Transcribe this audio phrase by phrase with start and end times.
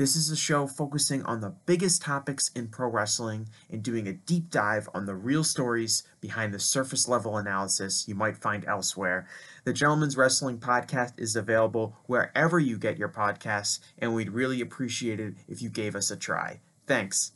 [0.00, 4.14] This is a show focusing on the biggest topics in pro wrestling and doing a
[4.14, 9.28] deep dive on the real stories behind the surface level analysis you might find elsewhere.
[9.64, 15.20] The Gentleman's Wrestling Podcast is available wherever you get your podcasts, and we'd really appreciate
[15.20, 16.60] it if you gave us a try.
[16.86, 17.32] Thanks.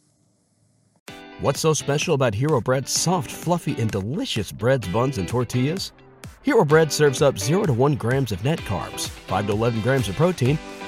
[1.40, 5.92] What's so special about Hero Bread's soft, fluffy, and delicious breads, buns, and tortillas?
[6.40, 10.08] Hero Bread serves up 0 to 1 grams of net carbs, 5 to 11 grams
[10.08, 10.58] of protein,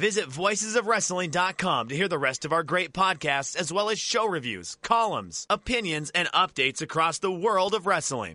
[0.00, 4.78] Visit voicesofwrestling.com to hear the rest of our great podcasts, as well as show reviews,
[4.82, 8.32] columns, opinions, and updates across the world of wrestling.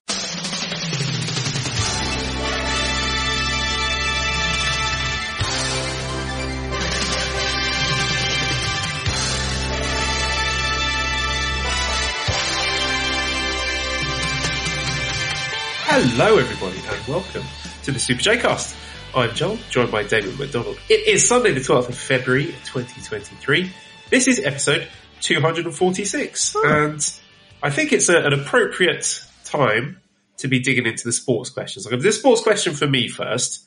[15.88, 17.44] Hello, everybody, and welcome
[17.82, 18.76] to the Super J Cast.
[19.16, 20.78] I'm Joel, joined by David McDonald.
[20.90, 23.72] It is Sunday, the 12th of February, 2023.
[24.10, 24.90] This is episode
[25.22, 27.14] 246, and
[27.64, 30.02] I think it's a, an appropriate time
[30.40, 31.86] to be digging into the sports questions.
[31.86, 33.64] I'm going to do the sports question for me first.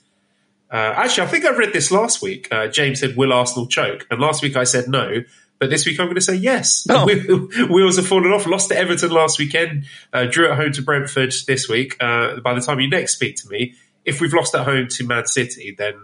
[0.71, 2.49] Uh, actually, I think I read this last week.
[2.53, 5.23] Uh, James said, "Will Arsenal choke?" And last week I said no.
[5.59, 6.87] But this week I'm going to say yes.
[6.91, 7.07] Oh.
[7.71, 8.47] Wheels have fallen off.
[8.47, 9.87] Lost to Everton last weekend.
[10.13, 11.97] Uh, drew at home to Brentford this week.
[12.01, 13.75] Uh, by the time you next speak to me,
[14.09, 15.95] if we've lost at home to Man City, then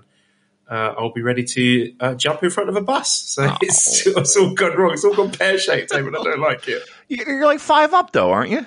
[0.71, 3.11] uh, I'll be ready to uh, jump in front of a bus.
[3.11, 3.57] So Oh.
[3.63, 4.93] it's, it's all gone wrong.
[4.93, 6.15] It's all gone pear shaped, David.
[6.15, 6.83] I don't like it.
[7.09, 8.67] You're like five up though, aren't you?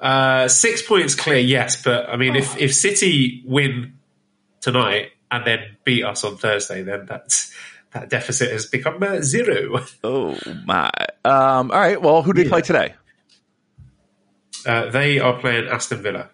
[0.00, 1.82] Uh, six points clear, yes.
[1.82, 3.94] But I mean, if, if City win
[4.60, 7.52] tonight and then beat us on Thursday, then that's
[7.92, 9.80] that deficit has become uh, zero.
[10.04, 10.90] Oh my.
[11.24, 12.00] Um, all right.
[12.00, 12.94] Well, who did they play today?
[14.66, 16.30] Uh, they are playing Aston Villa.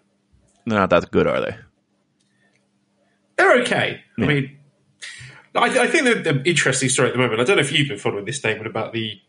[0.67, 1.57] They're not that good, are they?
[3.37, 4.01] They're okay.
[4.19, 4.59] I mean,
[5.55, 7.41] I, I think the, the interesting story at the moment.
[7.41, 9.21] I don't know if you've been following this statement about the,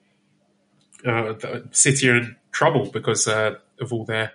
[1.05, 4.31] uh, the City are in trouble because uh, of all their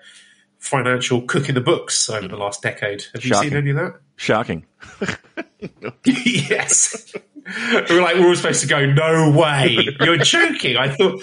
[0.58, 3.04] financial cooking the books over the last decade.
[3.14, 3.94] Have you seen any of that?
[4.16, 4.66] Shocking.
[6.04, 7.14] yes.
[7.88, 8.84] we were like, we were supposed to go.
[8.84, 9.88] No way!
[10.00, 10.76] You're joking.
[10.76, 11.22] I thought.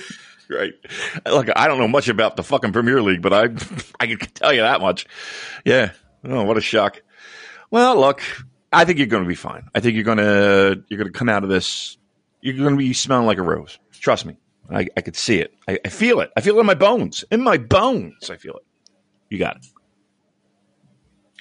[0.50, 0.74] Right.
[1.26, 3.44] Look, I don't know much about the fucking Premier League, but I
[4.00, 5.06] I can tell you that much.
[5.66, 5.92] Yeah.
[6.24, 7.02] Oh, what a shock.
[7.70, 8.22] Well, look,
[8.72, 9.68] I think you're going to be fine.
[9.76, 11.98] I think you're going to you're going to come out of this.
[12.42, 13.78] You're going to be smelling like a rose.
[13.92, 14.38] Trust me.
[14.70, 15.54] I, I could see it.
[15.68, 16.32] I, I feel it.
[16.36, 17.24] I feel it in my bones.
[17.32, 18.64] In my bones, I feel it.
[19.30, 19.66] You got it.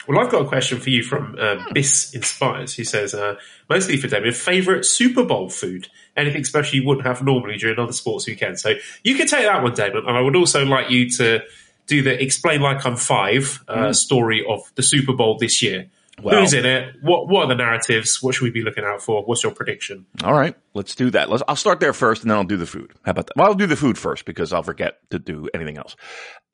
[0.07, 3.37] Well, I've got a question for you from uh, Biss Inspires, who says, uh,
[3.69, 5.89] mostly for David, favourite Super Bowl food?
[6.17, 8.63] Anything special you wouldn't have normally during other sports weekends?
[8.63, 11.41] So you can take that one, David, and I would also like you to
[11.87, 15.87] do the Explain Like I'm Five uh, story of the Super Bowl this year.
[16.23, 16.95] Well- Who's in it?
[17.03, 18.23] What What are the narratives?
[18.23, 19.23] What should we be looking out for?
[19.25, 20.07] What's your prediction?
[20.25, 21.29] All right, let's do that.
[21.29, 22.93] Let's, I'll start there first, and then I'll do the food.
[23.05, 23.37] How about that?
[23.37, 25.95] Well, I'll do the food first because I'll forget to do anything else.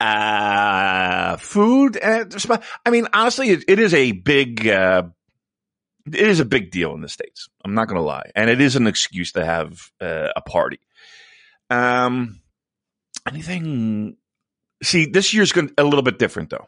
[0.01, 1.97] Uh, food.
[2.03, 4.67] I mean, honestly, it, it is a big.
[4.67, 5.03] Uh,
[6.05, 7.47] it is a big deal in the states.
[7.63, 10.79] I'm not going to lie, and it is an excuse to have uh, a party.
[11.69, 12.41] Um,
[13.25, 14.17] anything?
[14.83, 16.67] See, this year's going a little bit different, though.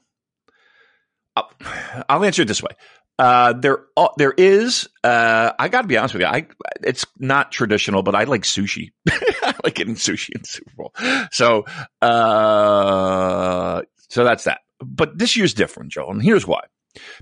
[2.10, 2.72] I'll, answer it this way.
[3.18, 4.88] Uh, there, uh, there is.
[5.04, 6.28] Uh, I got to be honest with you.
[6.28, 6.48] I,
[6.84, 8.92] it's not traditional, but I like sushi.
[9.10, 10.94] I like getting sushi in Super Bowl.
[11.31, 11.66] So,
[12.02, 14.62] uh, so that's that.
[14.81, 16.62] but this year's different, Joe, and here's why.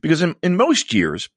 [0.01, 1.29] Because in, in most years,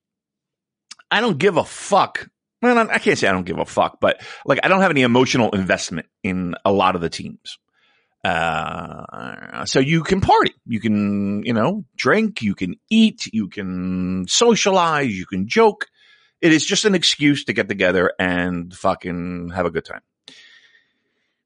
[1.11, 2.29] I don't give a fuck.
[2.63, 5.03] Well, I can't say I don't give a fuck, but like I don't have any
[5.03, 7.59] emotional investment in a lot of the teams.
[8.25, 14.27] Uh, so you can party, you can, you know, drink, you can eat, you can
[14.27, 15.87] socialize, you can joke.
[16.41, 20.03] It is just an excuse to get together and fucking have a good time.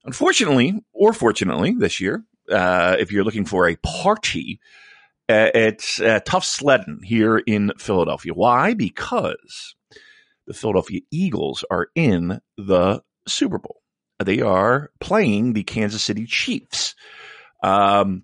[0.03, 4.59] Unfortunately, or fortunately, this year, uh, if you're looking for a party,
[5.29, 8.33] uh, it's uh, tough sledding here in Philadelphia.
[8.33, 8.73] Why?
[8.73, 9.75] Because
[10.47, 13.80] the Philadelphia Eagles are in the Super Bowl.
[14.23, 16.95] They are playing the Kansas City Chiefs.
[17.63, 18.23] Um,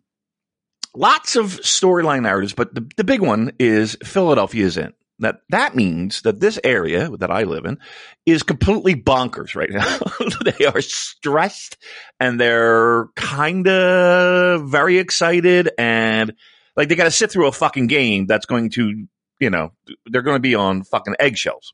[0.95, 4.94] lots of storyline narratives, but the, the big one is Philadelphia is in.
[5.19, 7.79] That that means that this area that I live in
[8.27, 9.97] is completely bonkers right now.
[10.59, 11.77] they are stressed
[12.19, 16.33] and they're kind of very excited and
[16.75, 19.07] like they got to sit through a fucking game that's going to,
[19.39, 19.71] you know,
[20.05, 21.73] they're going to be on fucking eggshells.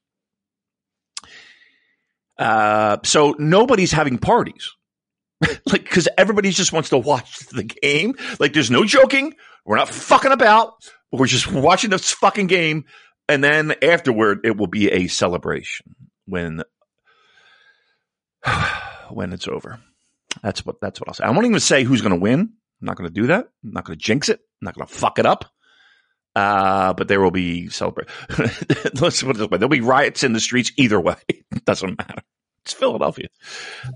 [2.37, 4.71] Uh, so nobody's having parties.
[5.65, 8.15] like, cause everybody just wants to watch the game.
[8.39, 9.33] Like, there's no joking.
[9.65, 10.73] We're not fucking about.
[11.11, 12.85] We're just watching this fucking game.
[13.29, 15.95] And then afterward, it will be a celebration
[16.25, 16.63] when,
[19.09, 19.79] when it's over.
[20.41, 21.23] That's what, that's what I'll say.
[21.23, 22.39] I won't even say who's going to win.
[22.39, 23.47] I'm not going to do that.
[23.63, 24.39] I'm not going to jinx it.
[24.39, 25.45] I'm not going to fuck it up.
[26.35, 28.07] Uh, but there will be celebrate.
[28.99, 31.15] Let's put it this way: there'll be riots in the streets either way.
[31.27, 32.23] it doesn't matter.
[32.63, 33.27] It's Philadelphia.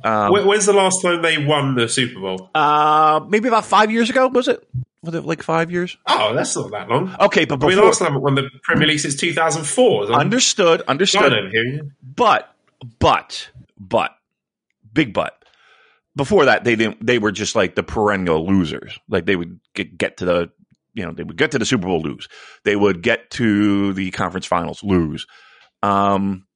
[0.04, 2.50] Um, When's the last time they won the Super Bowl?
[2.54, 4.28] Uh, maybe about five years ago.
[4.28, 4.68] Was it?
[5.04, 5.98] Was it like five years?
[6.06, 7.16] Oh, that's not that long.
[7.22, 10.12] Okay, but before, I mean, last time won the Premier League since 2004.
[10.12, 10.82] Understood.
[10.82, 11.92] Understood.
[12.04, 12.54] But,
[13.00, 13.50] but,
[13.80, 14.18] but,
[14.92, 15.34] big but.
[16.16, 17.06] Before that, they didn't.
[17.06, 19.00] They were just like the perennial losers.
[19.08, 20.52] Like they would get, get to the
[20.98, 22.28] you know, they would get to the Super Bowl, lose.
[22.64, 25.28] They would get to the conference finals, lose.
[25.84, 26.48] Um,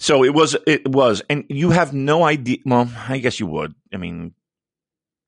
[0.00, 2.58] so it was, it was, and you have no idea.
[2.66, 3.72] Well, I guess you would.
[3.94, 4.34] I mean,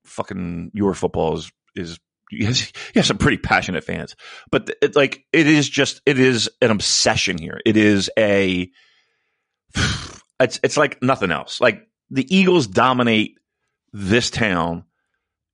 [0.05, 2.01] fucking your football is, is,
[2.33, 4.17] you have some pretty passionate fans,
[4.51, 7.61] but it's like, it is just, it is an obsession here.
[7.65, 8.69] It is a,
[10.41, 11.61] it's, it's like nothing else.
[11.61, 13.39] Like the Eagles dominate
[13.93, 14.85] this town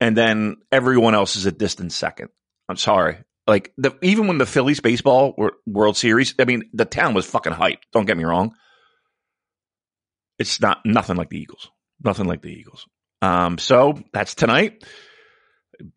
[0.00, 2.28] and then everyone else is a distant second.
[2.68, 3.18] I'm sorry.
[3.46, 7.52] Like the, even when the Phillies baseball World Series, I mean, the town was fucking
[7.52, 7.82] hyped.
[7.92, 8.54] Don't get me wrong.
[10.38, 11.70] It's not nothing like the Eagles.
[12.02, 12.86] Nothing like the Eagles.
[13.22, 14.84] Um, so that's tonight.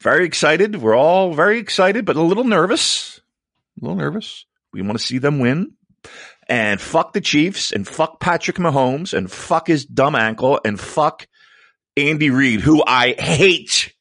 [0.02, 0.76] Very excited.
[0.76, 3.20] We're all very excited, but a little nervous.
[3.82, 4.46] A little nervous.
[4.72, 5.74] We want to see them win.
[6.48, 11.28] And fuck the Chiefs and fuck Patrick Mahomes and fuck his dumb ankle and fuck
[12.08, 13.94] Andy Reid, who I hate.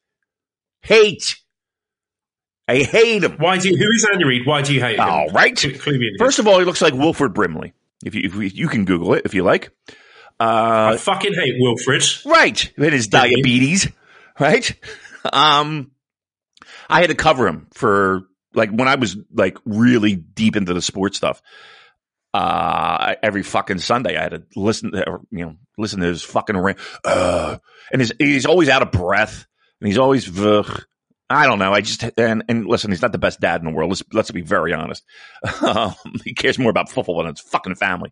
[0.81, 1.35] Hate.
[2.67, 3.37] I hate him.
[3.39, 4.45] Why do you, who is Andy Reid?
[4.45, 5.09] Why do you hate him?
[5.09, 5.59] All right.
[6.19, 7.73] First of all, he looks like Wilford Brimley.
[8.05, 9.71] If you, if you can Google it if you like.
[10.39, 12.03] Uh, I fucking hate Wilfred.
[12.25, 12.71] Right.
[12.77, 13.89] With his diabetes.
[14.39, 14.73] Right.
[15.33, 15.91] Um,
[16.89, 18.23] I had to cover him for
[18.53, 21.41] like when I was like really deep into the sports stuff
[22.33, 24.15] uh, every fucking Sunday.
[24.15, 26.77] I had to listen to, or, you know, listen to his fucking rant.
[27.03, 27.57] Uh,
[27.91, 29.47] and he's, he's always out of breath
[29.79, 30.29] and he's always.
[31.31, 31.73] I don't know.
[31.73, 33.91] I just, and, and listen, he's not the best dad in the world.
[33.91, 35.03] Let's, let's be very honest.
[35.61, 38.11] Um, he cares more about football than his fucking family.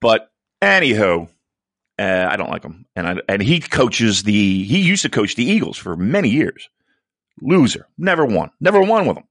[0.00, 0.28] But
[0.60, 1.28] anywho,
[1.98, 2.86] uh, I don't like him.
[2.96, 6.68] And I, and he coaches the, he used to coach the Eagles for many years.
[7.40, 7.86] Loser.
[7.96, 8.50] Never won.
[8.60, 9.28] Never won with them.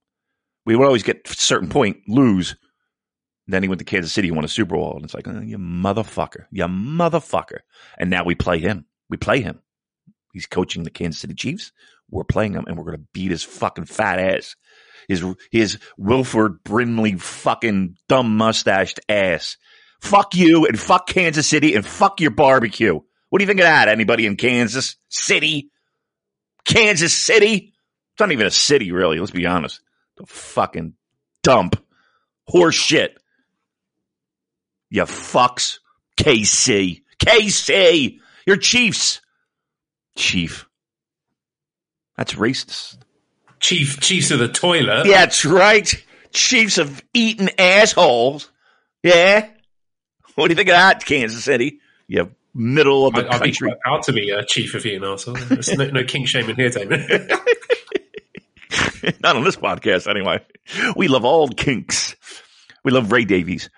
[0.65, 2.55] We would always get a certain point, lose
[3.47, 5.57] then he went to Kansas City, won a Super Bowl, and it's like, oh, you
[5.57, 7.59] motherfucker, you motherfucker.
[7.97, 8.85] And now we play him.
[9.09, 9.59] We play him.
[10.33, 11.71] He's coaching the Kansas City Chiefs.
[12.09, 14.55] We're playing him, and we're going to beat his fucking fat ass.
[15.07, 19.57] His his Wilford Brimley fucking dumb mustached ass.
[19.99, 22.99] Fuck you, and fuck Kansas City, and fuck your barbecue.
[23.29, 23.87] What do you think of that?
[23.87, 25.71] Anybody in Kansas City?
[26.65, 27.73] Kansas City?
[28.13, 29.19] It's not even a city, really.
[29.19, 29.81] Let's be honest.
[30.17, 30.93] The fucking
[31.43, 31.81] dump.
[32.47, 33.17] Horse shit.
[34.91, 35.79] You fucks.
[36.17, 37.01] KC.
[37.17, 38.19] KC.
[38.45, 39.21] You're Chiefs.
[40.15, 40.67] Chief.
[42.17, 42.97] That's racist.
[43.59, 45.05] Chief, Chiefs of the toilet.
[45.07, 45.91] Yeah, that's right.
[46.33, 48.51] Chiefs of eating assholes.
[49.01, 49.49] Yeah.
[50.35, 51.79] What do you think of that, Kansas City?
[52.07, 53.69] You middle of the I, country.
[53.69, 55.47] Be proud to be a chief of eating assholes.
[55.47, 57.29] There's no, no king shaming here, David.
[59.21, 60.43] Not on this podcast, anyway.
[60.95, 62.15] We love all kinks.
[62.83, 63.69] We love Ray Davies.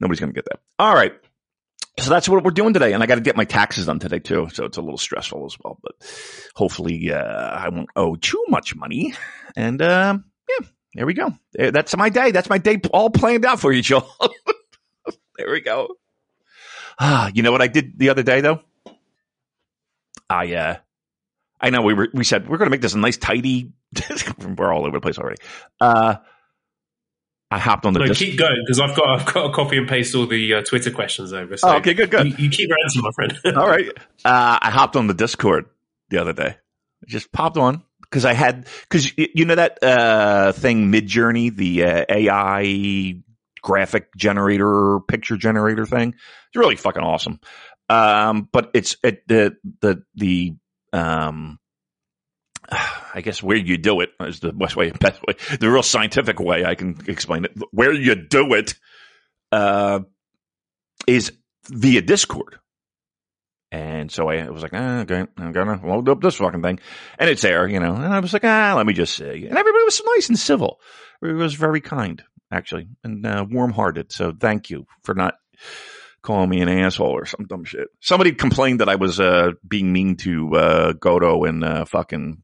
[0.00, 0.60] Nobody's going to get that.
[0.78, 1.12] All right.
[1.98, 4.20] so that's what we're doing today, and I got to get my taxes done today
[4.20, 4.48] too.
[4.52, 5.94] So it's a little stressful as well, but
[6.54, 9.14] hopefully uh, I won't owe too much money.
[9.56, 11.34] And um, yeah, there we go.
[11.52, 12.30] That's my day.
[12.30, 14.08] That's my day all planned out for you, Joel.
[15.36, 15.88] there we go.
[17.00, 18.60] Ah, you know what I did the other day though?
[20.30, 20.76] I uh,
[21.60, 23.72] I know we were we said we're going to make this a nice tidy.
[24.56, 25.40] we're all over the place already.
[25.80, 26.16] Uh,
[27.50, 28.00] I hopped on the.
[28.00, 30.54] No, disc- keep going because I've got I've got to copy and paste all the
[30.54, 31.56] uh, Twitter questions over.
[31.56, 32.26] So Oh, okay, good, good.
[32.26, 33.38] You, you keep ranting, my friend.
[33.56, 33.88] All right.
[34.24, 35.66] Uh, I hopped on the Discord
[36.10, 36.56] the other day.
[37.06, 42.04] Just popped on because I had because you know that uh, thing Midjourney, the uh,
[42.08, 43.22] AI
[43.62, 46.10] graphic generator, picture generator thing.
[46.10, 47.40] It's really fucking awesome.
[47.88, 50.54] Um, but it's it, the the the
[50.92, 51.58] um.
[52.70, 56.38] I guess where you do it is the best way, best way, the real scientific
[56.38, 57.52] way I can explain it.
[57.70, 58.74] Where you do it,
[59.52, 60.00] uh,
[61.06, 61.32] is
[61.68, 62.58] via Discord.
[63.70, 66.80] And so I was like, ah, okay, I'm gonna load up this fucking thing.
[67.18, 67.94] And it's there, you know.
[67.94, 69.46] And I was like, ah, let me just see.
[69.46, 70.80] And everybody was nice and civil.
[71.22, 74.10] It was very kind, actually, and uh, warm hearted.
[74.12, 75.34] So thank you for not
[76.22, 77.88] calling me an asshole or some dumb shit.
[78.00, 82.42] Somebody complained that I was uh, being mean to uh, Goto and uh, fucking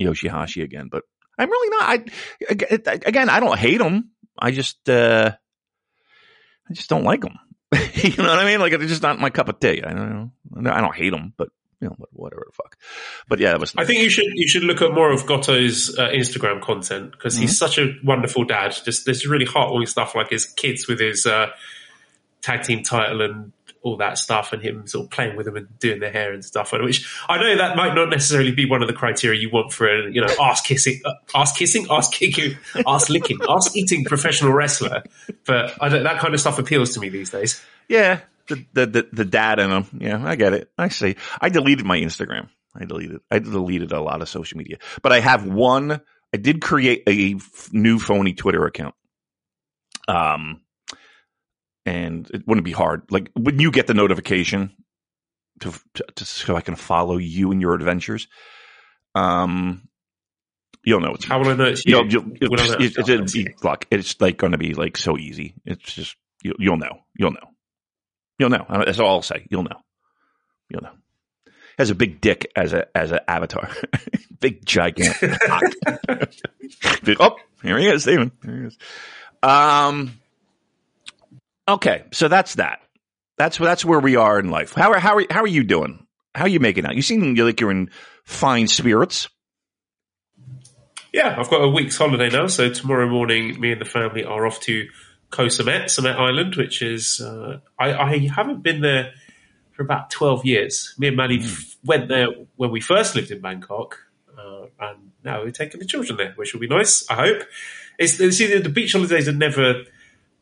[0.00, 1.04] Yoshihashi again, but
[1.38, 1.82] I'm really not.
[1.88, 2.04] I
[3.06, 4.10] again, I don't hate him.
[4.38, 5.32] I just, uh,
[6.68, 7.38] I just don't like him.
[7.94, 8.60] you know what I mean?
[8.60, 9.82] Like it's just not my cup of tea.
[9.82, 10.32] I don't
[10.64, 10.70] know.
[10.70, 11.48] I don't hate him, but
[11.80, 12.76] you know, whatever the fuck.
[13.28, 13.72] But yeah, it was.
[13.76, 17.34] I think you should you should look at more of Goto's uh, Instagram content because
[17.34, 17.42] Mm-hmm.
[17.42, 18.74] he's such a wonderful dad.
[18.84, 21.48] Just there's really heartwarming stuff like his kids with his uh,
[22.42, 23.52] tag team title and
[23.82, 26.44] all that stuff, and him sort of playing with them and doing their hair and
[26.44, 26.72] stuff.
[26.72, 29.88] Which I know that might not necessarily be one of the criteria you want for
[29.88, 32.56] a you know ass kissing, uh, ass kissing, ass kicking,
[32.86, 35.02] ass licking, ass eating professional wrestler.
[35.44, 37.62] But that kind of stuff appeals to me these days.
[37.88, 39.86] Yeah, the the the, the dad in them.
[39.98, 40.70] Yeah, I get it.
[40.76, 41.16] I see.
[41.40, 42.48] I deleted my Instagram.
[42.74, 43.20] I deleted.
[43.30, 46.00] I deleted a lot of social media, but I have one.
[46.32, 48.94] I did create a f- new phony Twitter account.
[50.06, 50.60] Um,
[51.88, 53.02] and it wouldn't be hard.
[53.10, 54.72] Like when you get the notification
[55.60, 58.28] to, to, to so I can follow you in your adventures.
[59.14, 59.88] Um,
[60.84, 61.96] you'll know it's How will I know it's you?
[61.96, 63.46] You'll, you'll, you'll, Will I know it's, it's it's, you?
[63.48, 65.54] it's, look, it's like going to be like so easy.
[65.64, 67.00] It's just you, you'll know.
[67.16, 67.54] You'll know.
[68.38, 68.66] You'll know.
[68.68, 69.46] That's all I'll say.
[69.50, 69.80] You'll know.
[70.68, 70.92] You'll know.
[71.78, 73.70] Has a big dick as a as an avatar.
[74.40, 75.40] big gigantic.
[77.02, 78.30] Big- oh, here he is, Steven.
[78.44, 78.78] Here he is.
[79.42, 80.20] Um.
[81.68, 82.80] Okay, so that's that.
[83.36, 84.72] That's that's where we are in life.
[84.72, 86.06] How are how are how are you doing?
[86.34, 86.96] How are you making out?
[86.96, 87.90] You seem like you're in
[88.24, 89.28] fine spirits.
[91.12, 94.46] Yeah, I've got a week's holiday now, so tomorrow morning, me and the family are
[94.46, 94.88] off to
[95.30, 99.12] Koh Samet, Samet Island, which is uh, I, I haven't been there
[99.72, 100.94] for about twelve years.
[100.98, 103.98] Me and Maddie f- went there when we first lived in Bangkok,
[104.38, 107.08] uh, and now we're taking the children there, which will be nice.
[107.10, 107.42] I hope.
[107.98, 109.84] It's, it's see, the beach holidays are never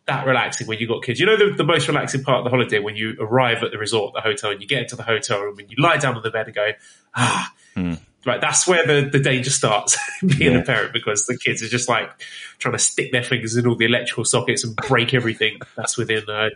[0.07, 1.19] that relaxing when you got kids.
[1.21, 3.79] You know the, the most relaxing part of the holiday when you arrive at the
[3.79, 6.23] resort, the hotel, and you get into the hotel room and you lie down on
[6.23, 6.71] the bed and go,
[7.17, 8.41] ah, right.
[8.41, 9.99] That's where the, the danger starts
[10.39, 10.59] being Yeah.
[10.61, 12.09] a parent because the kids are just like
[12.59, 16.23] trying to stick their fingers in all the electrical sockets and break everything that's within
[16.31, 16.51] uh,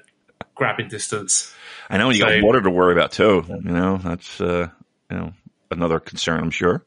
[0.54, 1.52] grabbing distance.
[1.88, 3.45] I know you got water to worry about too.
[3.49, 4.69] You know, that's uh,
[5.11, 5.33] you know
[5.73, 6.40] another concern.
[6.40, 6.85] I'm sure.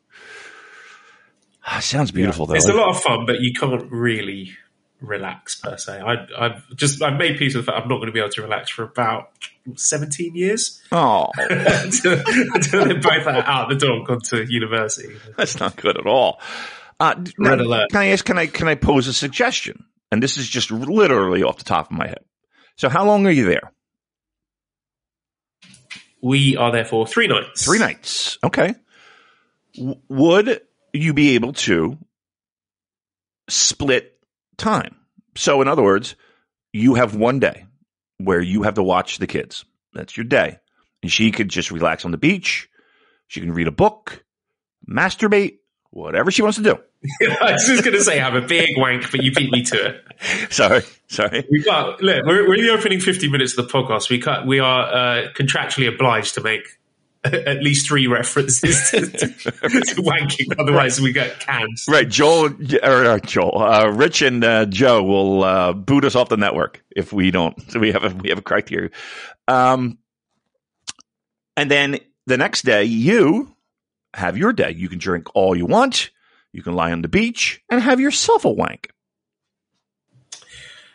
[1.65, 2.53] Ah, Sounds beautiful though.
[2.55, 4.55] It's a lot of fun, but you can't really
[5.03, 5.99] relax per se.
[5.99, 8.29] I, I've just I've made peace with the fact I'm not going to be able
[8.31, 9.29] to relax for about
[9.75, 12.19] 17 years Oh, until,
[12.53, 15.15] until they're out the door and gone to university.
[15.37, 16.39] that's not good at all.
[16.99, 17.89] Uh, Red now, alert.
[17.91, 18.23] Can I ask?
[18.25, 19.83] Can I can I pose a suggestion?
[20.11, 22.23] And this is just literally off the top of my head.
[22.77, 23.71] So, how long are you there?
[26.21, 27.65] We are there for three nights.
[27.65, 28.37] Three nights.
[28.43, 28.75] Okay.
[29.75, 30.61] W- would
[30.93, 31.97] you be able to
[33.49, 34.12] split
[34.63, 34.95] time?
[35.35, 36.15] So, in other words,
[36.71, 37.65] you have one day
[38.17, 39.65] where you have to watch the kids.
[39.93, 40.59] That's your day.
[41.01, 42.69] And she could just relax on the beach.
[43.27, 44.23] She can read a book,
[44.89, 45.57] masturbate,
[45.89, 46.77] whatever she wants to do.
[47.41, 49.87] I was just going to say have a big wank, but you beat me to
[49.87, 50.03] it.
[50.53, 50.83] Sorry.
[51.07, 51.45] Sorry.
[51.51, 52.25] We got look.
[52.25, 54.09] We're, we're in the opening fifty minutes of the podcast.
[54.09, 56.79] We cut, we are uh, contractually obliged to make
[57.25, 61.77] at least three references to, to, to wanking, otherwise we get canned.
[61.87, 62.07] Right.
[62.07, 62.51] Joel,
[62.83, 66.83] or uh, Joel, uh, Rich and uh, Joe will uh, boot us off the network
[66.91, 67.59] if we don't.
[67.71, 68.89] So we have a, we have a criteria.
[69.47, 69.97] Um,
[71.55, 73.55] and then the next day, you
[74.13, 74.71] have your day.
[74.71, 76.11] You can drink all you want.
[76.51, 78.89] You can lie on the beach and have yourself a wank.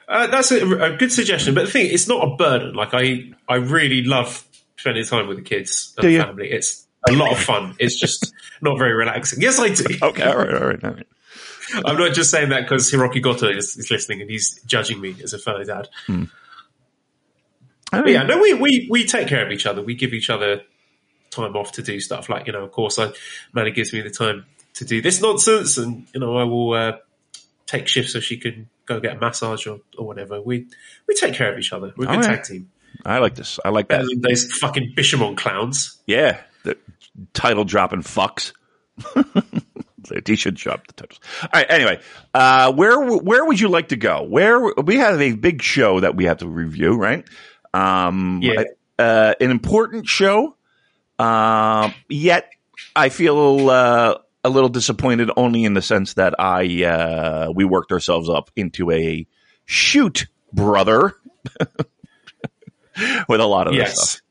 [0.08, 2.74] Uh, that's a, a good suggestion, but the thing, it's not a burden.
[2.74, 4.47] Like I, I really love
[4.78, 6.22] spending time with the kids and Do you?
[6.22, 6.50] family.
[6.50, 7.74] It's a lot of fun.
[7.78, 8.32] It's just
[8.62, 9.42] not very relaxing.
[9.42, 9.84] Yes, I do.
[10.02, 11.06] Okay, all right, all right, all right.
[11.84, 15.14] I'm not just saying that because Hiroki Goto is, is listening and he's judging me
[15.22, 15.88] as a fellow dad.
[16.08, 16.26] All
[17.92, 19.82] But yeah, no, we, we, we take care of each other.
[19.82, 20.62] We give each other
[21.30, 22.28] time off to do stuff.
[22.30, 23.10] Like, you know, of course, I,
[23.52, 26.92] Manny gives me the time to do this nonsense and, you know, I will uh,
[27.66, 30.40] take shifts so she can go get a massage or, or whatever.
[30.40, 30.66] We
[31.06, 31.92] we take care of each other.
[31.96, 32.36] We're a good All right.
[32.36, 32.70] tag team.
[33.04, 33.58] I like this.
[33.64, 34.08] I like Better that.
[34.10, 36.00] than those fucking Bishamon clowns.
[36.06, 36.76] Yeah, the
[37.34, 38.52] title dropping fucks.
[40.26, 41.20] he should drop the titles.
[41.42, 41.66] All right.
[41.68, 42.00] Anyway,
[42.34, 44.22] uh, where where would you like to go?
[44.22, 47.24] Where we have a big show that we have to review, right?
[47.74, 48.64] Um, Yeah.
[48.98, 50.56] uh, an important show.
[51.18, 52.48] Um, yet
[52.94, 57.92] I feel uh, a little disappointed, only in the sense that I uh, we worked
[57.92, 59.26] ourselves up into a
[59.66, 61.14] shoot, brother,
[63.28, 64.10] with a lot of this Yes.
[64.10, 64.22] stuff.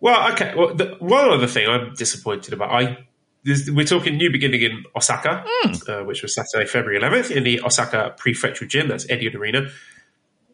[0.00, 0.52] Well, okay.
[0.56, 3.06] Well, the, one other thing I'm disappointed about, I
[3.44, 5.44] we're talking new beginning in Osaka,
[5.88, 8.86] uh, which was Saturday, February 11th, in the Osaka Prefectural Gym.
[8.88, 9.68] That's Edion Arena.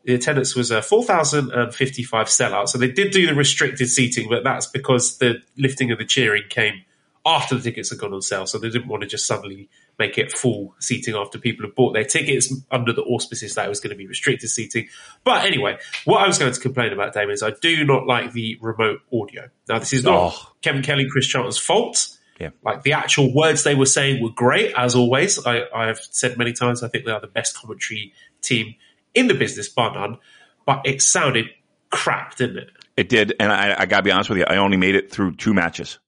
[0.05, 2.69] The attendance was uh, 4,055 sellouts.
[2.71, 6.45] So they did do the restricted seating, but that's because the lifting of the cheering
[6.49, 6.85] came
[7.27, 8.47] after the tickets had gone on sale.
[8.47, 11.93] So they didn't want to just suddenly make it full seating after people have bought
[11.93, 14.89] their tickets under the auspices that it was going to be restricted seating.
[15.25, 18.33] But anyway, what I was going to complain about, Damon, is I do not like
[18.33, 19.49] the remote audio.
[19.69, 20.53] Now, this is not Oh.
[20.63, 22.17] Kevin Kelly, Chris Charlton's fault.
[22.41, 22.51] Yeah.
[22.63, 25.45] Like the actual words they were saying were great, as always.
[25.45, 28.13] I, I have said many times, I think they are the best commentary
[28.43, 28.77] team
[29.15, 30.19] in the business, bar none.
[30.65, 31.47] But it sounded
[31.91, 32.71] crap, didn't it?
[32.97, 34.45] It did, and I, I gotta be honest with you.
[34.45, 35.99] I only made it through two matches,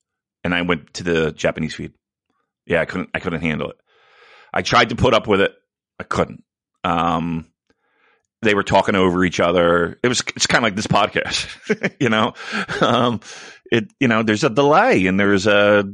[0.44, 1.92] and I went to the Japanese feed.
[2.70, 3.10] Yeah, I couldn't.
[3.12, 3.76] I couldn't handle it.
[4.54, 5.52] I tried to put up with it.
[5.98, 6.44] I couldn't.
[6.84, 7.48] Um,
[8.42, 9.98] they were talking over each other.
[10.04, 10.22] It was.
[10.36, 12.34] It's kind of like this podcast, you know.
[12.80, 13.20] Um,
[13.72, 13.92] it.
[13.98, 15.92] You know, there's a delay, and there's a.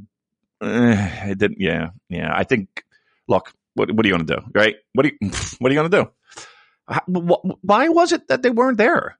[0.60, 1.60] Uh, it didn't.
[1.60, 2.30] Yeah, yeah.
[2.32, 2.84] I think.
[3.26, 4.76] Look, what what are you going to do, right?
[4.92, 6.10] What are you What are you going to do?
[6.88, 9.18] How, wh- why was it that they weren't there?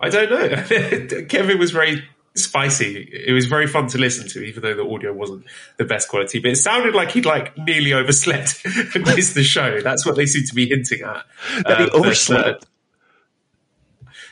[0.00, 1.24] I don't know.
[1.28, 2.02] Kevin was very
[2.36, 2.96] spicy.
[3.26, 5.44] It was very fun to listen to, even though the audio wasn't
[5.76, 6.40] the best quality.
[6.40, 9.80] But it sounded like he'd like nearly overslept and missed the show.
[9.80, 11.24] That's what they seem to be hinting at.
[11.66, 12.66] That he Uh, but, uh, overslept.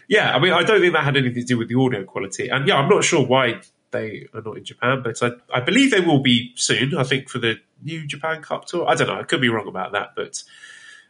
[0.08, 2.48] yeah, I mean, I don't think that had anything to do with the audio quality.
[2.48, 3.60] And yeah, I'm not sure why
[3.92, 6.96] they are not in Japan, but I, I believe they will be soon.
[6.96, 8.88] I think for the new Japan Cup tour.
[8.88, 9.18] I don't know.
[9.18, 10.42] I could be wrong about that, but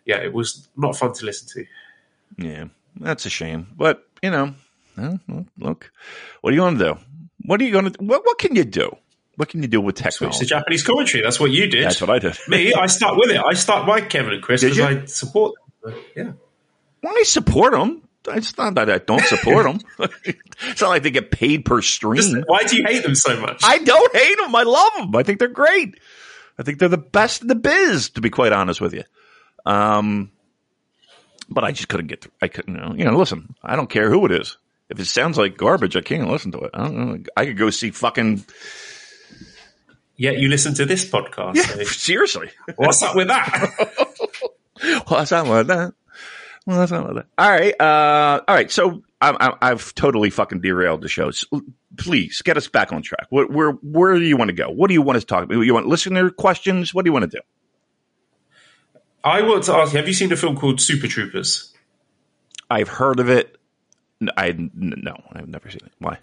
[0.04, 1.66] yeah, it was not fun to listen to.
[2.48, 2.64] Yeah,
[2.96, 3.68] that's a shame.
[3.76, 4.54] But you know,
[4.96, 5.92] well, look,
[6.40, 6.98] what are you going to do?
[7.44, 8.02] What are you going to?
[8.02, 8.96] What What can you do?
[9.36, 10.36] What can you do with technology?
[10.36, 10.54] Switch to?
[10.54, 11.22] Japanese commentary.
[11.22, 11.84] That's what you did.
[11.84, 12.36] That's what I did.
[12.48, 13.42] Me, I start with it.
[13.44, 14.78] I start by Kevin and Chris because?
[14.78, 15.94] I support them.
[16.14, 16.32] Yeah.
[17.02, 18.02] Well, I support them.
[18.28, 19.80] It's not that I don't support them.
[20.24, 22.16] it's not like they get paid per stream.
[22.16, 23.62] Just, why do you hate them so much?
[23.64, 24.54] I don't hate them.
[24.54, 25.16] I love them.
[25.16, 25.98] I think they're great.
[26.58, 29.02] I think they're the best in the biz, to be quite honest with you.
[29.66, 30.30] Um,
[31.48, 32.22] but I just couldn't get.
[32.22, 32.32] Through.
[32.40, 32.74] I couldn't.
[32.74, 33.56] You know, you know, listen.
[33.62, 34.56] I don't care who it is.
[34.92, 36.70] If it sounds like garbage, I can't listen to it.
[36.74, 37.18] I don't know.
[37.34, 38.44] I could go see fucking.
[40.16, 41.56] Yet you listen to this podcast.
[41.56, 42.50] Yeah, so seriously.
[42.76, 43.70] what's up with that?
[45.08, 45.94] What's up with that?
[46.66, 47.26] What's that like that?
[47.38, 47.80] All right.
[47.80, 48.70] Uh, all right.
[48.70, 51.30] So I, I, I've totally fucking derailed the show.
[51.30, 51.62] So
[51.96, 53.26] please get us back on track.
[53.30, 54.70] Where, where, where do you want to go?
[54.70, 55.58] What do you want us to talk about?
[55.60, 56.92] You want listener questions?
[56.92, 57.42] What do you want to do?
[59.24, 61.72] I want to ask you: Have you seen a film called Super Troopers?
[62.68, 63.56] I've heard of it.
[64.36, 65.92] I n- no, I've never seen it.
[65.98, 66.18] Why?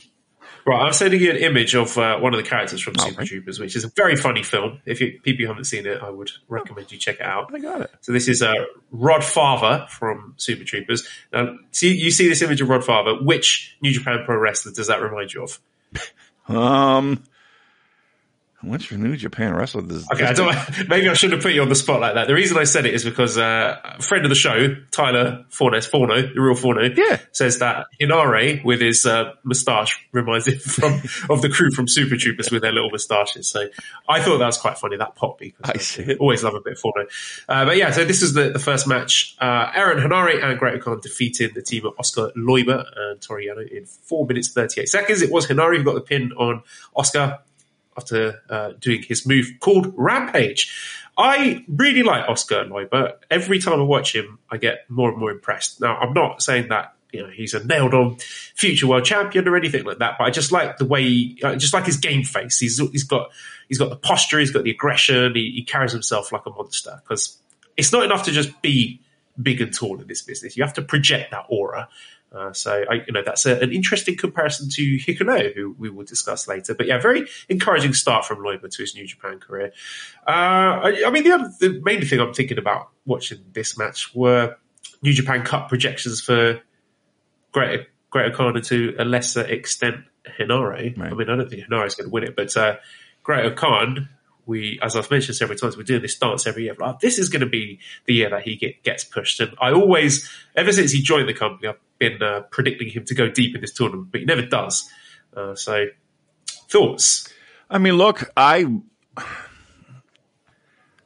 [0.65, 3.19] Right, I'm sending you an image of uh, one of the characters from Oh, Super
[3.19, 3.27] right.
[3.27, 4.81] Troopers, which is a very funny film.
[4.85, 7.53] If you, people haven't seen it, I would recommend you check it out.
[7.53, 7.91] I got it.
[8.01, 8.53] So this is uh,
[8.91, 11.07] Rod Farva from Super Troopers.
[11.31, 13.15] Now, see, you see this image of Rod Farva.
[13.23, 15.59] Which New Japan Pro wrestler does that remind you of?
[16.47, 17.23] Um,
[18.61, 19.81] what's your New Japan wrestler?
[19.81, 20.55] This, Okay, I don't,
[20.89, 22.27] maybe I shouldn't have put you on the spot like that.
[22.27, 25.85] The reason I said it is because uh, a friend of the show, Tyler Fornes,
[25.85, 27.19] Forno, the real Forno, Yeah.
[27.31, 30.93] says that Henare with his uh, moustache reminds him from
[31.29, 33.47] of the crew from Super Troopers with their little moustaches.
[33.47, 33.67] So
[34.07, 36.73] I thought that was quite funny, that pop because I see always love a bit
[36.73, 37.05] of Forno.
[37.47, 39.35] Uh, but yeah, so this is the, the first match.
[39.39, 43.67] Uh, Aaron Henare and Great Khan defeated the team of Oscar Leube and Toru Yano
[43.69, 45.21] in 4 minutes 38 seconds.
[45.21, 46.63] It was Henare who got the pin on
[46.95, 47.39] Oscar
[47.97, 50.73] after uh, doing his move called Rampage.
[51.17, 53.13] I really like Oscar Leube.
[53.29, 55.81] Every time I watch him, I get more and more impressed.
[55.81, 58.17] Now, I'm not saying that you know he's a nailed-on
[58.55, 61.73] future world champion or anything like that, but I just like the way, he, just
[61.73, 62.59] like his game face.
[62.59, 63.31] He's he's got
[63.67, 65.35] he's got the posture, he's got the aggression.
[65.35, 67.37] He, he carries himself like a monster because
[67.75, 69.01] it's not enough to just be
[69.41, 70.55] big and tall in this business.
[70.55, 71.89] You have to project that aura.
[72.31, 76.05] Uh, so, I, you know, that's a, an interesting comparison to Hikuleo, who we will
[76.05, 76.75] discuss later.
[76.75, 79.71] But yeah, very encouraging start from Leube to his New Japan career.
[80.27, 84.13] Uh, I, I, mean, the, other, the main thing I'm thinking about watching this match
[84.13, 84.57] were
[85.01, 86.61] New Japan Cup projections for
[87.51, 89.97] Great Great Okada to a lesser extent
[90.39, 90.97] Henare.
[90.97, 91.11] Right.
[91.11, 92.77] I mean, I don't think Henare is going to win it, but uh,
[93.23, 94.09] Great Khan
[94.49, 96.75] we, as I've mentioned several times, we're doing this dance every year.
[96.77, 99.39] Like, this is going to be the year that he get, gets pushed.
[99.39, 103.13] And I always, ever since he joined the company, I've been uh, predicting him to
[103.13, 104.89] go deep in this tournament, but he never does.
[105.37, 105.85] Uh, so,
[106.67, 107.31] thoughts?
[107.69, 108.65] I mean, look, I,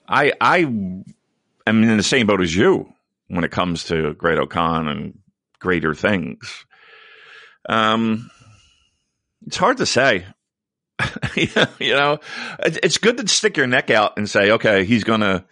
[0.07, 1.03] I, I am
[1.67, 2.93] in the same boat as you
[3.27, 5.19] when it comes to Great-O-Khan and
[5.59, 6.65] greater things.
[7.67, 8.31] Um,
[9.45, 10.25] it's hard to say.
[11.79, 12.19] you know,
[12.59, 15.45] it's good to stick your neck out and say, okay, he's going to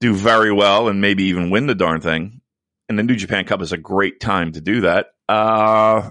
[0.00, 2.40] do very well and maybe even win the darn thing.
[2.88, 5.06] And the New Japan Cup is a great time to do that.
[5.28, 6.10] Uh,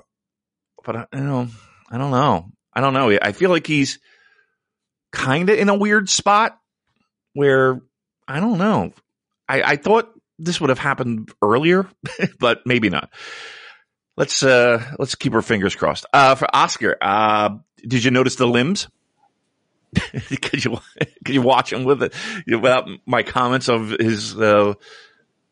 [0.83, 1.47] but I, you know,
[1.89, 2.51] I don't know.
[2.73, 3.17] I don't know.
[3.21, 3.99] I feel like he's
[5.11, 6.57] kind of in a weird spot
[7.33, 7.81] where
[8.27, 8.93] I don't know.
[9.47, 11.87] I, I thought this would have happened earlier,
[12.39, 13.11] but maybe not.
[14.17, 16.05] Let's uh let's keep our fingers crossed.
[16.13, 18.87] Uh, for Oscar, uh, did you notice the limbs?
[20.41, 20.79] could you
[21.25, 22.13] could you watch him with it
[22.47, 24.73] without my comments of his uh,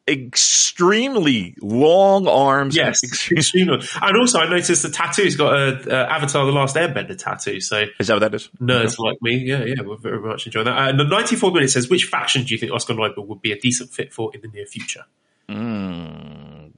[0.07, 2.75] extremely long arms?
[2.75, 3.81] Yes, extremely.
[4.01, 5.23] And also, I noticed the tattoo.
[5.23, 7.59] He's got a, a Avatar: The Last Airbender tattoo.
[7.59, 8.49] So is that what that is?
[8.61, 10.77] Nerds like me, yeah, yeah, we're very much enjoying that.
[10.77, 13.51] Uh, and the 94 minute says, which faction do you think Oscar Leube would be
[13.51, 15.05] a decent fit for in the near future?
[15.49, 16.71] Mm,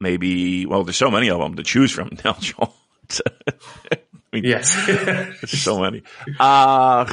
[0.00, 0.66] maybe.
[0.66, 2.74] Well, there's so many of them to choose from now, Joel.
[4.32, 4.70] Mean, yes,
[5.46, 6.02] so many.
[6.38, 7.12] Uh,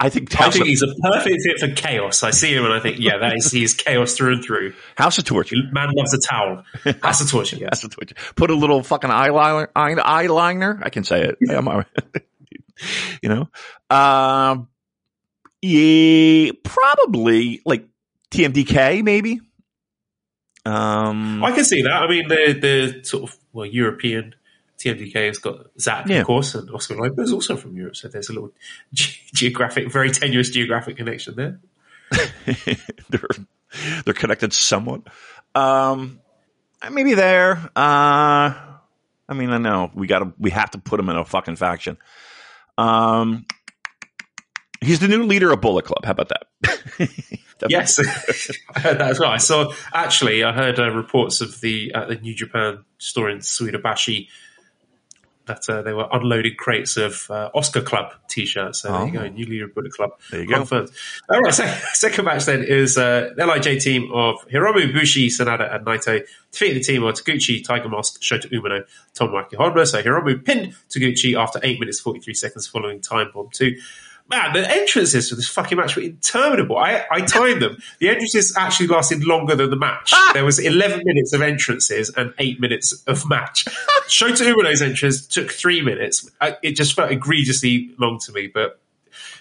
[0.00, 2.22] I think I think he's a perfect fit for chaos.
[2.22, 4.74] I see him and I think, yeah, that is he's chaos through and through.
[4.96, 5.56] House of Torture.
[5.72, 6.64] Man loves a towel.
[7.02, 7.56] House of Torture.
[7.56, 7.68] Yes.
[7.70, 8.14] House of Torture.
[8.36, 9.68] Put a little fucking eyeliner.
[9.74, 10.80] Eyeliner.
[10.84, 11.38] I can say it.
[13.22, 13.48] you know.
[13.90, 14.68] Um.
[15.60, 17.84] Yeah, probably like
[18.30, 19.40] TMDK, maybe.
[20.64, 21.92] Um, I can see that.
[21.92, 24.34] I mean, the the sort of well European
[24.78, 26.20] TMDK has got Zack, yeah.
[26.20, 27.96] of course, and Oscar Leube is also from Europe.
[27.96, 28.52] So there's a little
[28.94, 31.60] ge- geographic, very tenuous geographic connection there.
[33.10, 33.28] they're
[34.04, 35.02] they're connected somewhat.
[35.54, 36.20] Um,
[36.90, 37.56] maybe there.
[37.74, 38.54] Uh,
[39.28, 41.56] I mean, I know we got to we have to put them in a fucking
[41.56, 41.98] faction.
[42.78, 43.46] Um,
[44.80, 46.04] he's the new leader of Bullet Club.
[46.04, 47.08] How about that?
[47.68, 47.98] yes,
[48.74, 49.30] I heard that as well.
[49.30, 53.38] I saw actually, I heard uh, reports of the uh, the New Japan store in
[53.38, 54.28] Suidobashi
[55.48, 58.82] that uh, they were unloading crates of uh, Oscar Club t-shirts.
[58.82, 58.98] So oh.
[58.98, 60.12] there you go, new leader Bullet Club.
[60.30, 60.64] There you go.
[61.30, 65.84] All right, second, second match then is uh, LIJ team of Hiromu, Bushi, Sanada, and
[65.84, 68.84] Naito defeating the team of Taguchi, Tiger Mask, Shota Umino,
[69.14, 69.86] Tomoaki Honma.
[69.86, 73.76] So Hiromu pinned Taguchi after 8 minutes 43 seconds following time bomb 2
[74.28, 76.76] man, the entrances for this fucking match were interminable.
[76.76, 77.78] I, I timed them.
[77.98, 80.10] The entrances actually lasted longer than the match.
[80.14, 80.30] Ah!
[80.34, 83.64] There was 11 minutes of entrances and 8 minutes of match.
[84.08, 86.30] Shota Umino's entrance took 3 minutes.
[86.62, 88.80] It just felt egregiously long to me, but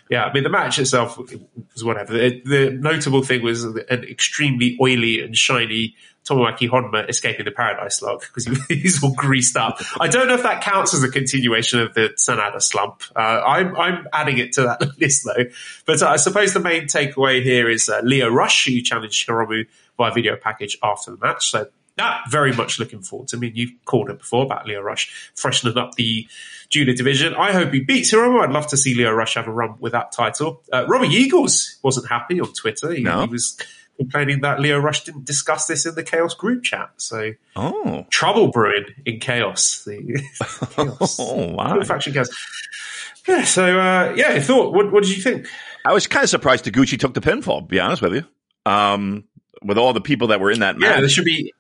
[0.10, 2.14] yeah, I mean, the match itself was whatever.
[2.14, 5.96] The, the notable thing was an extremely oily and shiny
[6.28, 9.80] Tomoaki Honma escaping the Paradise Lock because he, he's all greased up.
[10.00, 13.02] I don't know if that counts as a continuation of the Sanada slump.
[13.16, 15.46] Uh, I'm, I'm adding it to that list though.
[15.86, 19.66] But uh, I suppose the main takeaway here is uh, Lio Rush, who challenged Hiromu
[19.98, 21.50] via video package after the match.
[21.52, 21.68] So
[21.98, 23.38] that very much looking forward to.
[23.38, 26.28] I mean, you've called it before about Lio Rush freshening up the
[26.70, 27.34] junior division.
[27.36, 28.44] I hope he beats Hiromu.
[28.44, 30.62] I'd love to see Lio Rush have a run with that title.
[30.72, 32.92] Uh, Robbie Eagles wasn't happy on Twitter.
[32.94, 33.22] He, no.
[33.22, 33.58] he was
[33.98, 36.92] complaining that Lio Rush didn't discuss this in the Chaos group chat.
[36.98, 39.84] So, oh, trouble brewing in Chaos.
[39.86, 39.98] The
[40.76, 41.20] chaos.
[41.20, 41.82] oh, wow.
[41.84, 42.30] Faction Chaos.
[43.28, 43.44] Yeah.
[43.44, 44.74] So, uh, yeah, I thought.
[44.74, 45.48] What, what did you think?
[45.84, 47.62] I was kind of surprised Taguchi took the pinfall.
[47.62, 48.26] To be honest with you,
[48.72, 49.24] um,
[49.64, 50.90] with all the people that were in that match.
[50.90, 51.54] Yeah, there should be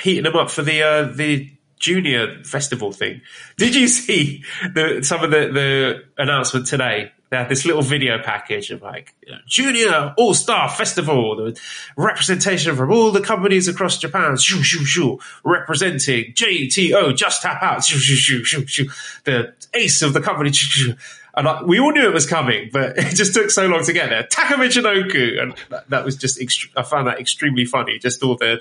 [0.00, 3.20] heating them up for the uh, the junior festival thing.
[3.56, 8.18] Did you see the, some of the, the announcement today they had this little video
[8.22, 11.60] package of like you know, junior all star festival, the
[11.96, 17.84] representation from all the companies across Japan, shoo, shoo, shoo, representing JTO, just tap out,
[17.84, 18.88] shoo, shoo, shoo, shoo, shoo,
[19.24, 20.94] the ace of the company, shoo, shoo.
[21.38, 23.92] And like, we all knew it was coming, but it just took so long to
[23.92, 24.24] get there.
[24.24, 27.98] Taka Michinoku, and that, that was just, ext- I found that extremely funny.
[28.00, 28.60] Just all the,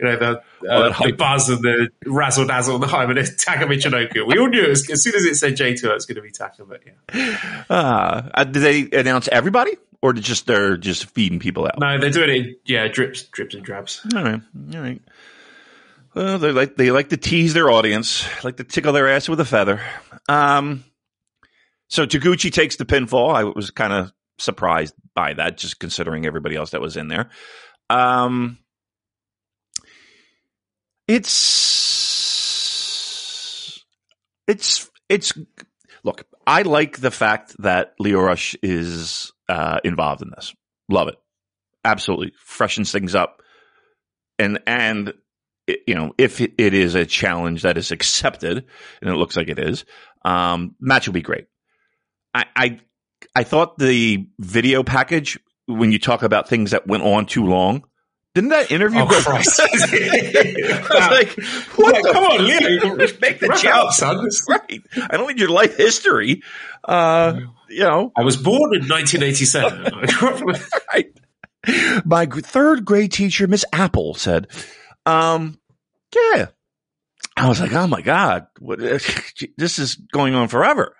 [0.00, 3.66] you know, the, uh, the buzz and the razzle dazzle and the hype, and Taka
[3.66, 4.26] Michinoku.
[4.26, 6.22] We all knew it was, as soon as it said JTO, it was going to
[6.22, 7.64] be Taka, but yeah.
[7.70, 9.72] Uh, did they announce everybody?
[10.00, 11.78] or just they're just feeding people out.
[11.80, 12.60] No, they're doing it.
[12.64, 14.00] Yeah, drips, drips and drabs.
[14.14, 14.40] All right,
[14.74, 15.02] all right.
[16.14, 19.40] Well, they like they like to tease their audience, like to tickle their ass with
[19.40, 19.80] a feather.
[20.28, 20.84] Um,
[21.88, 23.34] so Taguchi takes the pinfall.
[23.34, 27.30] I was kind of surprised by that, just considering everybody else that was in there.
[27.90, 28.58] Um,
[31.06, 31.48] it's
[34.46, 35.32] it's it's
[36.04, 36.24] look.
[36.46, 40.54] I like the fact that Lio Rush is uh, involved in this.
[40.88, 41.16] Love it,
[41.84, 43.42] absolutely freshens things up,
[44.38, 45.14] and and
[45.66, 48.66] you know if it, it is a challenge that is accepted,
[49.00, 49.86] and it looks like it is,
[50.24, 51.46] um, match will be great.
[52.34, 52.80] I, I
[53.34, 57.84] I thought the video package when you talk about things that went on too long.
[58.34, 59.20] Didn't that interview Oh, go?
[59.20, 59.58] Christ.
[59.62, 61.30] I was like,
[61.76, 64.28] what Yeah, the come on, Lio, you make the joke, up, son.
[64.48, 64.82] right?
[65.10, 66.42] I don't need your life history.
[66.84, 69.82] Uh, you know, I was born in 1987.
[70.94, 72.04] right.
[72.04, 74.46] My third grade teacher, Miss Apple, said,
[75.04, 75.58] um,
[76.14, 76.46] yeah.
[77.36, 80.94] I was like, oh my God, what, this is going on forever.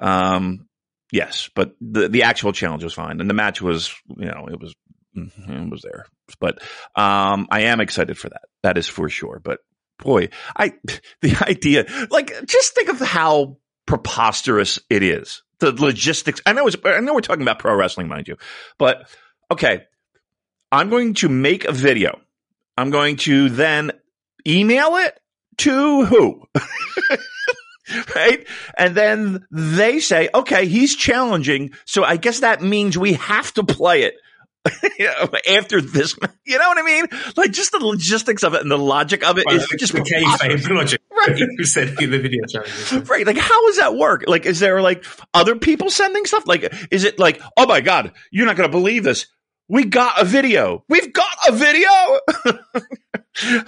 [0.00, 0.66] Um,
[1.12, 3.20] yes, but the, the actual challenge was fine.
[3.20, 4.74] And the match was, you know, it was,
[5.14, 6.06] it was there.
[6.40, 6.62] But,
[6.96, 8.42] um, I am excited for that.
[8.62, 9.40] That is for sure.
[9.42, 9.60] But
[9.98, 10.74] boy, I,
[11.20, 15.42] the idea, like, just think of how preposterous it is.
[15.58, 16.40] The logistics.
[16.46, 18.36] I know it's, I know we're talking about pro wrestling, mind you,
[18.78, 19.10] but
[19.50, 19.84] okay.
[20.72, 22.20] I'm going to make a video.
[22.78, 23.90] I'm going to then
[24.46, 25.18] email it
[25.58, 26.44] to who?
[28.14, 28.46] right?
[28.76, 31.70] And then they say, okay, he's challenging.
[31.84, 34.14] So I guess that means we have to play it.
[34.98, 37.06] you know, after this, you know what I mean?
[37.36, 40.68] Like just the logistics of it and the logic of it is just the kayfabe
[40.76, 41.00] logic.
[41.10, 41.38] Right.
[41.56, 43.08] Who said the video challenge?
[43.08, 43.26] Right.
[43.26, 44.24] Like, how does that work?
[44.26, 46.46] Like, is there like other people sending stuff?
[46.46, 49.26] Like, is it like, oh my God, you're not going to believe this.
[49.70, 50.84] We got a video.
[50.88, 51.88] We've got a video.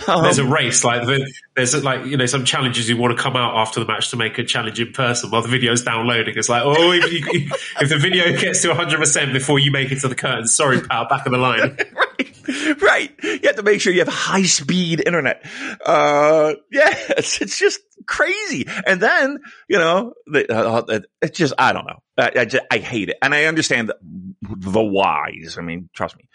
[0.08, 1.06] Um, There's a race, like
[1.54, 4.16] there's like you know some challenges you want to come out after the match to
[4.16, 6.34] make a challenge in person while the video's downloading.
[6.36, 9.90] It's like, oh, if, you, if the video gets to 100 percent before you make
[9.92, 11.78] it to the curtain, sorry, pal, back of the line.
[11.94, 12.82] right.
[12.82, 13.10] Right.
[13.22, 15.46] You have to make sure you have high speed internet.
[15.86, 18.66] Uh, yeah, it's, it's just crazy.
[18.86, 19.38] And then,
[19.68, 22.02] you know, the, uh, it's just, I don't know.
[22.18, 23.16] I, I, just, I hate it.
[23.22, 23.96] And I understand the,
[24.42, 25.56] the whys.
[25.58, 26.28] I mean, trust me,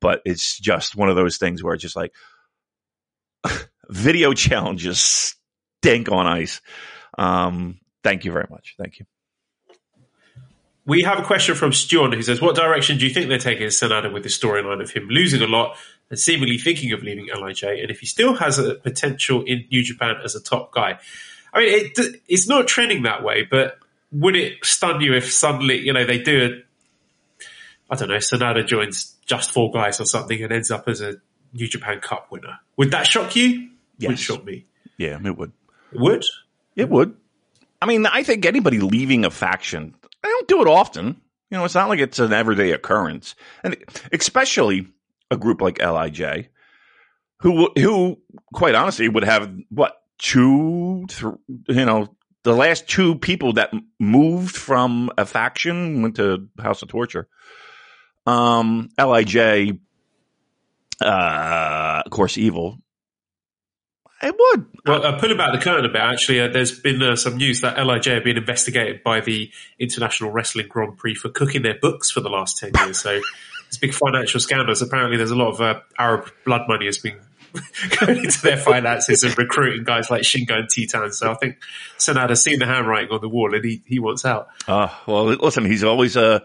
[0.00, 2.12] but it's just one of those things where it's just like,
[3.88, 5.36] video challenges
[5.80, 6.60] stink on ice.
[7.18, 8.74] Um, thank you very much.
[8.78, 9.06] Thank you.
[10.86, 13.66] We have a question from Stuart who says, "What direction do you think they're taking
[13.68, 15.76] Sanada with the storyline of him losing a lot
[16.10, 17.62] and seemingly thinking of leaving LIJ?
[17.80, 20.98] And if he still has a potential in New Japan as a top guy,
[21.54, 23.46] I mean, it, it's not trending that way.
[23.50, 23.78] But
[24.12, 27.44] would it stun you if suddenly, you know, they do a,
[27.90, 31.14] I don't know, Sanada joins Just Four Guys or something and ends up as a
[31.54, 32.58] New Japan Cup winner?
[32.76, 33.70] Would that shock you?
[34.00, 34.18] Would Yes.
[34.18, 34.66] shock me.
[34.98, 35.52] Yeah, it would.
[35.92, 36.24] It would.
[36.76, 37.16] It would.
[37.80, 41.20] I mean, I think anybody leaving a faction, they don't do it often.
[41.50, 43.76] You know, it's not like it's an everyday occurrence, and
[44.12, 44.88] especially
[45.30, 46.48] a group like LIJ,
[47.40, 48.18] who who
[48.52, 51.34] quite honestly would have what two, th-
[51.68, 56.88] you know, the last two people that moved from a faction went to House of
[56.88, 57.28] Torture.
[58.26, 59.78] Um, LIJ,
[61.00, 62.78] uh, of course, evil.
[64.22, 64.66] It would.
[64.86, 67.60] Well, uh, pulling back the curtain a bit, actually, uh, there's been uh, some news
[67.60, 72.10] that LIJ have been investigated by the International Wrestling Grand Prix for cooking their books
[72.10, 72.98] for the last 10 years.
[72.98, 74.82] So there's big financial scandals.
[74.82, 77.18] Apparently, there's a lot of uh, Arab blood money has been
[78.00, 81.12] going into their finances and recruiting guys like Shingo and Titan.
[81.12, 81.56] So I think
[81.98, 84.48] Sanada's seen the handwriting on the wall and he, he wants out.
[84.66, 86.40] Uh, well, listen, he's always uh,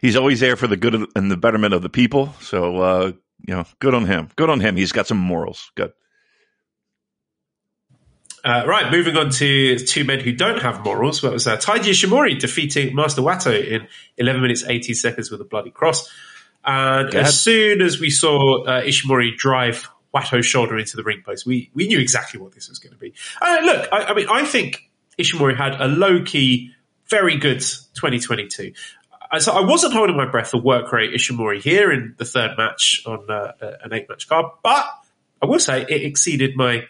[0.00, 2.34] he's always there for the good and the betterment of the people.
[2.40, 3.12] So, uh,
[3.46, 4.28] you know, good on him.
[4.36, 4.76] Good on him.
[4.76, 5.70] He's got some morals.
[5.74, 5.92] Good.
[8.44, 11.22] Uh, right, moving on to two men who don't have morals.
[11.22, 15.44] That was uh, Taiji Ishimori defeating Master Wato in 11 minutes 18 seconds with a
[15.44, 16.12] bloody cross.
[16.62, 17.28] And Go ahead.
[17.28, 21.70] as soon as we saw uh, Ishimori drive Wato's shoulder into the ring post, we,
[21.74, 23.14] we knew exactly what this was going to be.
[23.40, 26.72] Uh, look, I, I mean, I think Ishimori had a low key,
[27.08, 28.72] very good 2022.
[29.32, 32.58] Uh, So I wasn't holding my breath for work rate Ishimori here in the third
[32.58, 33.52] match on uh,
[33.82, 34.84] an eight match card, but
[35.42, 36.84] I will say it exceeded my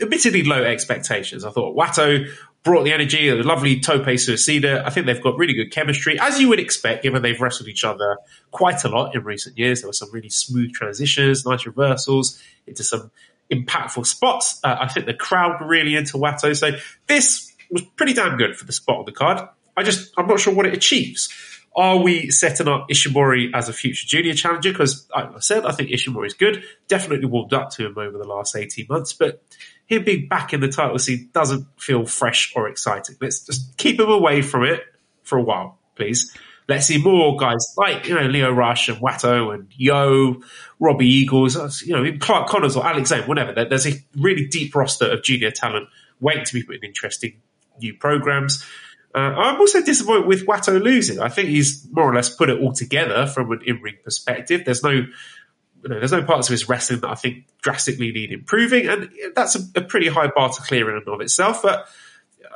[0.00, 1.44] admittedly low expectations.
[1.44, 2.28] I thought Wato
[2.64, 4.84] brought the energy, a lovely tope suicida.
[4.84, 7.84] I think they've got really good chemistry, as you would expect, given they've wrestled each
[7.84, 8.16] other
[8.50, 9.82] quite a lot in recent years.
[9.82, 13.10] There were some really smooth transitions, nice reversals into some
[13.52, 14.58] impactful spots.
[14.64, 16.56] Uh, I think the crowd were really into Wato.
[16.56, 16.70] So
[17.06, 19.46] this was pretty damn good for the spot on the card.
[19.76, 21.28] I just, I'm not sure what it achieves.
[21.76, 24.70] Are we setting up Ishimori as a future junior challenger?
[24.70, 26.62] Because like I said, I think Ishimori is good.
[26.86, 29.42] Definitely warmed up to him over the last 18 months, but
[29.86, 33.16] him being back in the title scene doesn't feel fresh or exciting.
[33.20, 34.82] Let's just keep him away from it
[35.22, 36.34] for a while, please.
[36.66, 40.40] Let's see more guys like, you know, Lio Rush and Wato and Yo,
[40.80, 43.52] Robbie Eagles, uh, you know, Clark Connors or Alex Zayne, whatever.
[43.52, 45.88] There's a really deep roster of junior talent
[46.20, 47.42] waiting to be put in interesting
[47.80, 48.64] new programs.
[49.14, 51.20] Uh, I'm also disappointed with Wato losing.
[51.20, 54.62] I think he's more or less put it all together from an in-ring perspective.
[54.64, 55.06] There's no,
[55.84, 59.10] you know, there's no parts of his wrestling that I think drastically need improving, and
[59.36, 61.62] that's a, a pretty high bar to clear in and of itself.
[61.62, 61.86] But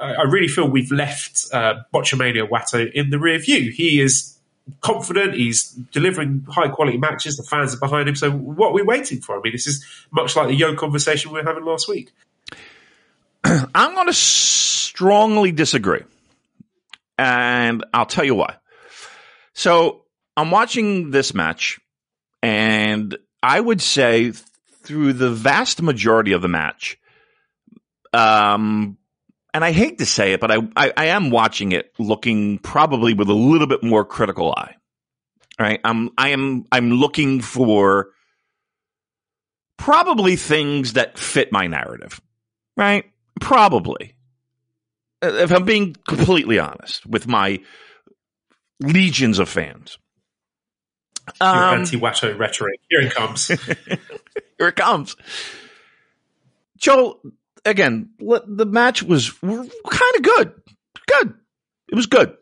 [0.01, 3.71] I, I really feel we've left uh, Botchamania Wato in the rear view.
[3.71, 4.38] He is
[4.81, 5.35] confident.
[5.35, 7.37] He's delivering high quality matches.
[7.37, 8.17] The fans are behind him.
[8.17, 9.38] So what are we waiting for?
[9.38, 12.11] I mean, this is much like the YOH conversation we were having last week.
[13.45, 16.03] I'm going to strongly disagree.
[17.19, 18.57] And I'll tell you why.
[19.53, 20.05] So
[20.37, 21.81] I'm watching this match,
[22.42, 24.33] and I would say
[24.83, 26.98] through the vast majority of the match,
[28.12, 28.96] um,
[29.55, 33.14] and I hate to say it, but I, I, I am watching it looking probably
[33.14, 34.74] with a little bit more critical eye.
[35.59, 35.81] Right?
[35.83, 38.11] I'm I am I'm looking for
[39.77, 42.20] probably things that fit my narrative.
[42.77, 43.11] Right?
[43.40, 44.14] Probably.
[45.20, 47.61] Uh, If I'm being completely honest with my
[48.81, 49.98] legions of fans.
[51.41, 52.81] Your Um, anti-Wato rhetoric.
[52.88, 53.49] Here it comes.
[54.59, 55.17] here it comes.
[56.77, 57.21] Joel,
[57.64, 60.53] again, the match was kind of good.
[61.07, 61.35] Good.
[61.91, 62.37] It was good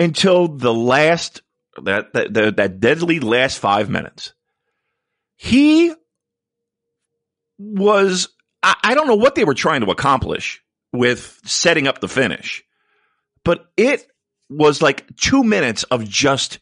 [0.00, 1.42] until the last
[1.82, 4.32] that that, that that deadly last five minutes.
[5.36, 5.92] He
[7.58, 8.28] was.
[8.62, 10.62] I, I don't know what they were trying to accomplish
[10.92, 12.62] with setting up the finish,
[13.44, 14.06] but it
[14.48, 16.58] was like two minutes of just.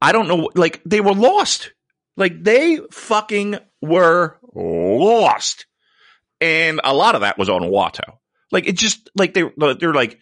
[0.00, 0.50] I don't know.
[0.54, 1.72] Like they were lost.
[2.16, 5.66] Like they fucking were lost.
[6.40, 8.18] And a lot of that was on Wato.
[8.52, 10.18] Like it just like they they're like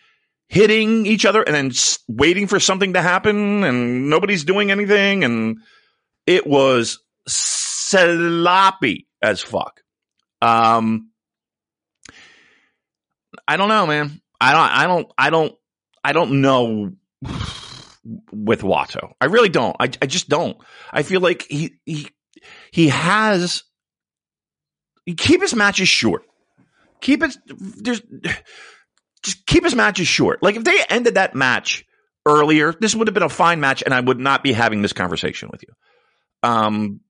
[0.49, 1.73] hitting each other and then
[2.09, 5.59] waiting for something to happen and nobody's doing anything and
[6.27, 9.81] it was sloppy as fuck.
[10.41, 11.11] Um
[13.47, 14.21] I don't know, man.
[14.41, 15.55] I don't I don't I don't
[16.03, 16.93] I don't know
[18.33, 19.13] with Wato.
[19.21, 19.77] I really don't.
[19.81, 20.57] I I just don't.
[20.93, 22.09] I feel like he he
[22.71, 23.63] he has
[25.17, 26.23] keep his matches short.
[27.01, 28.03] Keep it there's
[29.23, 30.43] just keep his matches short.
[30.43, 31.85] Like if they ended that match
[32.27, 34.93] earlier, this would have been a fine match and I would not be having this
[34.93, 35.75] conversation with you.
[36.43, 37.01] Um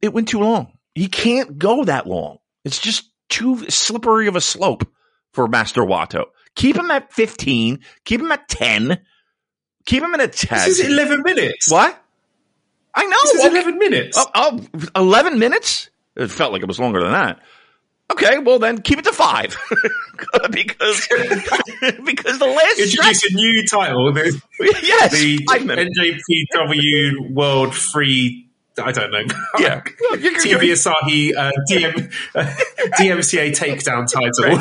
[0.00, 0.72] it went too long.
[0.94, 2.38] He can't go that long.
[2.64, 4.86] It's just too slippery of a slope
[5.32, 6.26] for Master Wato.
[6.56, 9.00] Keep him at 15, keep him at 10.
[9.86, 10.66] Keep him in a tag.
[10.66, 11.70] this is 11 minutes.
[11.70, 12.00] What?
[12.94, 13.16] I know.
[13.24, 14.18] This is 11 minutes.
[14.34, 14.60] Oh,
[14.94, 15.90] oh, 11 minutes?
[16.16, 17.40] It felt like it was longer than that.
[18.12, 19.56] Okay, well then keep it to five
[20.50, 21.08] because
[22.04, 24.12] because the last Introduce a new title.
[24.12, 25.62] The, yes the five.
[25.62, 28.46] NJPW World Free.
[28.82, 29.22] I don't know.
[29.58, 29.82] Yeah.
[29.82, 32.12] TV Asahi uh, DM,
[32.98, 34.56] DMCA takedown title.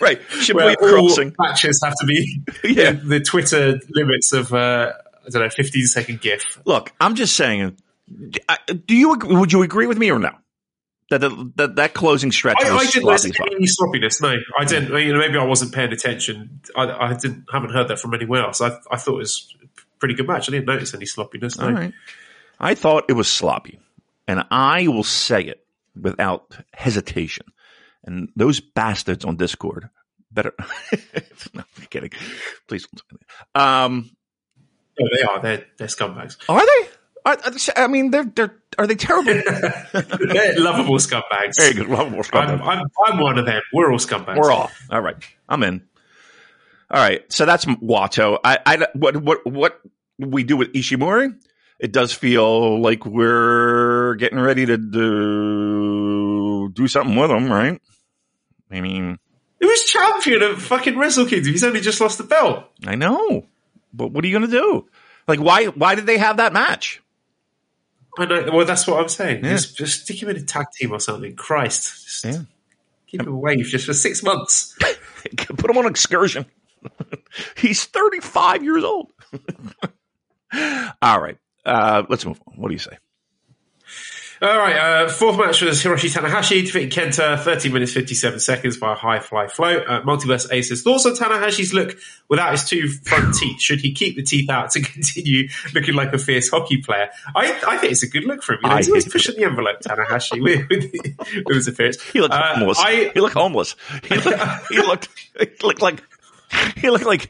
[0.00, 2.92] right Where Shibuya all crossing matches have to be Yeah.
[2.92, 4.92] the Twitter limits of uh,
[5.26, 6.42] I don't know, fifteen second GIF.
[6.64, 7.76] Look, I'm just saying.
[8.48, 10.30] I- Do you would you agree with me or no?
[11.10, 11.20] That
[11.56, 14.20] that that closing stretch I, was I didn't sloppy notice any sloppiness.
[14.22, 14.94] No, I didn't.
[14.98, 16.60] You know, maybe I wasn't paying attention.
[16.76, 18.60] I, I didn't haven't heard that from anywhere else.
[18.60, 20.48] I, I thought it was a pretty good match.
[20.48, 21.58] I didn't notice any sloppiness.
[21.58, 21.66] No.
[21.66, 21.94] All right.
[22.60, 23.78] I thought it was sloppy,
[24.26, 25.64] and I will say it
[26.00, 27.46] without hesitation.
[28.04, 29.90] And those bastards on Discord
[30.30, 30.54] better.
[31.54, 32.10] no, I'm kidding.
[32.66, 33.22] Please don't.
[33.54, 34.10] Um,
[34.98, 35.40] No, they are.
[35.42, 36.36] They're they're scumbags.
[36.48, 36.88] are they?
[37.26, 39.32] Are, are they- I mean, they're they're are they terrible?
[39.92, 41.56] they're lovable scumbags.
[41.58, 41.88] Very good.
[41.88, 43.60] Love more I'm, I'm I'm one of them.
[43.72, 44.36] We're all scumbags.
[44.38, 44.80] We're off.
[44.90, 45.16] All right,
[45.48, 45.82] I'm in.
[46.90, 48.38] All right, so that's Wato.
[48.44, 49.80] I, I what what what
[50.18, 51.34] we do with Ishimori?
[51.78, 57.80] It does feel like we're getting ready to do do something with him, right?
[58.70, 59.18] I mean,
[59.60, 61.52] He was champion of fucking Wrestle Kingdom.
[61.52, 62.64] He's only just lost the belt.
[62.86, 63.46] I know,
[63.92, 64.88] but what are you going to do?
[65.26, 67.00] Like, why why did they have that match?
[68.18, 68.50] I know.
[68.52, 69.44] Well, that's what I'm saying.
[69.44, 69.52] Yeah.
[69.52, 71.36] Just, just stick him in a tag team or something.
[71.36, 72.42] Christ, just Yeah.
[73.06, 74.76] keep him away just for six months.
[75.56, 76.46] Put him on excursion.
[77.56, 79.12] He's 35 years old.
[81.02, 82.54] All right, uh, let's move on.
[82.56, 82.96] What do you say?
[84.40, 88.92] All right, uh, fourth match was Hiroshi Tanahashi defeating Kenta 13 minutes 57 seconds by
[88.92, 89.78] a high fly flow.
[89.78, 91.98] Uh, Multiverse Aces thoughts on Tanahashi's look
[92.28, 93.60] without his two front teeth.
[93.60, 97.08] Should he keep the teeth out to continue looking like a fierce hockey player?
[97.34, 98.60] I, I think it's a good look for him.
[98.62, 100.92] You know, he's always pushing the envelope, Tanahashi, with, with,
[101.44, 102.00] with his appearance.
[102.00, 102.78] He looked Uh, homeless.
[102.78, 103.74] I, he looked homeless.
[104.04, 104.40] He looked,
[104.70, 105.08] he looked,
[105.40, 106.00] he looked like,
[106.76, 107.28] he looked like,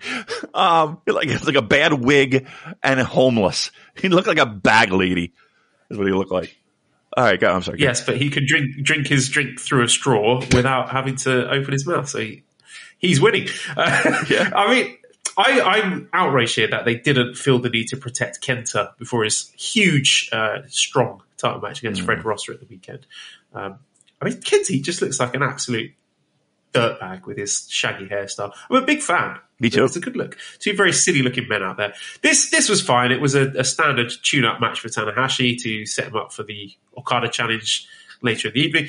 [0.54, 2.46] um, like, like a bad wig
[2.82, 3.70] and homeless.
[3.96, 5.32] He looked like a bag lady.
[5.90, 6.56] Is what he looked like.
[7.16, 7.52] All right, go.
[7.52, 7.80] I'm sorry.
[7.80, 11.72] Yes, but he could drink drink his drink through a straw without having to open
[11.72, 12.08] his mouth.
[12.08, 12.44] So he,
[12.98, 13.48] he's winning.
[13.76, 14.50] Uh, Yeah.
[14.54, 14.98] I mean,
[15.36, 19.50] I, I'm outraged here that they didn't feel the need to protect Kenta before his
[19.52, 23.06] huge, uh, strong title match against Fred Rosser at the weekend.
[23.54, 23.78] Um,
[24.20, 25.92] I mean, Kenta just looks like an absolute
[26.72, 28.52] dirtbag with his shaggy hairstyle.
[28.70, 29.38] I'm a big fan.
[29.60, 29.84] Me too.
[29.84, 30.36] It's a good look.
[30.60, 31.94] Two very silly looking men out there.
[32.22, 33.10] This this was fine.
[33.10, 36.44] It was a, a standard tune up match for Tanahashi to set him up for
[36.44, 37.88] the Okada challenge
[38.22, 38.88] later in the evening.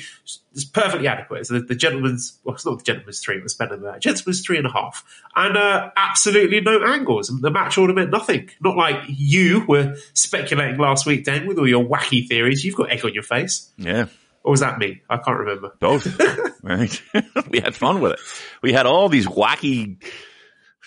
[0.52, 1.40] It's perfectly adequate.
[1.40, 3.36] It's the, the gentleman's well, it's not the gentleman's three.
[3.36, 4.00] It was better than that.
[4.00, 5.04] Gentleman's three and a half,
[5.34, 7.28] and uh, absolutely no angles.
[7.28, 8.50] The match order meant nothing.
[8.60, 12.64] Not like you were speculating last week, Dan, with all your wacky theories.
[12.64, 13.70] You've got egg on your face.
[13.76, 14.06] Yeah.
[14.42, 15.02] Or was that me?
[15.08, 15.72] I can't remember.
[15.80, 16.18] Both.
[16.62, 17.02] right.
[17.50, 18.20] we had fun with it.
[18.62, 20.02] We had all these wacky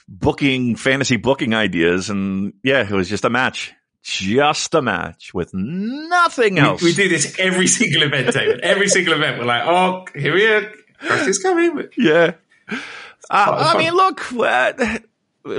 [0.08, 2.10] booking, fantasy booking ideas.
[2.10, 3.74] And yeah, it was just a match.
[4.01, 6.82] Just a match with nothing else.
[6.82, 8.60] We, we do this every single event, David.
[8.60, 10.70] Every single event, we're like, oh, here we are.
[10.99, 11.88] Christ coming.
[11.97, 12.34] Yeah.
[12.70, 14.99] Uh, part of the I mean, look, uh,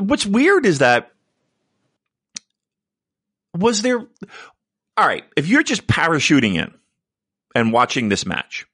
[0.02, 1.10] what's weird is that
[3.56, 3.98] was there.
[3.98, 6.74] All right, if you're just parachuting in
[7.54, 8.66] and watching this match,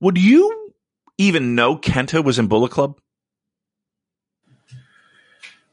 [0.00, 0.72] would you
[1.18, 2.98] even know Kenta was in Bullet Club?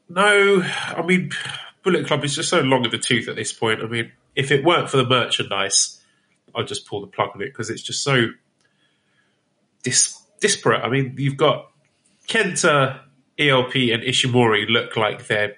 [0.08, 1.30] No, I mean,
[1.82, 3.82] Bullet Club is just so long in the tooth at this point.
[3.82, 6.00] I mean, if it weren't for the merchandise,
[6.54, 8.28] I'd just pull the plug on it because it's just so
[9.82, 10.82] dis- disparate.
[10.82, 11.70] I mean, you've got
[12.28, 13.00] Kenta,
[13.38, 15.56] ELP, and Ishimori look like they're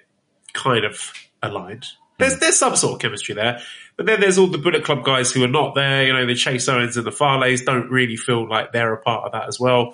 [0.53, 1.85] kind of aligned.
[2.17, 3.61] There's there's some sort of chemistry there,
[3.95, 6.05] but then there's all the Bullet Club guys who are not there.
[6.05, 9.25] You know, the Chase Owens and the Farleys don't really feel like they're a part
[9.25, 9.93] of that as well.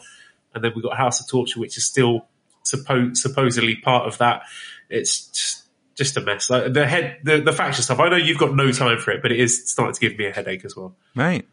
[0.56, 2.28] And then we've got House of Torture, which is still
[2.64, 4.44] suppo- supposedly part of that.
[4.90, 5.66] It's
[5.96, 6.50] just, a mess.
[6.50, 8.00] Like the head, the, the faction stuff.
[8.00, 10.26] I know you've got no time for it, but it is starting to give me
[10.26, 10.96] a headache as well.
[11.16, 11.48] Right.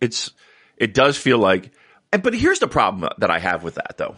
[0.00, 0.32] It's
[0.76, 1.70] it does feel like
[2.10, 4.16] but here's the problem that I have with that though.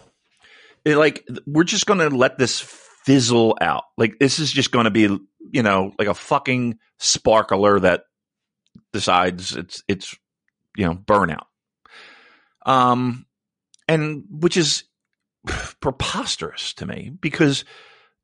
[0.85, 3.85] It, like we're just going to let this fizzle out.
[3.97, 5.19] Like this is just going to be,
[5.53, 8.05] you know, like a fucking sparkler that
[8.93, 10.15] decides it's it's
[10.77, 11.47] you know, burnout.
[12.67, 13.27] Um
[13.87, 14.85] and which is
[15.81, 17.65] preposterous to me because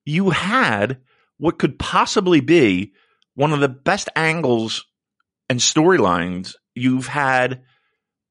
[0.04, 0.98] you had
[1.36, 2.92] what could possibly be
[3.34, 4.86] one of the best angles
[5.48, 7.62] and storylines you've had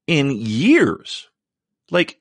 [0.06, 1.28] in years.
[1.90, 2.20] Like,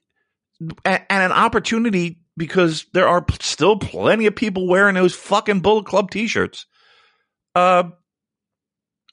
[0.85, 5.85] and an opportunity because there are p- still plenty of people wearing those fucking Bullet
[5.85, 6.67] Club t-shirts.
[7.55, 7.89] Uh,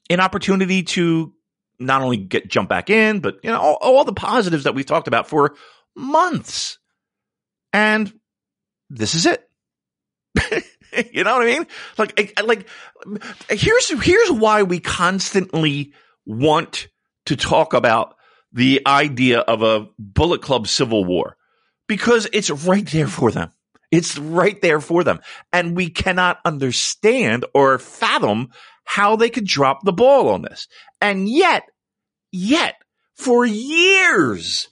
[0.09, 1.33] an opportunity to
[1.79, 4.85] not only get jump back in, but you know all, all the positives that we've
[4.85, 5.55] talked about for
[5.95, 6.77] months.
[7.73, 8.13] And
[8.89, 9.49] this is it.
[11.11, 11.67] you know what I mean?
[11.97, 12.69] Like, like
[13.49, 15.93] here's here's why we constantly
[16.25, 16.87] want
[17.25, 18.15] to talk about
[18.53, 21.35] the idea of a Bullet Club civil war
[21.87, 23.51] because it's right there for them.
[23.91, 25.21] It's right there for them.
[25.53, 28.49] And we cannot understand or fathom
[28.83, 30.67] how they could drop the ball on this.
[31.01, 31.63] And yet,
[32.31, 32.75] yet,
[33.15, 34.67] for years,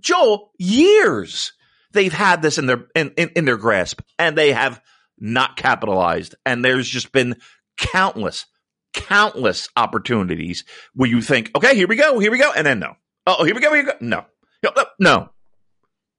[0.00, 1.52] Joel, years,
[1.92, 4.80] they've had this in their in, in, in their grasp and they have
[5.18, 6.34] not capitalized.
[6.44, 7.36] And there's just been
[7.76, 8.46] countless,
[8.92, 12.94] countless opportunities where you think, okay, here we go, here we go, and then no.
[13.26, 13.98] Oh, here we go, here we go.
[14.00, 14.24] No.
[14.64, 15.30] No, no, no.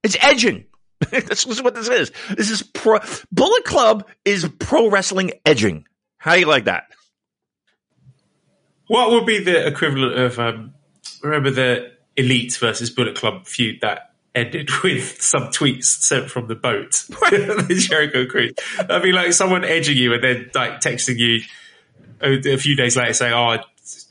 [0.04, 0.66] It's edging.
[1.12, 2.12] this is what this is.
[2.36, 3.00] This is pro
[3.32, 5.86] Bullet Club is pro wrestling edging.
[6.18, 6.88] How do you like that?
[8.88, 10.74] What would be the equivalent of um,
[11.22, 16.56] remember the Elite versus Bullet Club feud that ended with some tweets sent from the
[16.56, 18.52] boat, the Jericho crew?
[18.78, 21.42] That'd be like someone edging you and then like texting you
[22.22, 23.64] a, a few days later saying, "Oh, I,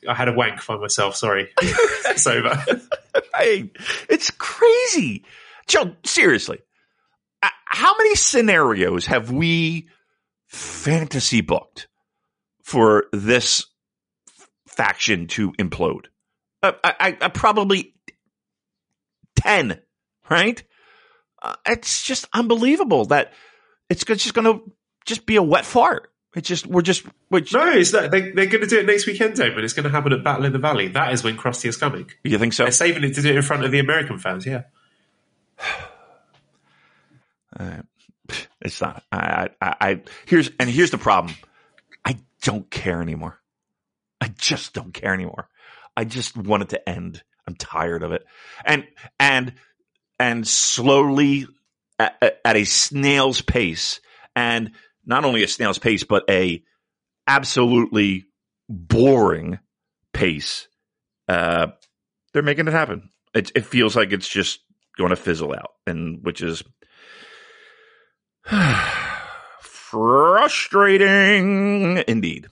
[0.09, 1.17] I had a wank by myself.
[1.17, 2.65] Sorry, it's over."
[3.35, 3.71] I,
[4.09, 5.25] it's crazy.
[5.73, 6.59] Joe, seriously.
[7.43, 9.89] Uh, How many scenarios have we
[10.47, 11.89] fantasy booked
[12.63, 13.65] for this
[14.69, 16.07] faction to implode?
[16.63, 17.95] Uh, I, I, I probably
[19.37, 19.81] 10,
[20.29, 20.63] right?
[21.41, 23.33] Uh, it's just unbelievable that
[23.89, 24.71] it's just going to
[25.07, 26.13] just be a wet fart.
[26.37, 28.87] It's just we're just we're just, No, it's that they, they're going to do it
[28.87, 29.65] next weekend, Damon.
[29.65, 30.89] It's going to happen at Battle in the Valley.
[30.89, 32.11] That is when Krusty is coming.
[32.25, 32.65] you think so?
[32.65, 34.45] They're saving it to do it in front of the American fans.
[34.45, 34.65] Yeah.
[38.61, 39.03] It's not.
[39.11, 41.35] I, I, I here's and here's the problem.
[42.05, 43.41] I don't care anymore.
[44.21, 45.49] I just don't care anymore.
[45.97, 47.23] I just want it to end.
[47.47, 48.25] I'm tired of it.
[48.65, 48.87] And
[49.19, 49.55] and
[50.19, 51.47] and slowly
[51.99, 54.01] at, at a snail's pace,
[54.37, 54.73] and
[55.05, 56.63] not only a snail's pace, but a
[57.27, 58.27] absolutely
[58.69, 59.59] boring
[60.13, 60.69] pace.
[61.29, 61.69] Uh,
[62.33, 63.11] they're making it happen.
[63.35, 64.61] It, it feels like it's just
[64.97, 66.63] going to fizzle out, and which is
[69.61, 72.49] frustrating indeed.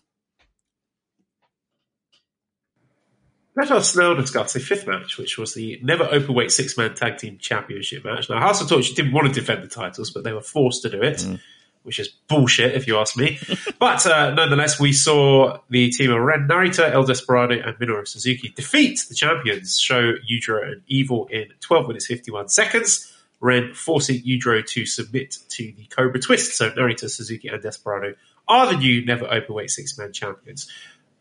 [3.56, 7.18] Let us now discuss the fifth match, which was the never openweight six man tag
[7.18, 8.30] team championship match.
[8.30, 10.88] Now, House of Torture didn't want to defend the titles, but they were forced to
[10.88, 11.40] do it, mm.
[11.82, 13.38] Which is bullshit, if you ask me.
[13.78, 18.52] but uh, nonetheless, we saw the team of Ren Narita, El Desperado, and Minoru Suzuki
[18.54, 23.10] defeat the champions, SHO Yujiro and Evil in 12 minutes 51 seconds.
[23.40, 26.52] Ren forcing Yujiro to submit to the Cobra Twist.
[26.52, 28.14] So Narita, Suzuki, and Desperado
[28.46, 30.70] are the new never openweight six man champions.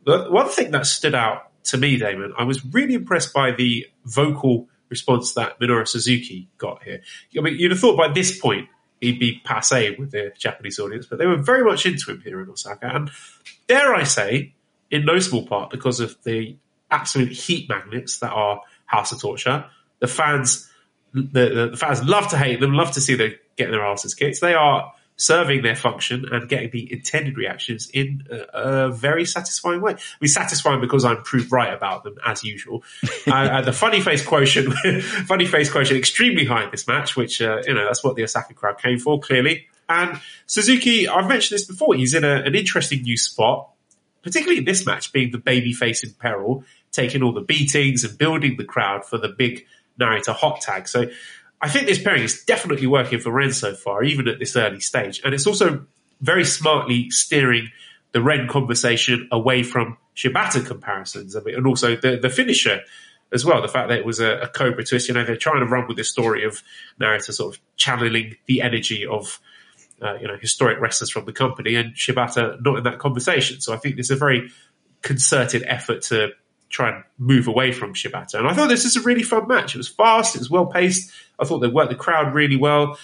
[0.06, 3.88] The one thing that stood out to me, Damon, I was really impressed by the
[4.06, 7.02] vocal response that Minoru Suzuki got here.
[7.38, 8.68] I mean, you'd have thought by this point
[9.02, 12.42] he'd be passe with the Japanese audience, but they were very much into him here
[12.42, 12.88] in Osaka.
[12.94, 13.12] And
[13.68, 14.54] dare I say,
[14.92, 16.56] in no small part because of the
[16.92, 19.66] absolute heat magnets that are House of Torture,
[20.00, 20.70] the fans,
[21.14, 24.42] the, the, fans love to hate them, love to see them getting their asses kicked.
[24.42, 29.82] They are serving their function and getting the intended reactions in a, a very satisfying
[29.82, 29.92] way.
[29.92, 32.84] I mean, satisfying because I'm proved right about them as usual.
[33.28, 34.74] uh, the funny face quotient,
[35.28, 38.24] funny face quotient, extremely high in this match, which uh, you know that's what the
[38.24, 39.68] Osaka crowd came for clearly.
[39.90, 41.96] And Suzuki, I've mentioned this before.
[41.96, 43.70] He's in a, an interesting new spot,
[44.24, 48.18] particularly in this match, being the baby face in peril, taking all the beatings and
[48.18, 49.66] building the crowd for the big
[50.00, 50.88] Narita hot tag.
[50.88, 51.08] So
[51.62, 54.80] I think this pairing is definitely working for Ren so far, even at this early
[54.80, 55.22] stage.
[55.24, 55.86] And it's also
[56.22, 57.72] very smartly steering
[58.12, 62.82] the Ren conversation away from Shibata comparisons I mean, and also the, the finisher
[63.32, 63.62] as well.
[63.62, 65.88] The fact that it was a, a Cobra twist, you know, they're trying to run
[65.88, 66.62] with this story of
[67.00, 69.40] Narita sort of channeling the energy of,
[70.02, 73.62] uh, you know, historic wrestlers from the company and Shibata not in that conversation.
[73.62, 74.50] So I think there's a very
[75.02, 76.32] concerted effort to
[76.70, 78.36] try and move away from Shibata.
[78.36, 79.76] And I thought this is a really fun match.
[79.76, 81.12] It was fast, it was well paced.
[81.40, 82.98] I thought they worked the crowd really well.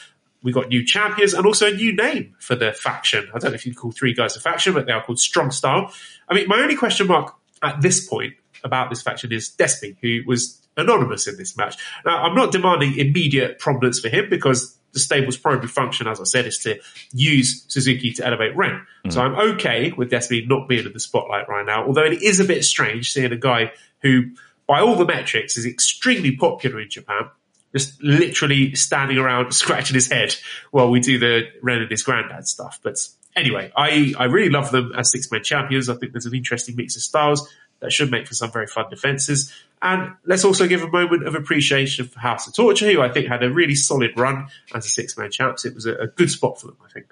[0.44, 3.28] We got new champions and also a new name for the faction.
[3.34, 5.52] I don't know if you'd call three guys a faction, but they are called Strong
[5.52, 5.92] Style.
[6.30, 10.22] I mean, my only question mark at this point about this faction is Despy, who
[10.28, 11.78] was anonymous in this match.
[12.06, 16.24] Now, I'm not demanding immediate prominence for him because the stable's primary function, as I
[16.24, 16.80] said, is to
[17.12, 18.82] use Suzuki to elevate Ren.
[19.06, 19.14] Mm.
[19.14, 22.40] So I'm okay with Despy not being in the spotlight right now, although it is
[22.40, 24.32] a bit strange seeing a guy who,
[24.68, 27.30] by all the metrics, is extremely popular in Japan,
[27.74, 30.34] just literally standing around scratching his head
[30.72, 32.80] while we do the Ren and his granddad stuff.
[32.82, 32.98] But
[33.36, 35.90] anyway, I, I really love them as six man champions.
[35.90, 38.90] I think there's an interesting mix of styles that should make for some very fun
[38.90, 39.54] defenses.
[39.82, 43.28] And let's also give a moment of appreciation for House of Torture, who I think
[43.28, 45.66] had a really solid run as a six man champs.
[45.66, 47.08] It was a, a good spot for them, I think.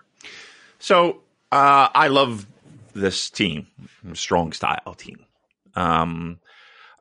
[0.79, 2.47] So uh, I love
[2.93, 3.67] this team,
[4.13, 5.25] strong style team.
[5.75, 6.39] Um,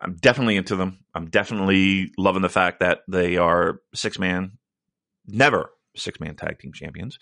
[0.00, 0.98] I'm definitely into them.
[1.14, 4.58] I'm definitely loving the fact that they are six man,
[5.26, 7.18] never six man tag team champions.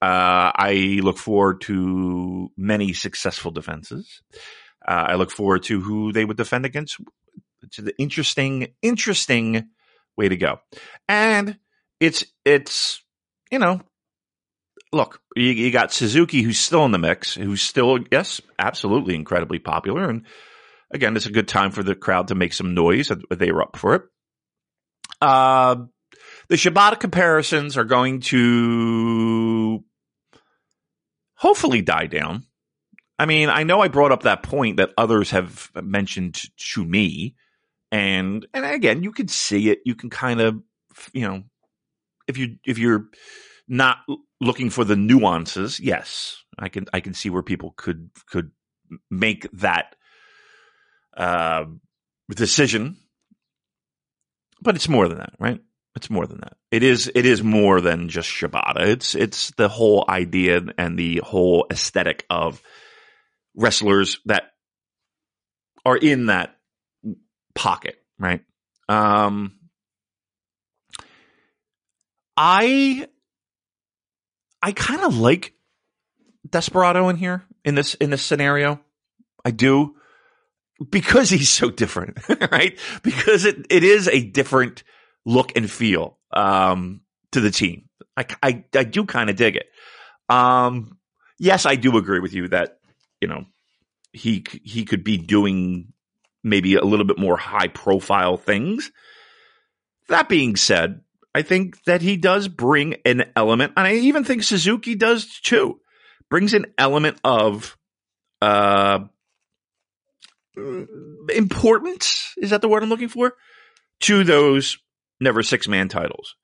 [0.00, 4.22] Uh, I look forward to many successful defenses.
[4.86, 6.98] Uh, I look forward to who they would defend against.
[7.62, 9.68] It's an interesting, interesting
[10.16, 10.60] way to go.
[11.08, 11.58] And
[12.00, 13.02] it's, it's,
[13.50, 13.80] you know,
[14.92, 19.58] look, you, you got Suzuki who's still in the mix, who's still, yes, absolutely incredibly
[19.58, 20.08] popular.
[20.08, 20.26] And
[20.90, 23.10] again, it's a good time for the crowd to make some noise.
[23.30, 24.02] They were up for it.
[25.20, 25.76] Uh,
[26.48, 29.84] the Shibata comparisons are going to
[31.36, 32.44] hopefully die down.
[33.22, 36.42] I mean, I know I brought up that point that others have mentioned
[36.72, 37.36] to me,
[37.92, 39.78] and and again, you can see it.
[39.84, 40.60] You can kind of,
[41.12, 41.44] you know,
[42.26, 43.10] if you if you're
[43.68, 43.98] not
[44.40, 48.50] looking for the nuances, yes, I can I can see where people could could
[49.08, 49.94] make that
[51.16, 51.66] uh,
[52.28, 52.96] decision.
[54.60, 55.60] But it's more than that, right?
[55.94, 56.56] It's more than that.
[56.72, 58.80] It is it is more than just Shibata.
[58.80, 62.60] It's it's the whole idea and the whole aesthetic of
[63.54, 64.52] wrestlers that
[65.84, 66.56] are in that
[67.54, 68.42] pocket, right?
[68.88, 69.58] Um,
[72.36, 73.08] I
[74.62, 75.54] I kind of like
[76.48, 77.44] Desperado in here.
[77.64, 78.80] in this in this scenario.
[79.44, 79.96] I do
[80.90, 82.18] because he's so different,
[82.52, 82.78] right?
[83.02, 84.82] Because it, it is a different
[85.24, 87.88] look and feel um, to the team.
[88.16, 89.66] I, I, I do kind of dig it.
[90.28, 90.98] Um,
[91.38, 92.78] yes, I do agree with you that
[93.22, 93.46] you know
[94.12, 95.92] he he could be doing
[96.42, 98.90] maybe a little bit more high profile things.
[100.08, 101.00] That being said,
[101.34, 105.80] I think that he does bring an element, and I even think Suzuki does too.
[106.28, 107.78] Brings an element of
[108.40, 109.00] uh,
[111.34, 112.34] importance.
[112.38, 113.34] Is that the word I'm looking for?
[114.00, 114.78] To those
[115.20, 116.34] never six man titles.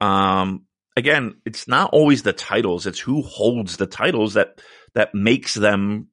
[0.00, 4.60] Um, again, it's not always the titles; it's who holds the titles that
[4.94, 6.08] that makes them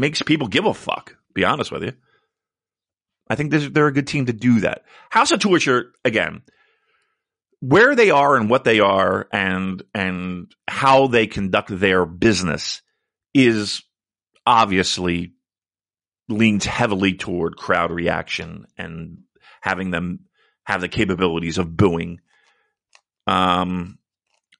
[0.00, 1.16] makes people give a fuck.
[1.34, 1.92] Be honest with you.
[3.28, 4.82] I think they're a good team to do that.
[5.08, 6.42] House of Torture again,
[7.60, 12.82] where they are and what they are, and and how they conduct their business
[13.32, 13.82] is
[14.44, 15.34] obviously
[16.28, 19.18] leans heavily toward crowd reaction and
[19.60, 20.20] having them
[20.64, 22.20] have the capabilities of booing.
[23.26, 23.98] Um,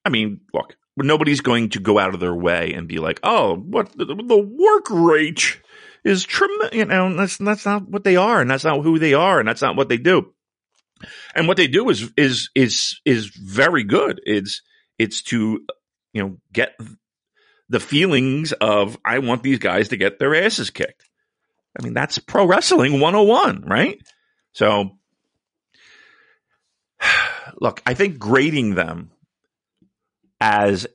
[0.05, 3.57] I mean, look, nobody's going to go out of their way and be like, "Oh,
[3.57, 5.61] what the, the work rate
[6.05, 9.15] is tremendous." You know, that's that's not what they are, and that's not who they
[9.15, 10.33] are, and that's not what they do.
[11.35, 14.21] And what they do is is is is very good.
[14.25, 14.63] It's
[14.99, 15.65] it's to
[16.13, 16.79] you know get
[17.69, 21.09] the feelings of I want these guys to get their asses kicked.
[21.79, 23.99] I mean, that's pro wrestling 101, right?
[24.53, 24.91] So,
[27.61, 29.13] look, I think grading them
[30.41, 30.87] as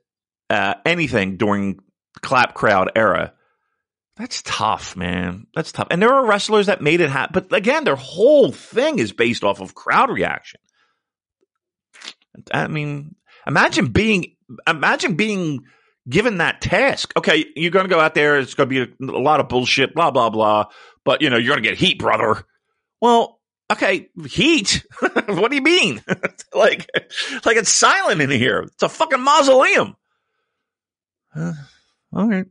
[0.50, 1.80] uh, anything during
[2.22, 3.34] clap crowd era,
[4.18, 5.48] that's tough, man.
[5.56, 5.88] That's tough.
[5.92, 7.34] And there are wrestlers that made it happen.
[7.34, 10.62] But again, their whole thing is based off of crowd reaction.
[12.54, 13.16] I mean,
[13.46, 14.36] imagine being,
[14.68, 15.66] imagine being
[16.08, 17.12] given that task.
[17.18, 18.40] Okay, you're going to go out there.
[18.40, 20.66] It's going to be a, a lot of bullshit, blah, blah, blah.
[21.04, 22.46] But, you know, you're going to get heat, brother.
[23.02, 23.40] Well,
[23.72, 24.86] okay, heat?
[25.00, 26.02] what do you mean?
[26.54, 26.90] like,
[27.46, 28.62] like it's silent in here.
[28.62, 29.96] It's a fucking mausoleum.
[31.36, 31.54] Uh,
[32.14, 32.46] all right.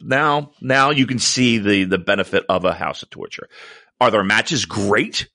[0.00, 3.48] Now, now you can see the, the benefit of a house of torture.
[4.00, 5.28] Are their matches great?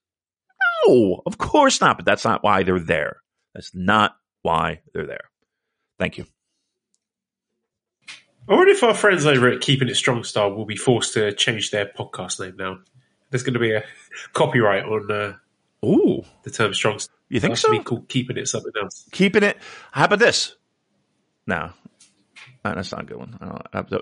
[0.86, 1.98] No, of course not.
[1.98, 3.18] But that's not why they're there.
[3.54, 5.30] That's not why they're there.
[6.00, 6.26] Thank you.
[8.50, 11.34] I wonder if our friends over at Keeping It Strong Style will be forced to
[11.34, 12.78] change their podcast name now.
[13.30, 13.84] There's going to be a
[14.34, 15.34] copyright on uh,
[15.86, 17.00] Ooh, the term strong.
[17.30, 17.70] You think so?
[17.72, 19.08] Be called keeping it something else.
[19.12, 19.58] Keeping it.
[19.92, 20.56] How about this?
[21.46, 21.72] No,
[22.64, 23.38] that's not a good one.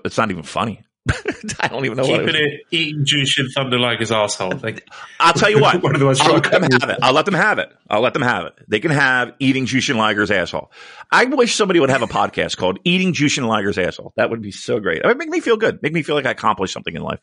[0.04, 0.82] it's not even funny.
[1.60, 2.04] I don't even know.
[2.04, 4.58] Keeping what it, it eating juice in Thunder Liger's asshole.
[4.60, 4.88] Like,
[5.20, 5.80] I'll tell you what.
[5.82, 6.98] one of the most I'll let them have it.
[7.00, 7.72] I'll let them have it.
[7.88, 8.54] I'll let them have it.
[8.66, 10.72] They can have eating Jushin Liger's asshole.
[11.12, 14.50] I wish somebody would have a podcast called "Eating Jushin Liger's Asshole." That would be
[14.50, 15.02] so great.
[15.02, 15.80] It would make me feel good.
[15.82, 17.20] Make me feel like I accomplished something in life.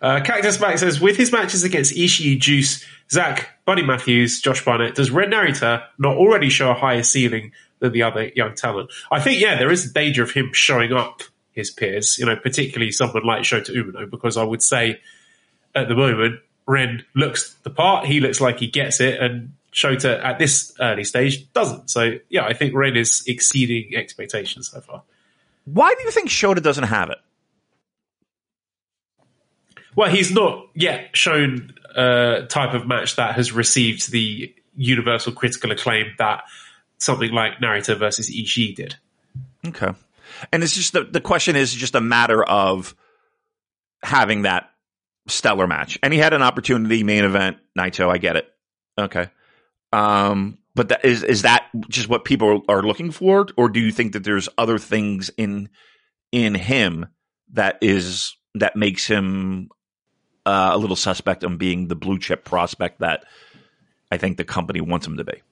[0.00, 4.94] Uh, Cactus Mac says, with his matches against Ishii, Juice, Zack, Buddy Matthews, Josh Barnett,
[4.94, 8.90] does Ren Narita not already show a higher ceiling than the other young talent?
[9.10, 12.36] I think, yeah, there is a danger of him showing up his peers, you know,
[12.36, 15.00] particularly someone like Shota Umino, because I would say
[15.74, 20.22] at the moment, Ren looks the part, he looks like he gets it, and Shota
[20.22, 21.90] at this early stage doesn't.
[21.90, 25.02] So, yeah, I think Ren is exceeding expectations so far.
[25.64, 27.18] Why do you think Shota doesn't have it?
[29.98, 35.72] Well, he's not yet shown a type of match that has received the universal critical
[35.72, 36.44] acclaim that
[36.98, 38.94] something like Narita versus Ishii did.
[39.66, 39.88] Okay.
[40.52, 42.94] And it's just the, the question is just a matter of
[44.00, 44.70] having that
[45.26, 45.98] stellar match.
[46.00, 48.48] And he had an opportunity main event, Naito, I get it.
[48.96, 49.30] Okay.
[49.92, 53.90] Um, but that is is that just what people are looking for or do you
[53.90, 55.70] think that there's other things in
[56.30, 57.06] in him
[57.54, 59.70] that is that makes him
[60.48, 63.24] uh, a little suspect on being the blue chip prospect that
[64.10, 65.42] I think the company wants him to be.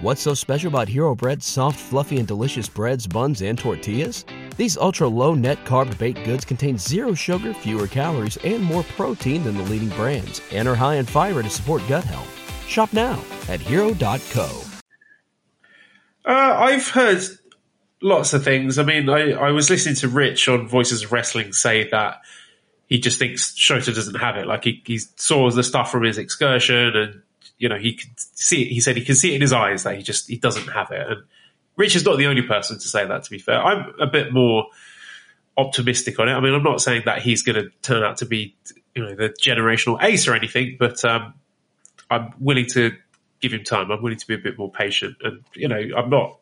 [0.00, 4.26] What's so special about Hero Bread's soft, fluffy, and delicious breads, buns, and tortillas?
[4.58, 9.42] These ultra low net carb baked goods contain zero sugar, fewer calories, and more protein
[9.42, 12.68] than the leading brands, and are high in fiber to support gut health.
[12.68, 14.60] Shop now at hero.co.
[16.26, 17.22] Uh, I've heard
[18.02, 18.78] lots of things.
[18.78, 22.20] I mean, I, I was listening to Rich on Voices of Wrestling say that
[22.94, 24.46] he just thinks Shota doesn't have it.
[24.46, 27.22] Like he, he saw the stuff from his excursion, and
[27.58, 28.68] you know he could see it.
[28.68, 30.92] He said he can see it in his eyes that he just he doesn't have
[30.92, 31.04] it.
[31.04, 31.24] And
[31.76, 33.24] Rich is not the only person to say that.
[33.24, 34.66] To be fair, I'm a bit more
[35.56, 36.34] optimistic on it.
[36.34, 38.54] I mean, I'm not saying that he's going to turn out to be
[38.94, 41.34] you know the generational ace or anything, but um,
[42.12, 42.92] I'm willing to
[43.40, 43.90] give him time.
[43.90, 46.38] I'm willing to be a bit more patient, and you know, I'm not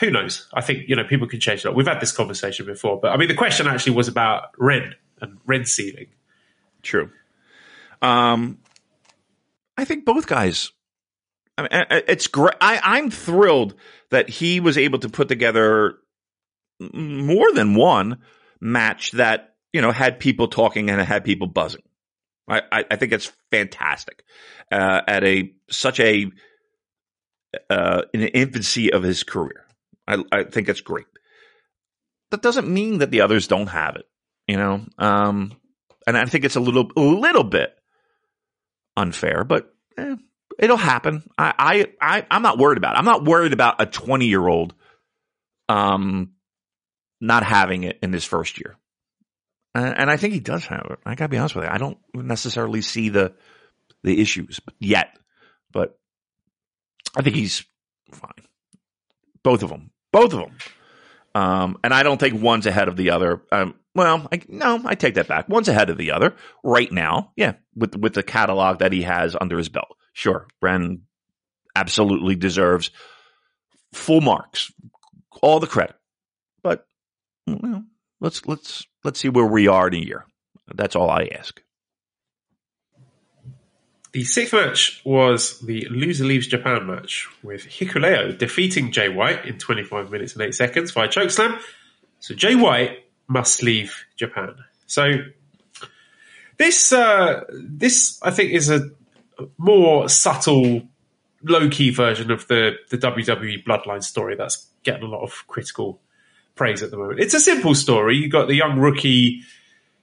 [0.00, 0.48] who knows?
[0.52, 1.72] I think you know people can change that.
[1.72, 5.38] We've had this conversation before, but I mean the question actually was about Ren and
[5.46, 6.08] Ren ceiling.
[6.82, 7.10] True.
[8.02, 8.58] Um,
[9.76, 10.72] I think both guys.
[11.58, 12.54] I mean, it's great.
[12.60, 13.74] I'm thrilled
[14.10, 15.98] that he was able to put together
[16.92, 18.18] more than one
[18.60, 21.82] match that you know had people talking and had people buzzing.
[22.48, 24.22] I, I, I think it's fantastic
[24.70, 26.30] uh, at a such a
[27.70, 29.64] uh, in the infancy of his career.
[30.06, 31.06] I, I think it's great.
[32.30, 34.06] That doesn't mean that the others don't have it,
[34.46, 34.84] you know.
[34.98, 35.52] Um,
[36.06, 37.76] and I think it's a little a little bit
[38.96, 40.16] unfair, but eh,
[40.58, 41.28] it'll happen.
[41.36, 42.94] I, I I am not worried about.
[42.94, 42.98] It.
[42.98, 44.74] I'm not worried about a 20 year old
[45.68, 46.32] um
[47.20, 48.76] not having it in his first year.
[49.74, 50.98] And I think he does have it.
[51.04, 51.70] I gotta be honest with you.
[51.70, 53.34] I don't necessarily see the
[54.02, 55.18] the issues yet,
[55.70, 55.98] but
[57.14, 57.64] I think he's
[58.10, 58.46] fine.
[59.42, 60.56] Both of them, both of them.
[61.36, 63.42] Um, and I don't think one's ahead of the other.
[63.52, 65.50] Um, well, I, no, I take that back.
[65.50, 66.34] One's ahead of the other
[66.64, 67.32] right now.
[67.36, 69.98] Yeah, with with the catalog that he has under his belt.
[70.14, 71.02] Sure, Ren
[71.74, 72.90] absolutely deserves
[73.92, 74.72] full marks,
[75.42, 75.96] all the credit.
[76.62, 76.86] But
[78.18, 80.24] let's let's let's see where we are in a year.
[80.74, 81.60] That's all I ask.
[84.16, 89.58] The sixth match was the loser leaves Japan match with Hikuleo defeating Jay White in
[89.58, 91.60] 25 minutes and 8 seconds via chokeslam.
[92.20, 94.54] So Jay White must leave Japan.
[94.86, 95.16] So
[96.56, 98.88] this uh, this I think is a
[99.58, 100.88] more subtle,
[101.42, 106.00] low key version of the the WWE Bloodline story that's getting a lot of critical
[106.54, 107.20] praise at the moment.
[107.20, 108.16] It's a simple story.
[108.16, 109.42] You got the young rookie,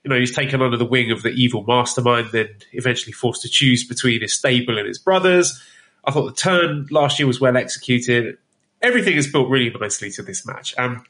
[0.04, 3.48] you know, he's taken under the wing of the evil mastermind, then eventually forced to
[3.48, 5.60] choose between his stable and his brothers.
[6.04, 8.36] I thought the turn last year was well executed.
[8.82, 10.74] Everything is built really nicely to this match.
[10.76, 11.04] Um,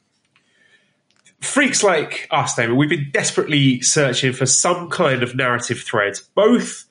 [1.41, 6.85] freaks like us, David, we've been desperately searching for some kind of narrative thread, both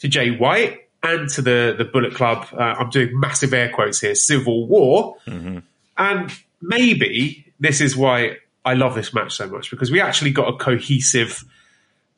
[0.00, 2.46] to Jay White and to the, the Bullet Club.
[2.52, 5.16] Uh, I'm doing massive air quotes here, Civil War.
[5.26, 5.60] Mm-hmm.
[5.96, 8.36] And maybe this is why
[8.66, 11.44] I love this match so much because we actually got a cohesive,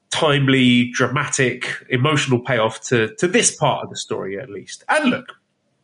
[0.09, 4.83] timely, dramatic, emotional payoff to, to this part of the story at least.
[4.89, 5.37] And look,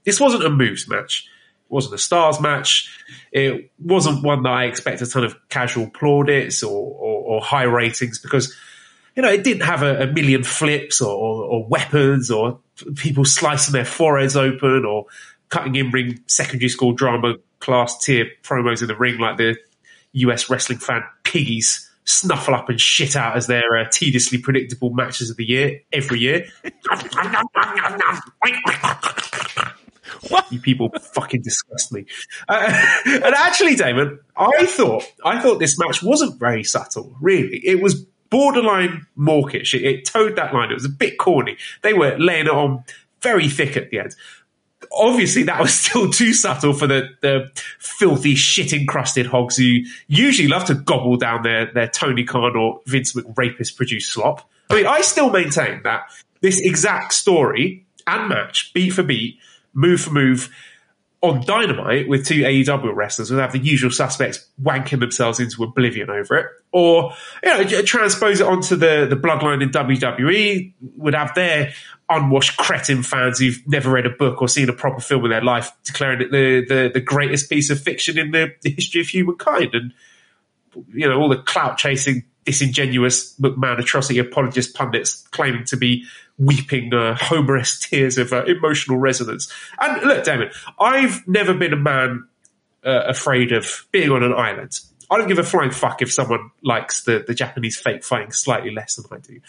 [0.05, 1.29] this wasn't a moves match.
[1.67, 2.99] It wasn't a stars match.
[3.31, 7.65] It wasn't one that I expect a ton of casual plaudits or, or, or high
[7.65, 8.57] ratings because,
[9.15, 12.59] you know, it didn't have a, a million flips or, or, or weapons or
[12.97, 15.05] people slicing their foreheads open or
[15.51, 19.57] cutting in ring secondary school drama class tier promos in the ring like the
[20.15, 25.31] US wrestling fan piggies snuffle up and shit out as their uh, tediously predictable matches
[25.31, 26.47] of the year every year.
[30.29, 30.51] What?
[30.51, 32.07] You people fucking disgust me.
[32.49, 37.15] Uh, and actually, Damon, I thought I thought this match wasn't very subtle.
[37.21, 39.75] Really, it was borderline mawkish.
[39.75, 40.71] It, it towed that line.
[40.71, 41.59] It was a bit corny.
[41.83, 42.85] They were laying it on
[43.23, 44.15] very thick at the end
[44.93, 50.49] obviously that was still too subtle for the, the filthy shit encrusted hogs who usually
[50.49, 54.49] love to gobble down their, their Tony Khan or Vince McRapist produced slop.
[54.71, 56.11] I mean, I still maintain that
[56.41, 59.39] this exact story and match, beat for beat,
[59.73, 60.51] move for move,
[61.25, 66.11] on Dynamite with two AEW wrestlers would have the usual suspects wanking themselves into oblivion
[66.11, 71.35] over it, or you know transpose it onto the the bloodline in WWE would have
[71.35, 71.73] their
[72.09, 75.43] unwashed cretin fans who've never read a book or seen a proper film in their
[75.43, 79.09] life declaring it the the, the greatest piece of fiction in the, the history of
[79.09, 79.93] humankind, and
[80.93, 86.05] you know all the clout chasing disingenuous McMahon atrocity apologist pundits claiming to be
[86.39, 89.53] weeping uh, Homer's tears of uh, emotional resonance.
[89.81, 92.29] And look, Damon, I've never been a man
[92.85, 94.79] uh, afraid of being on an island.
[95.11, 98.71] I don't give a flying fuck if someone likes the, the Japanese fake fighting slightly
[98.71, 99.41] less than I do.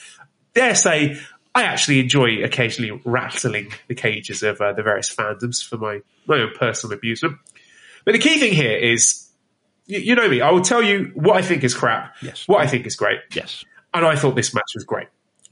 [0.54, 1.20] Dare say,
[1.56, 6.40] I actually enjoy occasionally rattling the cages of uh, the various fandoms for my, my
[6.40, 7.38] own personal amusement.
[8.04, 9.30] But the key thing here is,
[9.88, 12.46] you, you know me, I will tell you what I think is crap, yes.
[12.46, 13.20] what I think is great.
[13.34, 13.64] Yes.
[13.94, 15.08] And I thought this match was great.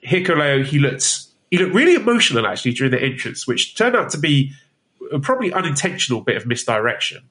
[0.06, 4.18] Hikuleo, he looked he looked really emotional actually during the entrance, which turned out to
[4.18, 4.52] be
[5.14, 7.30] a probably unintentional bit of misdirection.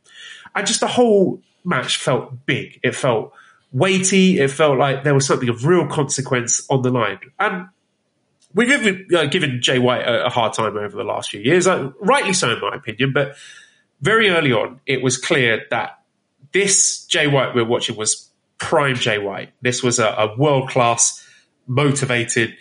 [0.55, 2.81] And just the whole match felt big.
[2.83, 3.33] It felt
[3.73, 4.39] weighty.
[4.39, 7.19] It felt like there was something of real consequence on the line.
[7.39, 7.69] And
[8.55, 11.67] we've given, uh, given Jay White a, a, hard time over the last few years,
[11.67, 13.13] uh, rightly so in my opinion.
[13.13, 13.37] But
[14.01, 16.01] very early on, it was clear that
[16.53, 18.29] this Jay White we're watching was
[18.59, 19.51] prime Jay White.
[19.63, 21.27] This was a, a world class,
[21.67, 22.57] motivated,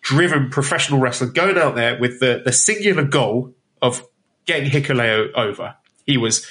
[0.00, 4.02] driven professional wrestler going out there with the, the singular goal of
[4.46, 5.74] getting Hikuleo over.
[6.06, 6.46] He was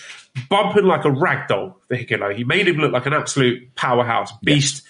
[0.50, 2.36] bumping like a rag doll for Hikuleo.
[2.36, 4.84] He made him look like an absolute powerhouse beast.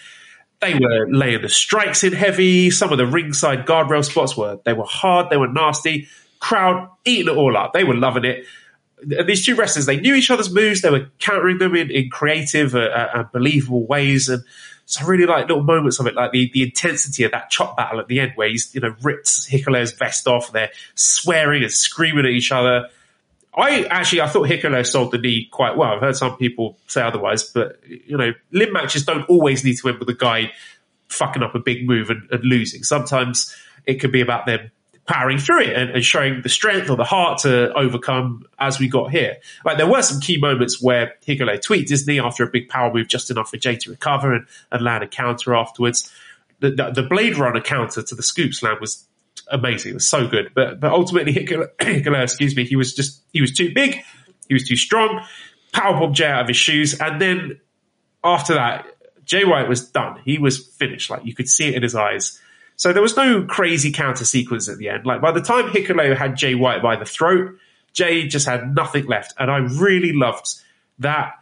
[0.59, 2.71] They were laying the strikes in heavy.
[2.71, 6.07] Some of the ringside guardrail spots were they were hard, they were nasty.
[6.39, 7.73] Crowd eating it all up.
[7.73, 8.45] They were loving it.
[9.01, 10.81] And these two wrestlers, they knew each other's moves.
[10.81, 14.29] They were countering them in, in creative uh, uh, and believable ways.
[14.29, 14.43] And
[14.85, 17.77] so I really like little moments of it, like the, the intensity of that chop
[17.77, 20.51] battle at the end where he's, you know, rips Hikuleo's vest off.
[20.51, 22.89] They're swearing and screaming at each other.
[23.57, 25.93] I actually, I thought Hikuleo sold the knee quite well.
[25.93, 29.89] I've heard some people say otherwise, but, you know, limb matches don't always need to
[29.89, 30.51] end with a guy
[31.09, 32.83] fucking up a big move and, and losing.
[32.83, 33.55] Sometimes
[33.87, 34.69] it could be about them
[35.07, 38.89] powering through it and, and, showing the strength or the heart to overcome as we
[38.89, 39.37] got here.
[39.65, 42.93] Like there were some key moments where Hikuleo tweaked his knee after a big power
[42.93, 46.13] move just enough for Jay to recover and, and land a counter afterwards.
[46.59, 49.05] The, the, the, Blade Runner counter to the scoop slam was
[49.51, 49.91] amazing.
[49.91, 50.51] It was so good.
[50.53, 51.69] But but ultimately Hikuleo,
[52.23, 54.03] excuse me, he was just he was too big,
[54.47, 55.25] he was too strong,
[55.73, 57.59] powerbomb Jay out of his shoes, and then
[58.23, 58.85] after that,
[59.25, 60.19] Jay White was done.
[60.25, 61.09] He was finished.
[61.09, 62.39] Like you could see it in his eyes
[62.77, 65.05] so there was no crazy counter sequence at the end.
[65.05, 67.57] Like by the time Hikuleo had Jay White by the throat,
[67.91, 70.47] Jay just had nothing left, and I really loved
[70.99, 71.33] that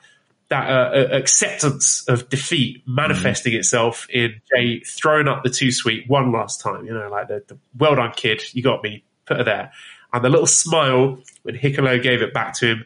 [0.50, 3.60] that uh, uh acceptance of defeat manifesting mm-hmm.
[3.60, 6.86] itself in Jay throwing up the Too Sweet one last time.
[6.86, 9.72] You know, like the, the well done kid, you got me, put her there,
[10.14, 12.86] and the little smile when Hikuleo gave it back to him,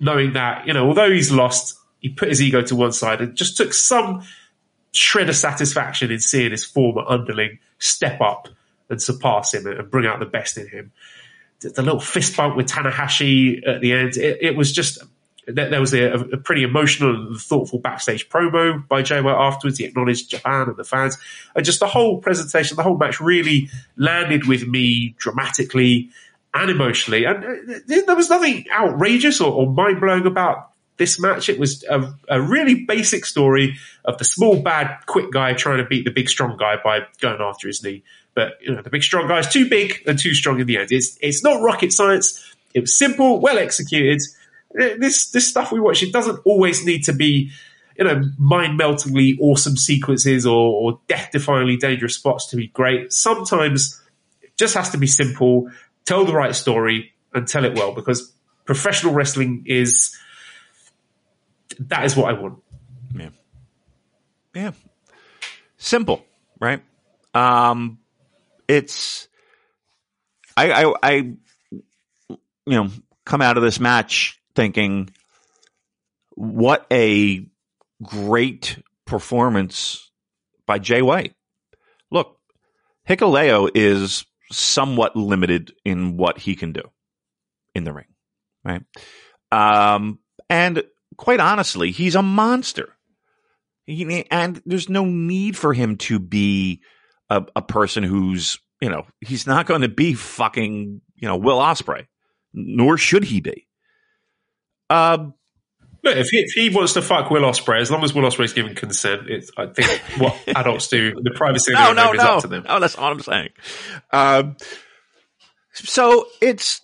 [0.00, 3.36] knowing that you know although he's lost, he put his ego to one side and
[3.36, 4.22] just took some
[4.92, 8.48] shred of satisfaction in seeing his former underling step up
[8.88, 10.92] and surpass him and bring out the best in him.
[11.60, 15.02] The little fist bump with Tanahashi at the end, it, it was just
[15.46, 19.78] there was a, a, pretty emotional and thoughtful backstage promo by Jay afterwards.
[19.78, 21.18] He acknowledged Japan and the fans,
[21.54, 26.10] and just the whole presentation, the whole match really landed with me dramatically
[26.54, 27.24] and emotionally.
[27.24, 31.48] And uh, there was nothing outrageous or, or mind blowing about this match.
[31.48, 35.84] It was a, a, really basic story of the small, bad, quick guy trying to
[35.84, 38.04] beat the big, strong guy by going after his knee.
[38.34, 40.78] But you know, the big, strong guy is too big and too strong in the
[40.78, 40.92] end.
[40.92, 42.54] It's it's not rocket science.
[42.74, 44.20] It was simple, well executed.
[44.74, 47.52] This this stuff we watch, it doesn't always need to be,
[47.96, 53.12] you know, mind meltingly awesome sequences or, or death defyingly dangerous spots to be great.
[53.12, 54.02] Sometimes
[54.42, 55.70] it just has to be simple,
[56.04, 58.32] tell the right story, and tell it well because
[58.64, 60.16] professional wrestling is
[61.78, 62.58] that is what I want.
[63.16, 63.30] Yeah.
[64.54, 64.72] Yeah.
[65.76, 66.24] Simple,
[66.60, 66.82] right?
[67.32, 67.98] Um,
[68.68, 69.28] it's,
[70.56, 71.12] I, I, I,
[72.30, 72.88] you know,
[73.24, 75.10] come out of this match thinking,
[76.30, 77.46] what a
[78.02, 80.10] great performance
[80.66, 81.34] by Jay White.
[82.10, 82.38] Look,
[83.08, 86.82] Hikuleo is somewhat limited in what he can do
[87.74, 88.06] in the ring,
[88.64, 88.82] right?
[89.50, 90.82] Um, and
[91.16, 92.90] quite honestly, he's a monster.
[93.86, 96.80] He, and there's no need for him to be
[97.28, 101.58] a, a person who's, you know, he's not going to be fucking, you know, Will
[101.58, 102.06] Ospreay,
[102.52, 103.63] nor should he be.
[104.90, 105.34] Um,
[106.02, 108.52] Look, if he, if he wants to fuck Will Ospreay, as long as Will Ospreay's
[108.52, 112.42] giving consent, it's, I think what adults do, the privacy of no, no, is up
[112.42, 112.64] to them.
[112.68, 113.48] No, that's all I'm saying.
[114.12, 114.56] Um,
[115.72, 116.82] so it's,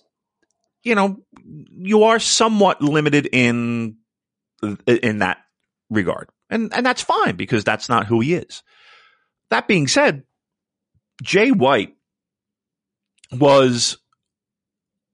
[0.83, 3.97] you know, you are somewhat limited in
[4.87, 5.37] in that
[5.91, 6.29] regard.
[6.49, 8.63] And and that's fine because that's not who he is.
[9.51, 10.23] That being said,
[11.21, 11.95] Jay White
[13.31, 13.97] was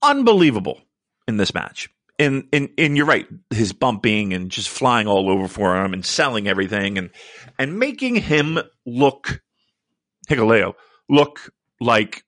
[0.01, 0.81] unbelievable
[1.27, 1.89] in this match.
[2.19, 6.03] And, and and you're right, his bumping and just flying all over for him and
[6.03, 7.11] selling everything and
[7.59, 8.57] and making him
[8.87, 9.39] look
[10.27, 10.73] Hikuleo
[11.09, 12.23] look like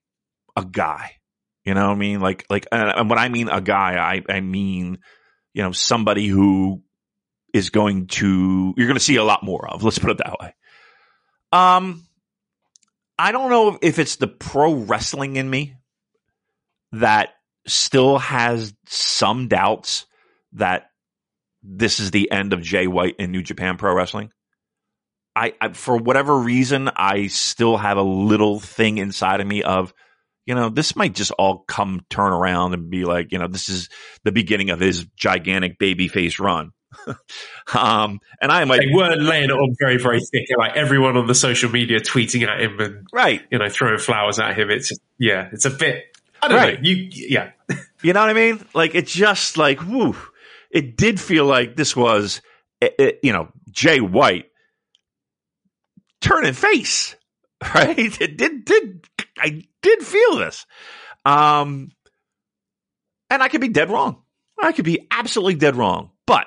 [0.56, 1.16] a guy.
[1.64, 2.20] You know what I mean?
[2.20, 4.98] Like like and when I mean a guy, I I mean
[5.52, 6.82] you know somebody who
[7.52, 9.82] is going to you're going to see a lot more of.
[9.82, 10.54] Let's put it that way.
[11.52, 12.04] Um,
[13.18, 15.74] I don't know if it's the pro wrestling in me
[16.92, 17.30] that
[17.70, 20.06] still has some doubts
[20.52, 20.90] that
[21.62, 24.30] this is the end of Jay White in New Japan Pro Wrestling.
[25.36, 29.94] I, I, for whatever reason, I still have a little thing inside of me of,
[30.44, 33.68] you know, this might just all come turn around and be like, you know, this
[33.68, 33.88] is
[34.24, 36.72] the beginning of his gigantic baby face run.
[37.74, 40.48] um, and I am like, they weren't laying it on very, very thick.
[40.56, 44.38] Like everyone on the social media tweeting at him and right, you know, throwing flowers
[44.40, 44.70] at him.
[44.70, 46.09] It's yeah, it's a bit.
[46.42, 46.82] I don't right.
[46.82, 46.88] know.
[46.88, 47.50] You, yeah,
[48.02, 48.64] you know what I mean?
[48.74, 50.16] Like it just like, whoo.
[50.70, 52.40] It did feel like this was,
[52.80, 54.46] it, it, you know, Jay White
[56.20, 57.16] turning face,
[57.74, 57.98] right?
[57.98, 59.04] It did, did
[59.36, 60.66] I did feel this,
[61.24, 61.90] um,
[63.28, 64.22] and I could be dead wrong.
[64.62, 66.46] I could be absolutely dead wrong But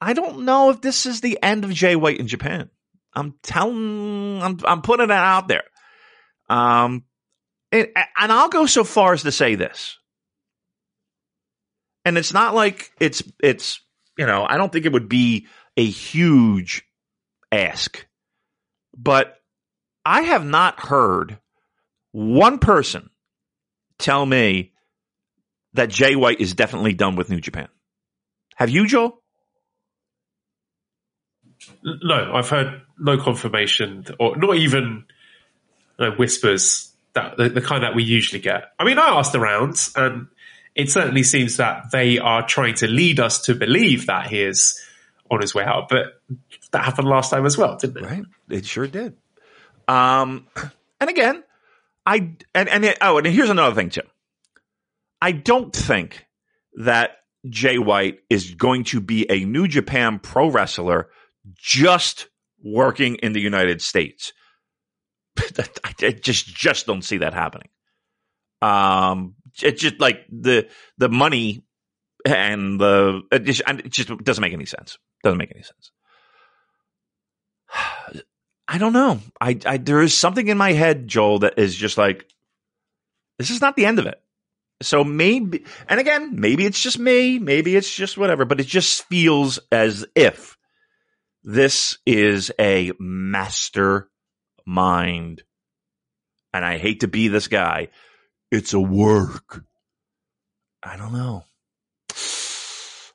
[0.00, 2.70] I don't know if this is the end of Jay White in Japan.
[3.14, 5.62] I'm telling, I'm, I'm putting it out there.
[6.48, 7.04] Um,
[7.74, 9.98] and, and I'll go so far as to say this.
[12.04, 13.80] And it's not like it's, it's,
[14.16, 15.46] you know, I don't think it would be
[15.76, 16.84] a huge
[17.50, 18.06] ask,
[18.96, 19.36] but
[20.04, 21.38] I have not heard
[22.12, 23.10] one person
[23.98, 24.72] tell me
[25.72, 27.68] that Jay White is definitely done with New Japan.
[28.54, 29.18] Have you, Joe?
[31.82, 35.06] No, I've heard no confirmation or not even
[35.98, 38.72] you know, whispers that the, the, kind that we usually get.
[38.78, 40.28] I mean, I asked around, and
[40.74, 44.80] it certainly seems that they are trying to lead us to believe that he is
[45.30, 45.88] on his way out.
[45.88, 46.20] But
[46.72, 48.04] that happened last time as well, didn't it?
[48.04, 49.16] Right, it sure did.
[49.88, 50.46] Um,
[51.00, 51.42] and again,
[52.06, 54.02] I and and it, oh, and here's another thing too.
[55.20, 56.26] I don't think
[56.74, 61.08] that Jay White is going to be a New Japan pro wrestler
[61.54, 62.28] just
[62.62, 64.32] working in the United States.
[65.84, 67.68] I just just don't see that happening.
[68.62, 70.68] Um, it's just like the
[70.98, 71.64] the money
[72.24, 74.98] and the it just, it just doesn't make any sense.
[75.22, 75.90] Doesn't make any sense.
[78.66, 79.20] I don't know.
[79.40, 82.26] I, I there is something in my head, Joel, that is just like
[83.38, 84.20] this is not the end of it.
[84.82, 89.04] So maybe, and again, maybe it's just me, maybe it's just whatever, but it just
[89.04, 90.56] feels as if
[91.42, 94.08] this is a master
[94.66, 95.42] mind.
[96.52, 97.88] And I hate to be this guy.
[98.50, 99.64] It's a work.
[100.82, 101.44] I don't know.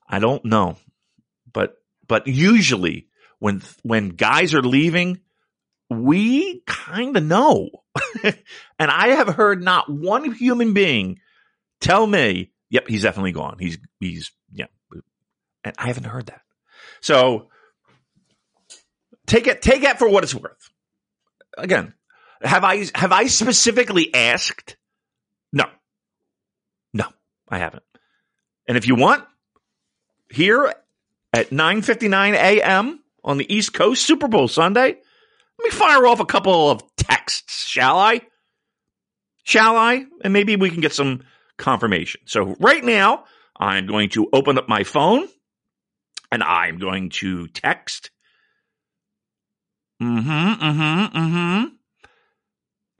[0.10, 0.78] I don't know.
[1.52, 1.76] But
[2.08, 5.22] but usually when when guys are leaving,
[5.89, 7.70] we kind of know.
[8.24, 11.20] and I have heard not one human being
[11.80, 13.58] tell me, "Yep, he's definitely gone.
[13.60, 14.66] He's he's yeah."
[15.64, 16.41] And I haven't heard that.
[17.02, 17.50] So
[19.28, 20.70] take it take it for what it's worth.
[21.60, 21.93] Again,
[22.41, 24.78] have I have I specifically asked?
[25.51, 25.66] No.
[26.93, 27.05] No,
[27.49, 27.84] I haven't.
[28.68, 29.24] And if you want,
[30.30, 30.74] here
[31.34, 33.03] at 9:59 a.m.
[33.24, 34.88] on the East Coast, Super Bowl Sunday,
[35.60, 38.22] let me fire off a couple of texts, shall I?
[39.43, 40.05] Shall I?
[40.24, 41.24] And maybe we can get some
[41.57, 42.22] confirmation.
[42.26, 43.26] So right now,
[43.60, 45.28] I'm going to open up my phone
[46.32, 48.12] and I'm going to text
[50.02, 51.66] Mm-hmm, mm-hmm, mm-hmm.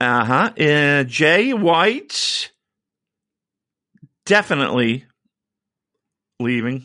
[0.00, 0.50] Uh-huh.
[0.58, 2.50] Uh, Jay White
[4.24, 5.04] definitely
[6.38, 6.84] leaving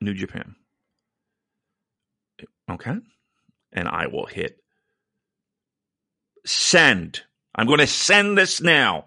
[0.00, 0.56] New Japan.
[2.70, 2.96] Okay.
[3.72, 4.58] And I will hit
[6.46, 7.22] send.
[7.54, 9.06] I'm going to send this now.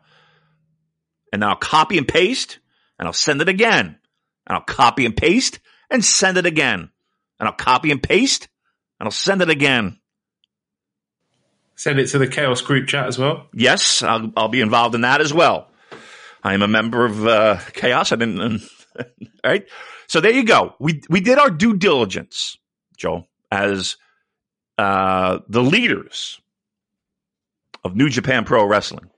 [1.32, 2.60] And then I'll copy and paste
[2.98, 3.98] and I'll send it again.
[4.48, 5.60] And I'll copy and paste
[5.90, 6.90] and send it again.
[7.40, 8.48] And I'll copy and paste
[9.00, 10.00] and I'll send it again.
[11.78, 13.48] Send it to the Chaos group chat as well.
[13.54, 15.70] Yes, I'll, I'll be involved in that as well.
[16.44, 18.12] I am a member of uh, Chaos.
[18.12, 18.64] I didn't.
[19.46, 19.66] right.
[20.08, 20.74] So there you go.
[20.80, 22.58] We we did our due diligence,
[22.98, 23.98] Joe, as
[24.78, 26.42] uh, the leaders
[27.84, 29.10] of New Japan Pro Wrestling,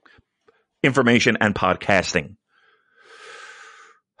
[0.82, 2.36] information and podcasting.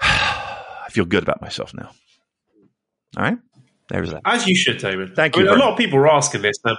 [0.00, 1.90] I feel good about myself now.
[3.16, 3.38] All right.
[3.90, 4.22] There's that.
[4.24, 5.16] As you should, David.
[5.16, 5.42] Thank you.
[5.42, 6.56] Mean, a lot of people were asking this.
[6.64, 6.78] Um,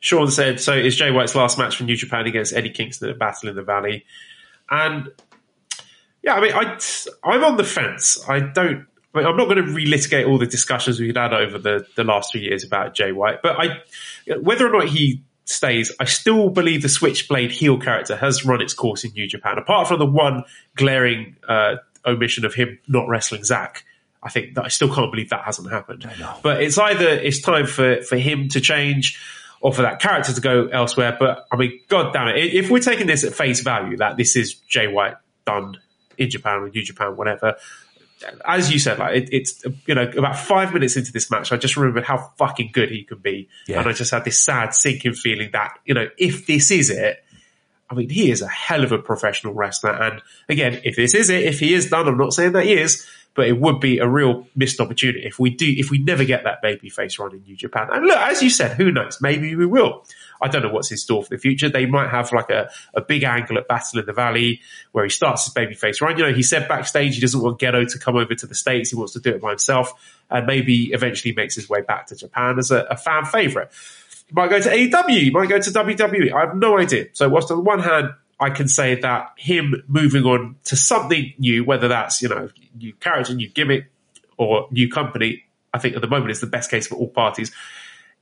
[0.00, 3.18] Sean said, "So is Jay White's last match for New Japan against Eddie Kingston at
[3.18, 4.04] Battle in the Valley?"
[4.70, 5.08] And
[6.22, 6.78] yeah, I mean, I
[7.24, 8.22] I'm on the fence.
[8.28, 8.86] I don't.
[9.14, 12.04] I mean, I'm not going to relitigate all the discussions we've had over the, the
[12.04, 16.48] last few years about Jay White, but I, whether or not he stays, I still
[16.48, 19.58] believe the Switchblade heel character has run its course in New Japan.
[19.58, 20.44] Apart from the one
[20.76, 23.84] glaring uh, omission of him not wrestling Zack,
[24.22, 26.08] I think that I still can't believe that hasn't happened.
[26.42, 29.18] But it's either it's time for, for him to change
[29.60, 31.16] or for that character to go elsewhere.
[31.18, 34.36] But I mean, god damn it, if we're taking this at face value that this
[34.36, 35.14] is Jay White
[35.44, 35.78] done
[36.18, 37.56] in Japan or New Japan, whatever.
[38.46, 41.56] As you said, like it, it's you know about five minutes into this match, I
[41.56, 43.80] just remembered how fucking good he could be, yeah.
[43.80, 47.24] and I just had this sad sinking feeling that you know if this is it,
[47.88, 51.30] I mean he is a hell of a professional wrestler, and again, if this is
[51.30, 53.98] it, if he is done, I'm not saying that he is, but it would be
[53.98, 57.42] a real missed opportunity if we do if we never get that babyface run in
[57.44, 57.88] New Japan.
[57.90, 59.18] And look, as you said, who knows?
[59.20, 60.04] Maybe we will.
[60.42, 61.68] I don't know what's in store for the future.
[61.68, 64.60] They might have like a, a big angle at Battle in the Valley
[64.92, 66.16] where he starts his babyface run.
[66.16, 68.90] You know, he said backstage he doesn't want Gedo to come over to the States.
[68.90, 69.92] He wants to do it by himself
[70.30, 73.70] and maybe eventually makes his way back to Japan as a, a fan favorite.
[74.26, 75.20] He might go to AEW.
[75.20, 76.32] He might go to WWE.
[76.32, 77.08] I have no idea.
[77.12, 78.10] So whilst on the one hand,
[78.40, 82.94] I can say that him moving on to something new, whether that's, you know, new
[82.94, 83.90] character, new gimmick,
[84.38, 87.52] or new company, I think at the moment is the best case for all parties.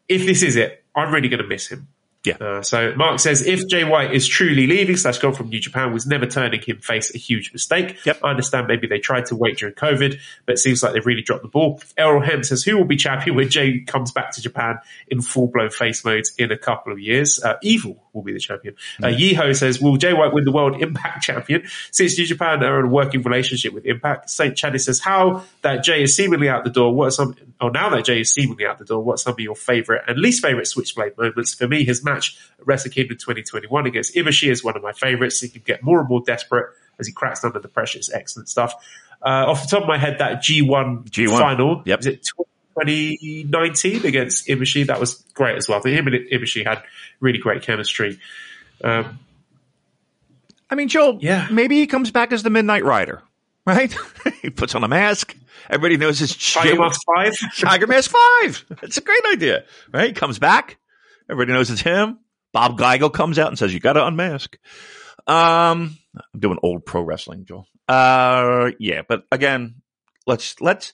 [0.08, 1.86] If this is it, I'm really going to miss him.
[2.24, 2.34] Yeah.
[2.34, 5.92] Uh, so Mark says if Jay White is truly leaving slash gone from New Japan,
[5.92, 8.04] was never turning him face a huge mistake.
[8.04, 8.20] Yep.
[8.24, 11.22] I understand maybe they tried to wait during COVID, but it seems like they've really
[11.22, 11.80] dropped the ball.
[11.96, 15.46] Errol Hem says who will be champion when Jay comes back to Japan in full
[15.46, 17.42] blown face mode in a couple of years?
[17.42, 18.74] Uh, Evil will be the champion.
[19.02, 22.80] Uh, Yeho says will Jay White win the World Impact Champion since New Japan are
[22.80, 24.28] in a working relationship with Impact?
[24.28, 26.94] Saint Chaddy says how that Jay is seemingly out the door.
[26.94, 27.36] What are some?
[27.60, 30.02] Oh, now that Jay is seemingly out the door, what are some of your favorite
[30.06, 31.54] and least favorite Switchblade moments?
[31.54, 35.40] For me, his match at Wrestle Kingdom 2021 against Ibushi is one of my favorites.
[35.40, 36.66] He can get more and more desperate
[36.98, 37.98] as he cracks under the pressure.
[37.98, 38.74] It's excellent stuff.
[39.22, 42.00] Uh, off the top of my head, that G1, G1, final, yep.
[42.00, 42.28] is it
[42.80, 44.86] 2019 against Ibushi?
[44.86, 45.82] That was great as well.
[45.82, 46.82] Him and Ibushi had
[47.20, 48.18] really great chemistry.
[48.82, 49.18] Um,
[50.70, 51.48] I mean, Joel, Yeah.
[51.50, 53.22] maybe he comes back as the Midnight Rider,
[53.66, 53.94] right?
[54.42, 55.34] he puts on a mask.
[55.70, 57.34] Everybody knows it's Tiger Jay- Mask 5.
[57.58, 58.10] Tiger Mask
[58.42, 58.64] 5.
[58.82, 60.08] It's a great idea, right?
[60.08, 60.78] He comes back.
[61.30, 62.18] Everybody knows it's him.
[62.52, 64.56] Bob Geigel comes out and says, you got to unmask.
[65.26, 65.98] Um,
[66.34, 67.66] I'm doing old pro wrestling, Joel.
[67.86, 69.76] Uh, yeah, but again,
[70.26, 70.92] let's, let's,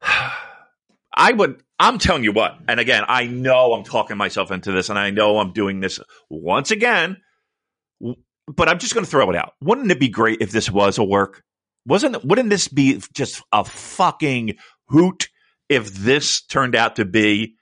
[1.18, 4.88] I would, I'm telling you what, and again, I know I'm talking myself into this
[4.88, 5.98] and I know I'm doing this
[6.30, 7.16] once again,
[8.46, 9.54] but I'm just going to throw it out.
[9.60, 11.42] Wouldn't it be great if this was a work?
[11.84, 14.58] Wasn't, wouldn't this be just a fucking
[14.90, 15.28] hoot
[15.68, 17.56] if this turned out to be,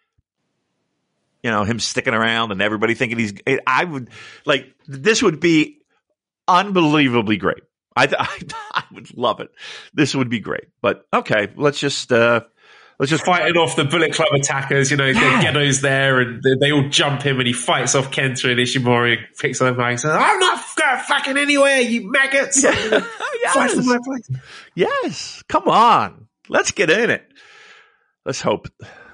[1.42, 3.32] you know, him sticking around and everybody thinking he's,
[3.66, 4.10] I would
[4.44, 5.78] like, this would be
[6.46, 7.62] unbelievably great.
[7.96, 8.44] I, I,
[8.74, 9.48] I would love it.
[9.94, 10.66] This would be great.
[10.82, 12.42] But okay, let's just, uh,
[12.98, 15.40] let's just Fighting off the Bullet Club attackers, you know, Yeah.
[15.40, 18.58] the Gedo's there and they, they all jump him and he fights off Kenta and
[18.60, 22.62] Ishimori and picks up the mic and says, I'm not going fucking anywhere, you maggots.
[22.62, 24.30] Fight for oh, yes.
[24.74, 25.42] yes.
[25.48, 26.26] Come on.
[26.48, 27.26] Let's get in it.
[28.24, 28.68] Let's hope.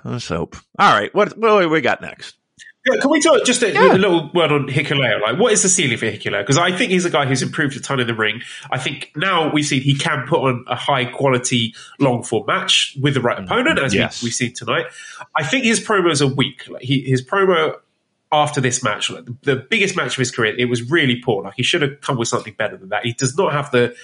[0.05, 0.57] Let's hope.
[0.79, 1.15] All right.
[1.15, 2.37] What, what do we got next?
[2.85, 3.93] Yeah, can we talk just a, Yeah.
[3.93, 5.21] a little word on Hikuleo?
[5.21, 6.41] Like, what is the ceiling for Hikuleo?
[6.41, 8.43] Because I think he's a guy who's improved a ton in the ring.
[8.73, 12.97] I think now we've seen he can put on a high quality long form match
[13.01, 13.45] with the right mm-hmm.
[13.47, 14.23] opponent, as Yes.
[14.23, 14.87] we, we've seen tonight.
[15.37, 16.67] I think his promos are weak.
[16.69, 17.77] Like he, his promo
[18.33, 21.45] after this match, like the, the biggest match of his career, it was really poor.
[21.45, 23.05] Like he should have come with something better than that.
[23.05, 23.95] He does not have the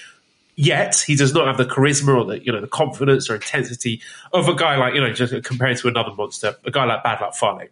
[0.54, 4.02] yet he does not have the charisma or the you know the confidence or intensity
[4.32, 7.20] of a guy like you know just comparing to another monster, a guy like Bad
[7.20, 7.68] Luck Fale.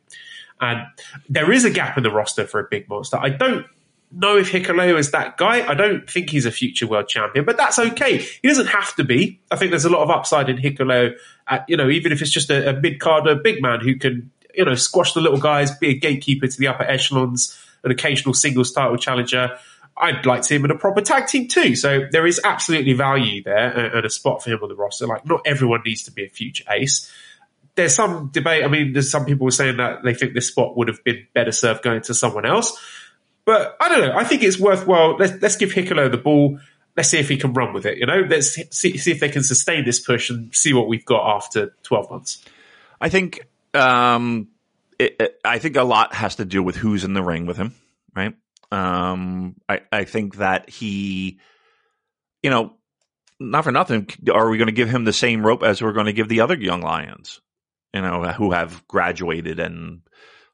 [0.61, 0.87] And
[1.29, 3.19] there is a gap in the roster for a big monster.
[3.21, 3.67] I don't
[4.11, 5.69] know if Hikuleo is that guy.
[5.69, 8.19] I don't think he's a future world champion, but that's okay.
[8.19, 9.41] He doesn't have to be.
[9.51, 11.15] I think there's a lot of upside in Hikuleo.
[11.49, 13.97] At, uh, you know, even if it's just a, a mid carder, big man who
[13.97, 17.91] can you know squash the little guys, be a gatekeeper to the upper echelons, an
[17.91, 19.59] occasional singles title challenger.
[19.99, 21.75] I'd like to see him in a proper tag team too.
[21.75, 25.07] So there is absolutely value there and a spot for him on the roster.
[25.07, 27.11] Like not everyone needs to be a future ace
[27.77, 28.65] there's some debate.
[28.65, 31.53] I mean, there's some people saying that they think this spot would have been better
[31.53, 32.77] served going to someone else.
[33.45, 34.17] But I don't know.
[34.17, 35.17] I think it's worthwhile.
[35.17, 36.59] Let's, let's give Hikuleo the ball.
[36.97, 37.99] Let's see if he can run with it.
[37.99, 41.05] You know, let's see, see if they can sustain this push and see what we've
[41.05, 42.45] got after 12 months.
[43.01, 44.49] I think um,
[44.99, 47.57] it, it- I think a lot has to do with who's in the ring with
[47.57, 47.75] him,
[48.17, 48.35] right?
[48.73, 51.39] Um, I, I think that he,
[52.43, 52.73] you know,
[53.39, 56.07] not for nothing, are we going to give him the same rope as we're going
[56.07, 57.41] to give the other young lions,
[57.97, 60.03] you know, who have graduated and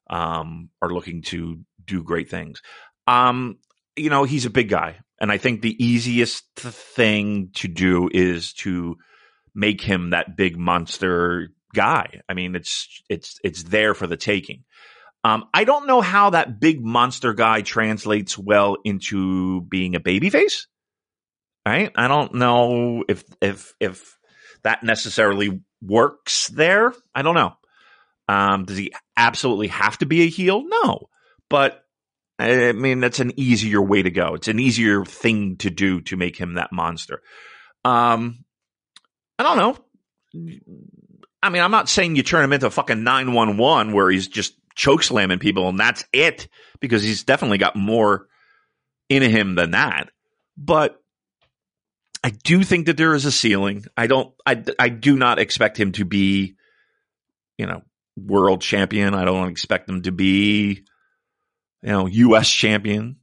[0.09, 2.63] um, are looking to do great things?
[3.07, 3.59] Um,
[3.97, 8.53] you know, he's a big guy, and I think the easiest thing to do is
[8.55, 8.97] to
[9.55, 12.21] make him that big monster guy.
[12.29, 14.65] I mean, it's it's it's there for the taking.
[15.25, 20.67] Um, I don't know how that big monster guy translates well into being a babyface.
[21.67, 21.93] Right?
[21.95, 24.19] I don't know if if if
[24.63, 26.95] that necessarily works there.
[27.15, 27.55] I don't know.
[28.29, 30.63] Um, does he absolutely have to be a heel?
[30.67, 31.09] No,
[31.51, 31.85] but
[32.39, 34.35] I mean that's an easier way to go.
[34.35, 37.21] It's an easier thing to do to make him that monster.
[37.85, 38.45] Um,
[39.39, 39.77] I don't know.
[41.43, 45.03] I mean, I'm not saying you turn him into fucking 911 where he's just choke
[45.03, 46.49] slamming people and that's it
[46.81, 48.29] because he's definitely got more
[49.09, 50.11] in him than that.
[50.57, 51.02] But
[52.25, 53.85] I do think that there is a ceiling.
[53.97, 56.55] I don't, I, I do not expect him to be,
[57.59, 57.83] you know,
[58.17, 59.15] world champion.
[59.15, 60.85] I don't expect him to be,
[61.83, 63.17] you know, US champion.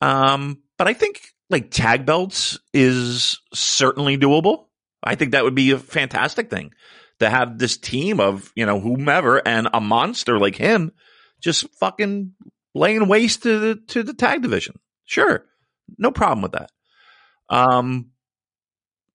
[0.00, 4.66] Um, but I think like tag belts is certainly doable.
[5.02, 6.72] I think that would be a fantastic thing
[7.20, 10.92] to have this team of, you know, whomever and a monster like him
[11.40, 12.32] just fucking
[12.74, 14.78] laying waste to the to the tag division.
[15.04, 15.44] Sure.
[15.98, 16.70] No problem with that.
[17.48, 18.11] Um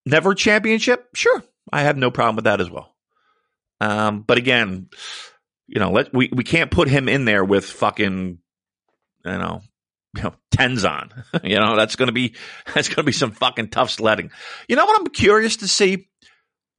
[0.08, 1.08] never championship?
[1.14, 1.44] Sure.
[1.72, 2.96] I have no problem with that as well.
[3.80, 4.90] Um, but again,
[5.68, 8.40] you know, let we we can't put him in there with fucking,
[9.26, 9.62] you know,
[10.16, 11.12] you know, Tenzan.
[11.44, 12.36] you know, that's gonna be
[12.74, 14.32] that's gonna be some fucking tough sledding.
[14.68, 15.00] You know what?
[15.00, 16.08] I'm curious to see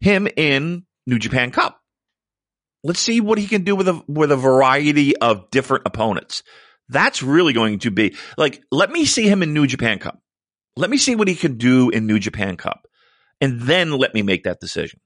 [0.00, 1.80] him in New Japan Cup.
[2.82, 6.42] Let's see what he can do with a with a variety of different opponents.
[6.88, 8.62] That's really going to be like.
[8.72, 10.20] Let me see him in New Japan Cup.
[10.76, 12.87] Let me see what he can do in New Japan Cup,
[13.40, 15.00] and then let me make that decision.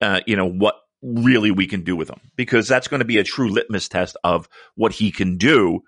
[0.00, 3.18] Uh, you know what really we can do with him because that's going to be
[3.18, 5.80] a true litmus test of what he can do.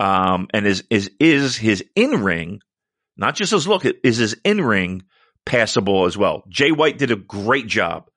[0.00, 2.60] Um, and is is is his in ring,
[3.16, 5.02] not just his look, is his in ring
[5.44, 6.44] passable as well.
[6.48, 8.08] Jay White did a great job,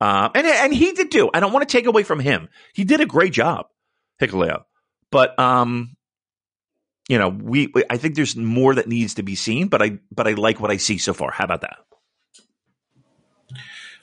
[0.00, 1.30] uh, and and he did too.
[1.34, 2.48] I don't want to take away from him.
[2.72, 3.66] He did a great job,
[4.20, 4.62] Hikuleo.
[5.10, 5.94] But um,
[7.10, 9.68] you know, we I think there's more that needs to be seen.
[9.68, 11.32] But I but I like what I see so far.
[11.32, 11.76] How about that?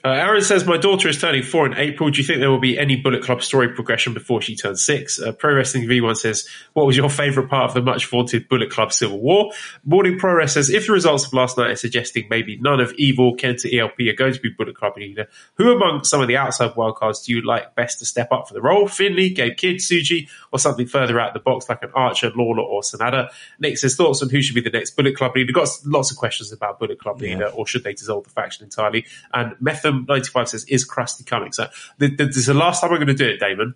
[0.03, 2.11] Uh, Aaron says, My daughter is turning four in April.
[2.11, 5.19] Do you think there will be any Bullet Club story progression before she turns six?
[5.19, 8.69] Uh, Pro Wrestling V1 says, What was your favourite part of the much vaunted Bullet
[8.69, 9.51] Club Civil War?
[9.83, 12.93] Morning Pro Wrestling says, If the results of last night are suggesting maybe none of
[12.93, 16.37] Evil, Kenta, ELP are going to be Bullet Club leader, who among some of the
[16.37, 18.87] outside wildcards do you like best to step up for the role?
[18.87, 22.81] Finlay, Gabe Kidd, Suji, or something further out the box like an Archer, Lawlor, or
[22.81, 23.29] Sanada?
[23.59, 25.51] Nick says, Thoughts on who should be the next Bullet Club leader?
[25.51, 27.55] Got lots of questions about Bullet Club leader, yeah.
[27.55, 29.05] or should they dissolve the faction entirely?
[29.33, 29.55] And
[29.91, 31.51] Metham95 says, is Krusty coming?
[31.51, 33.75] So the, the, this is the last time I'm going to do it, Damon.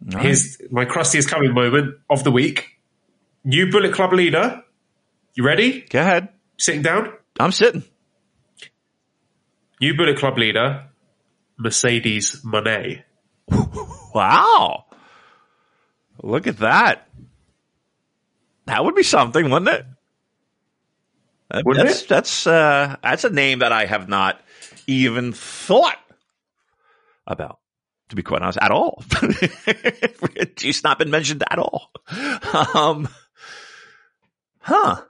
[0.00, 0.22] Nice.
[0.22, 2.78] Here's my Krusty is coming moment of the week.
[3.44, 4.62] New Bullet Club leader.
[5.34, 5.82] You ready?
[5.82, 6.28] Go ahead.
[6.58, 7.12] Sitting down?
[7.38, 7.84] I'm sitting.
[9.80, 10.86] New Bullet Club leader,
[11.58, 13.02] Mercedes Moné.
[14.14, 14.86] wow.
[16.22, 17.08] Look at that.
[18.64, 19.86] That would be something, wouldn't it?
[21.64, 22.08] Wouldn't that's it?
[22.08, 24.40] that's uh, that's a name that I have not
[24.86, 25.98] even thought
[27.26, 27.58] about,
[28.08, 29.02] to be quite honest, at all.
[30.56, 31.90] She's not been mentioned at all.
[32.74, 33.08] Um,
[34.60, 35.02] huh.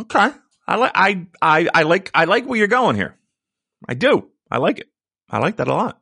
[0.00, 0.30] Okay.
[0.66, 3.16] I like, I, I, I like, I like where you're going here.
[3.88, 4.28] I do.
[4.50, 4.88] I like it.
[5.28, 6.00] I like that a lot.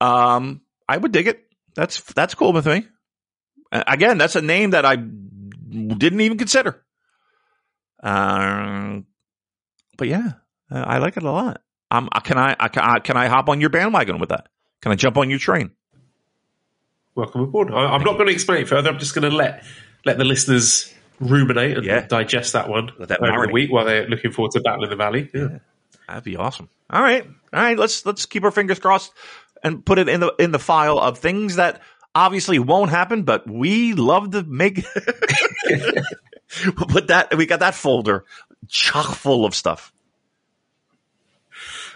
[0.00, 1.44] Um, I would dig it.
[1.74, 2.86] That's, that's cool with me.
[3.70, 6.84] Again, that's a name that I didn't even consider.
[8.02, 9.06] Um,
[9.96, 10.32] but yeah,
[10.70, 11.62] uh, I like it a lot.
[11.90, 14.48] Um, can I, I, can I hop on your bandwagon with that?
[14.82, 15.70] Can I jump on your train?
[17.14, 17.72] Welcome aboard.
[17.72, 18.90] I, am not going to explain it further.
[18.90, 19.64] I'm just going to let
[20.04, 22.06] let the listeners ruminate and yeah.
[22.06, 24.96] digest that one that over the week while they're looking forward to Battle in the
[24.96, 25.28] Valley.
[25.34, 25.40] Yeah.
[25.40, 25.58] yeah.
[26.06, 26.68] that'd be awesome.
[26.90, 27.76] All right, all right.
[27.76, 29.12] Let's let's keep our fingers crossed
[29.64, 31.82] and put it in the in the file of things that
[32.14, 34.84] obviously won't happen, but we love to make.
[36.64, 37.36] We put that.
[37.36, 38.24] We got that folder
[38.68, 39.92] chock full of stuff.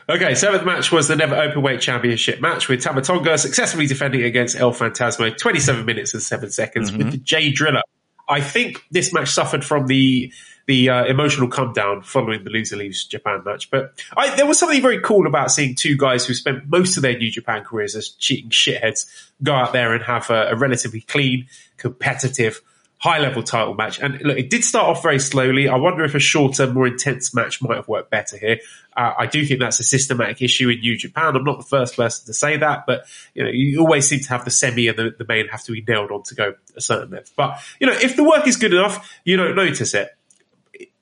[0.08, 4.56] Okay, seventh match was the Never Openweight Championship match with Tama Tonga successfully defending against
[4.56, 6.98] El Phantasmo, 27 minutes and 7 seconds mm-hmm.
[6.98, 7.82] with the J Driller.
[8.28, 10.32] I think this match suffered from the
[10.66, 13.70] the uh, emotional come down following the loser leaves Japan match.
[13.70, 17.02] But I, there was something very cool about seeing two guys who spent most of
[17.02, 19.06] their New Japan careers as cheating shitheads
[19.42, 21.48] go out there and have a, a relatively clean,
[21.78, 22.60] competitive,
[23.02, 23.98] high level title match.
[23.98, 25.68] And look, it did start off very slowly.
[25.68, 28.60] I wonder if a shorter, more intense match might have worked better here.
[28.96, 31.34] Uh, I do think that's a systematic issue in New Japan.
[31.34, 34.28] I'm not the first person to say that, but you know, you always seem to
[34.28, 36.80] have the semi and the, the main have to be nailed on to go a
[36.80, 37.32] certain length.
[37.34, 40.10] But you know, if the work is good enough, you don't notice it.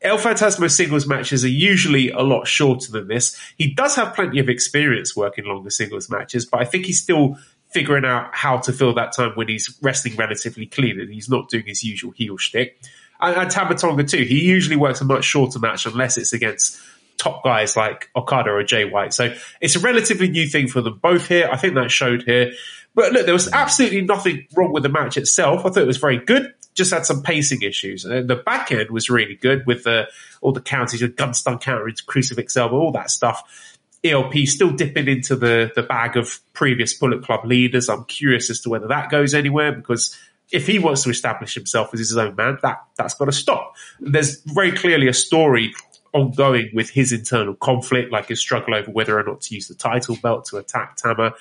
[0.01, 3.39] El Phantasmo singles matches are usually a lot shorter than this.
[3.59, 7.36] He does have plenty of experience working longer singles matches, but I think he's still
[7.70, 11.48] figuring out how to fill that time when he's wrestling relatively clean and he's not
[11.48, 12.80] doing his usual heel shtick.
[13.20, 14.24] And, and Tama Tonga too.
[14.24, 16.80] He usually works a much shorter match unless it's against
[17.16, 19.12] top guys like Okada or Jay White.
[19.12, 21.48] So it's a relatively new thing for them both here.
[21.52, 22.52] I think that showed here.
[22.94, 25.60] But look, there was absolutely nothing wrong with the match itself.
[25.60, 26.52] I thought it was very good.
[26.74, 28.05] Just had some pacing issues.
[28.05, 30.09] And the back end was really good with the,
[30.40, 33.69] all the counters, gun stun counter into crucifix elbow, all that stuff.
[34.05, 37.89] ELP still dipping into the, the bag of previous Bullet Club leaders.
[37.89, 40.18] I'm curious as to whether that goes anywhere because
[40.51, 43.74] if he wants to establish himself as his own man, that, that's got to stop.
[44.01, 45.74] There's very clearly a story
[46.12, 49.74] ongoing with his internal conflict, like his struggle over whether or not to use the
[49.74, 51.35] title belt to attack Tama.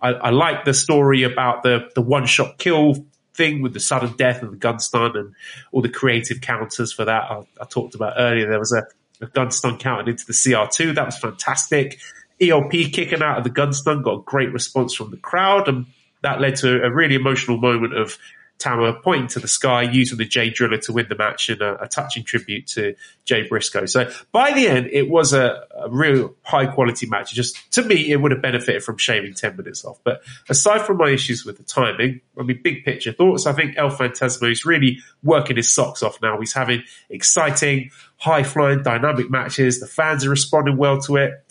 [0.00, 4.16] I, I like the story about the, the one shot kill thing with the sudden
[4.16, 5.34] death and the gun stun and
[5.70, 7.30] all the creative counters for that.
[7.30, 8.48] I, I talked about earlier.
[8.48, 8.86] There was a
[9.20, 10.94] a gun stun counted into the CR2.
[10.94, 11.98] That was fantastic.
[12.40, 15.86] ELP kicking out of the gun stun got a great response from the crowd, and
[16.22, 18.18] that led to a really emotional moment of
[18.58, 21.76] Tama pointing to the sky, using the Jay Driller to win the match and uh,
[21.80, 23.84] a, a touching tribute to Jay Briscoe.
[23.86, 27.34] So by the end, it was a, a, real high quality match.
[27.34, 29.98] Just to me, it would have benefited from shaving 10 minutes off.
[30.04, 33.76] But aside from my issues with the timing, I mean, big picture thoughts, I think
[33.76, 36.38] El Phantasmo is really working his socks off now.
[36.40, 39.80] He's having exciting, high flying, dynamic matches.
[39.80, 41.42] The fans are responding well to it.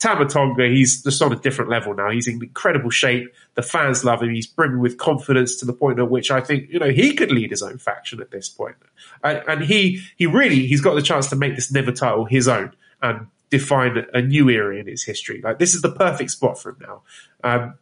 [0.00, 2.10] Tama Tonga, he's just on a different level now.
[2.10, 3.28] He's in incredible shape.
[3.60, 4.32] The fans love him.
[4.32, 7.30] He's brimming with confidence to the point at which I think, you know, he could
[7.30, 8.76] lead his own faction at this point.
[9.22, 12.48] And, and he, he really, he's got the chance to make this never title his
[12.48, 12.72] own
[13.02, 15.42] and define a new era in its history.
[15.44, 17.02] Like this is the perfect spot for him now.
[17.44, 17.74] Um,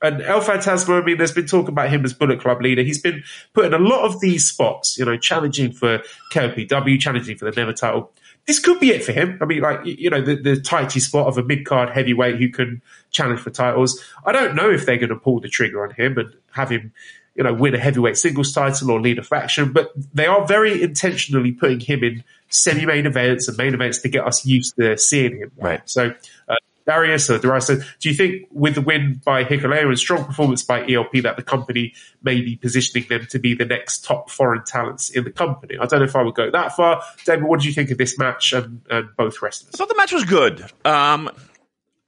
[0.00, 2.82] and El Phantasmo, I mean, there's been talk about him as Bullet Club leader.
[2.82, 3.22] He's been
[3.52, 6.00] put in a lot of these spots, you know, challenging for
[6.32, 8.10] KOPW, challenging for the Never title
[8.46, 9.38] this could be it for him.
[9.40, 12.48] I mean, like you know, the, the tighty spot of a mid card heavyweight who
[12.48, 14.02] can challenge for titles.
[14.24, 16.92] I don't know if they're going to pull the trigger on him and have him,
[17.34, 19.72] you know, win a heavyweight singles title or lead a faction.
[19.72, 24.08] But they are very intentionally putting him in semi main events and main events to
[24.08, 25.50] get us used to seeing him.
[25.56, 25.80] Right.
[25.84, 26.14] So
[26.48, 26.56] uh,
[26.86, 27.66] Darius or Darius.
[27.66, 31.42] do you think with the win by Hikuleo and strong performance by ELP that the
[31.42, 35.76] company may be positioning them to be the next top foreign talents in the company?
[35.80, 37.02] I don't know if I would go that far.
[37.24, 39.74] David, what did you think of this match and, and both wrestlers?
[39.74, 40.64] I thought the match was good.
[40.84, 41.28] Um,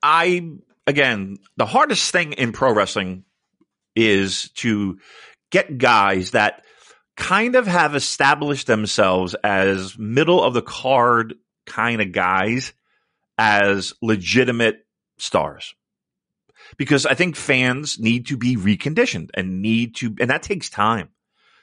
[0.03, 0.49] I,
[0.87, 3.25] again, the hardest thing in pro wrestling
[3.97, 4.99] is to
[5.51, 6.65] get guys that
[7.17, 11.35] kind of have established themselves as middle of the card
[11.67, 12.73] kind of guys
[13.39, 14.87] as legitimate
[15.19, 15.75] stars.
[16.77, 21.09] Because I think fans need to be reconditioned and need to, and that takes time.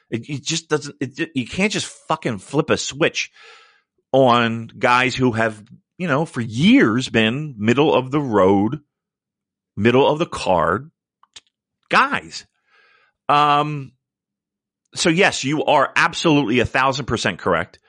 [0.10, 3.32] It, it just doesn't, it, you can't just fucking flip a switch
[4.12, 5.64] on guys who have,
[5.98, 8.80] you know, for years been middle of the road,
[9.76, 10.90] middle of the card
[11.90, 12.46] guys.
[13.30, 13.94] Um,
[14.96, 17.80] so yes, you are absolutely a thousand percent correct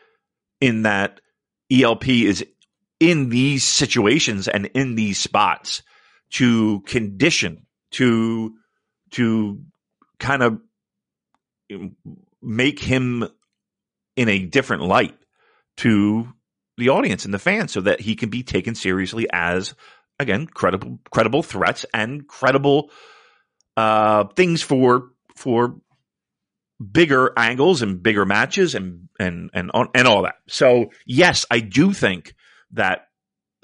[0.60, 1.20] in that
[1.70, 2.44] ELP is
[3.01, 5.82] in these situations and in these spots
[6.31, 8.55] to condition to
[9.12, 9.60] to
[10.18, 10.60] kind of
[12.43, 13.28] make him
[14.16, 15.16] in a different light
[15.77, 16.32] to
[16.78, 19.74] the audience and the fans so that he can be taken seriously as
[20.18, 22.90] again credible credible threats and credible
[23.77, 25.77] uh, things for for
[26.93, 30.36] bigger angles and bigger matches and and and and all that.
[30.48, 32.35] So yes, I do think
[32.72, 33.09] that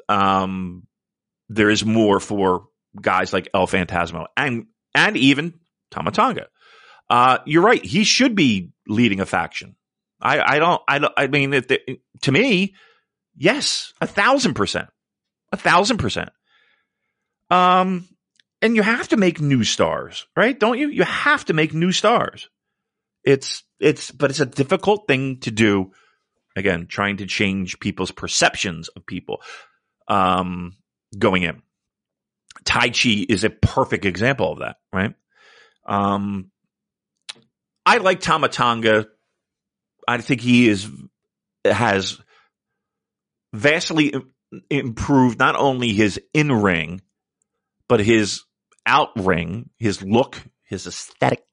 [0.09, 0.87] um,
[1.49, 2.66] there is more for
[3.01, 5.55] guys like El Phantasmo and and even
[5.91, 6.49] Tama Tonga.
[7.09, 7.85] Uh, you're right.
[7.85, 9.77] He should be leading a faction.
[10.20, 10.83] I, I don't.
[10.87, 11.12] I don't.
[11.16, 11.62] I mean,
[12.23, 12.74] to me,
[13.37, 14.89] yes, a thousand percent,
[15.51, 16.31] a thousand percent.
[17.51, 18.09] Um,
[18.62, 20.59] and you have to make new stars, right?
[20.59, 20.89] Don't you?
[20.89, 22.49] You have to make new stars.
[23.24, 25.93] It's it's, but it's a difficult thing to do
[26.57, 29.43] again, trying to change people's perceptions of people
[30.09, 30.77] um,
[31.19, 31.62] going in.
[32.65, 35.15] Taichi is a perfect example of that, right?
[35.87, 36.51] Um,
[37.85, 39.09] I like Tama Tonga.
[40.07, 40.89] I think he is
[41.65, 42.20] has
[43.53, 44.15] vastly
[44.70, 47.01] improved not only his in ring,
[47.89, 48.43] but his
[48.87, 51.45] out ring, his look, his aesthetic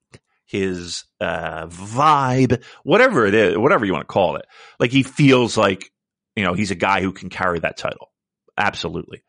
[0.49, 4.45] his uh, vibe, whatever it is, whatever you want to call it.
[4.79, 5.91] Like he feels like
[6.35, 8.09] you know he's a guy who can carry that title.
[8.57, 9.23] Absolutely.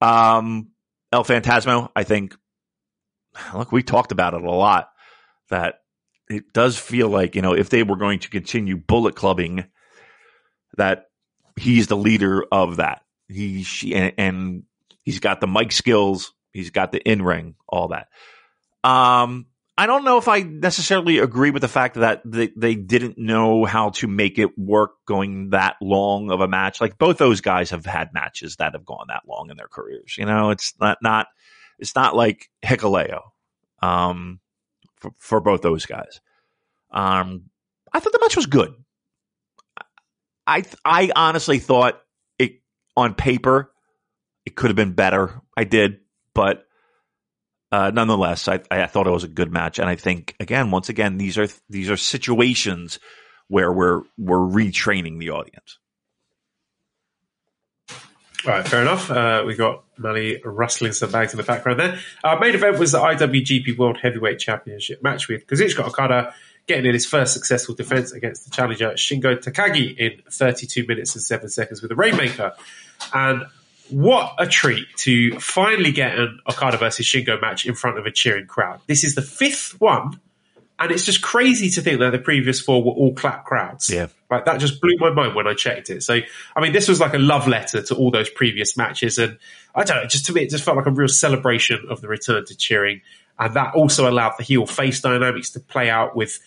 [0.00, 0.70] Um,
[1.12, 2.34] El Phantasmo, I think.
[3.54, 4.88] Look, we talked about it a lot.
[5.50, 5.80] That
[6.30, 9.66] it does feel like you know if they were going to continue bullet clubbing,
[10.78, 11.06] that
[11.56, 13.02] he's the leader of that.
[13.28, 14.62] He she, and, and
[15.04, 16.32] he's got the mic skills.
[16.52, 18.08] He's got the in ring, all that.
[18.82, 19.46] Um,
[19.78, 23.66] I don't know if I necessarily agree with the fact that they, they didn't know
[23.66, 26.80] how to make it work going that long of a match.
[26.80, 30.16] Like both those guys have had matches that have gone that long in their careers.
[30.16, 31.26] You know, it's not, not
[31.78, 33.20] it's not like Hikuleo,
[33.82, 34.40] um,
[34.96, 36.20] for, for both those guys.
[36.90, 37.50] Um,
[37.92, 38.74] I thought the match was good.
[40.46, 42.00] I, I honestly thought
[42.38, 42.62] it
[42.96, 43.72] on paper,
[44.46, 45.42] it could have been better.
[45.54, 45.98] I did,
[46.32, 46.66] but
[47.76, 50.88] uh, nonetheless, I, I thought it was a good match, and I think again, once
[50.88, 52.98] again, these are these are situations
[53.48, 55.78] where we're we're retraining the audience.
[57.90, 59.10] All right, fair enough.
[59.10, 61.98] Uh, we got Mally rustling some bags in the background there.
[62.24, 66.32] Our main event was the IWGP World Heavyweight Championship match with Kazuchika Okada
[66.66, 71.22] getting in his first successful defense against the challenger Shingo Takagi in 32 minutes and
[71.22, 72.52] 7 seconds with a Rainmaker.
[73.12, 73.42] And
[73.90, 78.10] what a treat to finally get an Okada versus Shingo match in front of a
[78.10, 78.80] cheering crowd.
[78.86, 80.20] This is the fifth one
[80.78, 83.88] And it's just crazy to think that the previous four were all clap crowds.
[83.88, 84.08] Yeah.
[84.30, 86.02] Like that just blew my mind when I checked it.
[86.02, 86.20] So,
[86.54, 89.16] I mean, this was like a love letter to all those previous matches.
[89.16, 89.38] And
[89.74, 92.08] I don't know, just to me, it just felt like a real celebration of the
[92.08, 93.00] return to cheering.
[93.38, 96.38] And that also allowed the heel face dynamics to play out with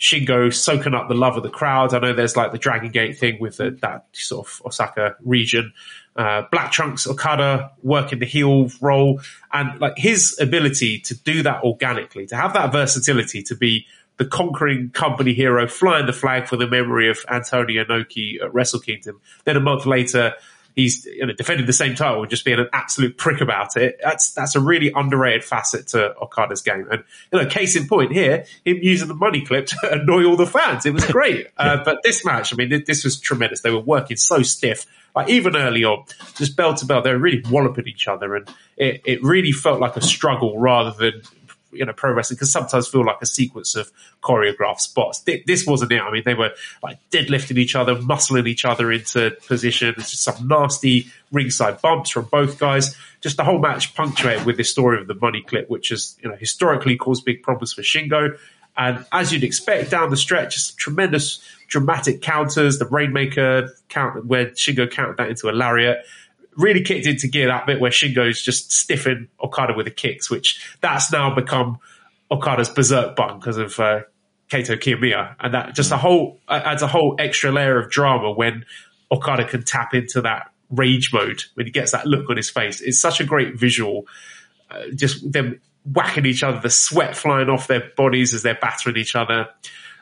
[0.00, 1.94] Shingo soaking up the love of the crowd.
[1.94, 5.72] I know there's like the Dragon Gate thing with the, that sort of Osaka region.
[6.16, 9.20] Uh, Black Trunks Okada working the heel role
[9.52, 13.86] and like his ability to do that organically, to have that versatility, to be
[14.16, 18.80] the conquering company hero, flying the flag for the memory of Antonio Inoki at Wrestle
[18.80, 19.20] Kingdom.
[19.44, 20.34] Then a month later,
[20.76, 23.98] he's you know, defending the same title and just being an absolute prick about it.
[24.02, 26.86] That's that's a really underrated facet to Okada's game.
[26.90, 27.02] And
[27.32, 30.46] you know, case in point here, him using the money clip to annoy all the
[30.46, 30.86] fans.
[30.86, 31.48] It was great.
[31.56, 33.62] uh, but this match, I mean, this was tremendous.
[33.62, 34.86] They were working so stiff.
[35.16, 38.48] Like even early on, just bell to bell, they were really walloping each other, and
[38.76, 41.22] it, it really felt like a struggle rather than
[41.72, 43.90] you know pro wrestling can sometimes feel like a sequence of
[44.22, 45.24] choreographed spots.
[45.46, 46.02] This wasn't it.
[46.02, 46.52] I mean, they were
[46.82, 49.94] like deadlifting each other, muscling each other into position.
[49.96, 52.94] It's just some nasty ringside bumps from both guys.
[53.22, 56.28] Just the whole match punctuated with this story of the money clip, which has you
[56.28, 58.38] know historically caused big problems for Shingo.
[58.76, 62.78] And as you'd expect down the stretch, just tremendous dramatic counters.
[62.78, 66.04] The Rainmaker count where Shingo counted that into a lariat
[66.56, 70.76] really kicked into gear that bit where Shingo's just stiffing Okada with the kicks, which
[70.80, 71.78] that's now become
[72.30, 74.00] Okada's berserk button because of uh,
[74.50, 78.64] Kaito Kiyomiya, and that just a whole adds a whole extra layer of drama when
[79.10, 82.80] Okada can tap into that rage mode when he gets that look on his face.
[82.80, 84.06] It's such a great visual,
[84.70, 88.96] uh, just them whacking each other, the sweat flying off their bodies as they're battering
[88.96, 89.48] each other.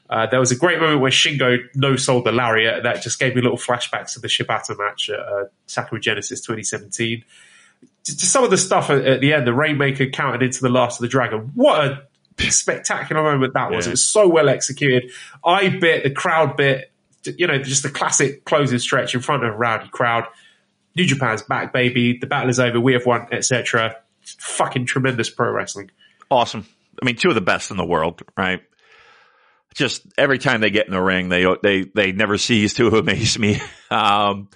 [0.08, 2.82] Uh, there was a great moment where Shingo no sold the lariat.
[2.82, 7.24] That just gave me little flashbacks to the Shibata match at uh, Sakura Genesis 2017.
[8.04, 10.98] Just some of the stuff at, at, the end, the Rainmaker counted into the Last
[10.98, 11.52] of the Dragon.
[11.54, 11.80] What
[12.38, 13.86] a spectacular moment that was.
[13.86, 13.90] Yeah.
[13.90, 15.10] It was so well executed.
[15.44, 16.90] I bit, the crowd bit,
[17.24, 20.24] you know, just the classic closing stretch in front of a rowdy crowd.
[20.96, 22.18] New Japan's back, baby.
[22.18, 22.78] The battle is over.
[22.78, 23.96] We have won, etc.
[24.22, 25.90] Fucking tremendous pro wrestling.
[26.30, 26.66] Awesome.
[27.02, 28.62] I mean, two of the best in the world, right?
[29.74, 33.38] Just every time they get in the ring, they they they never cease to amaze
[33.38, 33.60] me.
[33.90, 34.48] Um,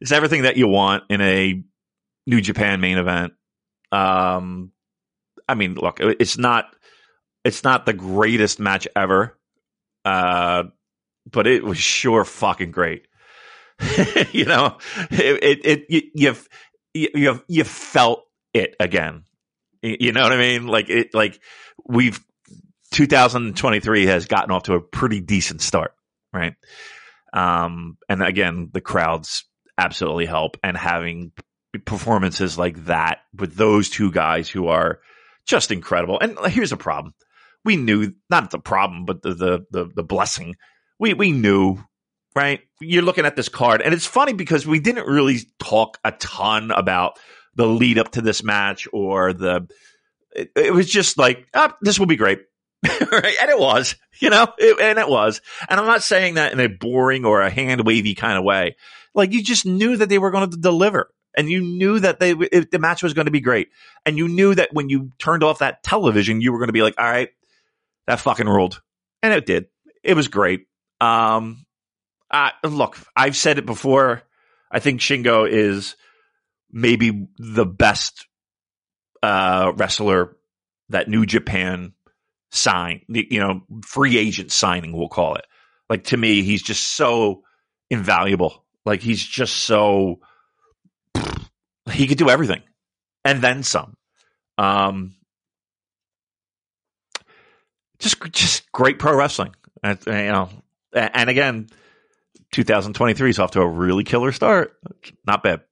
[0.00, 1.62] it's everything that you want in a
[2.26, 3.34] New Japan main event.
[3.90, 4.72] Um,
[5.48, 6.74] I mean, look, it's not
[7.44, 9.38] it's not the greatest match ever,
[10.04, 10.64] uh,
[11.30, 13.06] but it was sure fucking great.
[14.32, 14.78] you know,
[15.10, 16.48] it it, it you, you've
[16.94, 18.24] you you felt
[18.54, 19.24] it again.
[19.82, 20.68] You know what I mean?
[20.68, 21.40] Like it, like
[21.84, 22.20] we've
[22.92, 25.94] 2023 has gotten off to a pretty decent start,
[26.32, 26.54] right?
[27.32, 29.44] Um, and again, the crowds
[29.78, 31.32] absolutely help, and having
[31.86, 35.00] performances like that with those two guys who are
[35.46, 36.20] just incredible.
[36.20, 37.14] And here's a problem:
[37.64, 40.56] we knew not the problem, but the the the, the blessing.
[40.98, 41.78] We we knew
[42.34, 42.60] right?
[42.80, 46.70] You're looking at this card, and it's funny because we didn't really talk a ton
[46.70, 47.18] about
[47.54, 49.68] the lead up to this match or the.
[50.34, 52.40] It, it was just like, oh, this will be great.
[53.12, 53.36] right?
[53.40, 55.40] And it was, you know, it, and it was.
[55.68, 58.76] And I'm not saying that in a boring or a hand wavy kind of way.
[59.14, 62.32] Like you just knew that they were going to deliver and you knew that they,
[62.32, 63.68] it, the match was going to be great.
[64.04, 66.82] And you knew that when you turned off that television, you were going to be
[66.82, 67.30] like, all right,
[68.06, 68.82] that fucking ruled.
[69.22, 69.66] And it did.
[70.02, 70.66] It was great.
[71.00, 71.64] Um,
[72.64, 74.22] look, I've said it before.
[74.70, 75.96] I think Shingo is
[76.70, 78.26] maybe the best
[79.22, 80.36] uh, wrestler
[80.88, 81.92] that New Japan
[82.52, 85.44] sign, you know, free agent signing, we'll call it.
[85.90, 87.42] Like to me, he's just so
[87.90, 88.64] invaluable.
[88.84, 90.20] Like he's just so
[91.90, 92.62] he could do everything
[93.24, 93.96] and then some.
[94.58, 95.14] Um,
[97.98, 100.50] just just great pro wrestling, and, you know.
[100.94, 101.68] And again,
[102.52, 104.74] 2023 is off to a really killer start.
[105.26, 105.62] Not bad.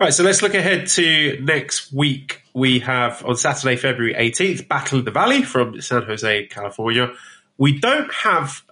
[0.00, 2.40] Right, so let's look ahead to next week.
[2.54, 7.12] We have on Saturday, February 18th, Battle of the Valley from San Jose, California.
[7.58, 8.62] We don't have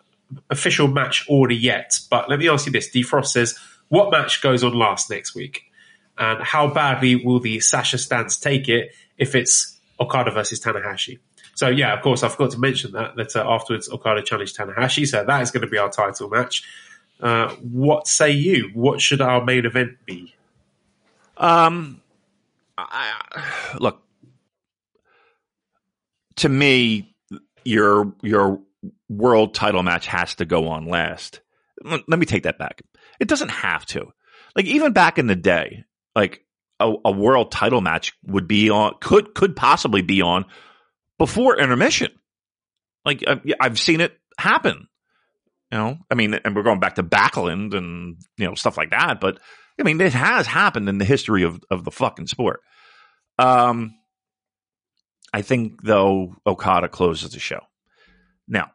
[0.48, 2.88] official match order yet, but let me ask you this.
[2.90, 5.64] Defrost says, what match goes on last next week?
[6.16, 11.18] And how badly will the Sasha stands take it if it's Okada versus Tanahashi?
[11.54, 15.06] So yeah, of course, I forgot to mention that, that uh, afterwards Okada challenged Tanahashi.
[15.06, 16.66] So that is going to be our title match.
[17.20, 18.70] Uh, what say you?
[18.72, 20.34] What should our main event be?
[21.38, 22.02] Um,
[22.76, 24.02] I, look,
[26.36, 27.14] to me,
[27.64, 28.60] your your
[29.08, 31.40] world title match has to go on last.
[31.82, 32.82] Let me take that back.
[33.20, 34.12] It doesn't have to.
[34.56, 35.84] Like even back in the day,
[36.16, 36.44] like
[36.80, 40.44] a, a world title match would be on could could possibly be on
[41.18, 42.10] before intermission.
[43.04, 43.24] Like
[43.60, 44.88] I've seen it happen.
[45.70, 48.90] You know, I mean, and we're going back to Backlund and you know stuff like
[48.90, 49.20] that.
[49.20, 49.38] But
[49.80, 52.60] I mean, it has happened in the history of of the fucking sport.
[53.38, 53.94] Um,
[55.32, 57.60] I think though Okada closes the show.
[58.48, 58.72] Now,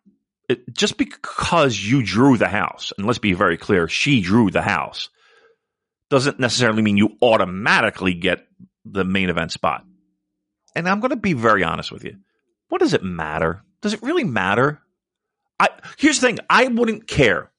[0.48, 4.62] it, just because you drew the house, and let's be very clear, she drew the
[4.62, 5.10] house,
[6.10, 8.46] doesn't necessarily mean you automatically get
[8.86, 9.84] the main event spot.
[10.76, 12.18] And I'm going to be very honest with you.
[12.70, 13.64] What does it matter?
[13.82, 14.82] Does it really matter?
[15.60, 16.40] I here's the thing.
[16.50, 17.52] I wouldn't care.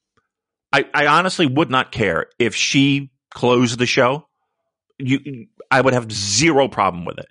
[0.72, 4.27] I, I honestly would not care if she closed the show.
[4.98, 7.27] You, I would have zero problem with it.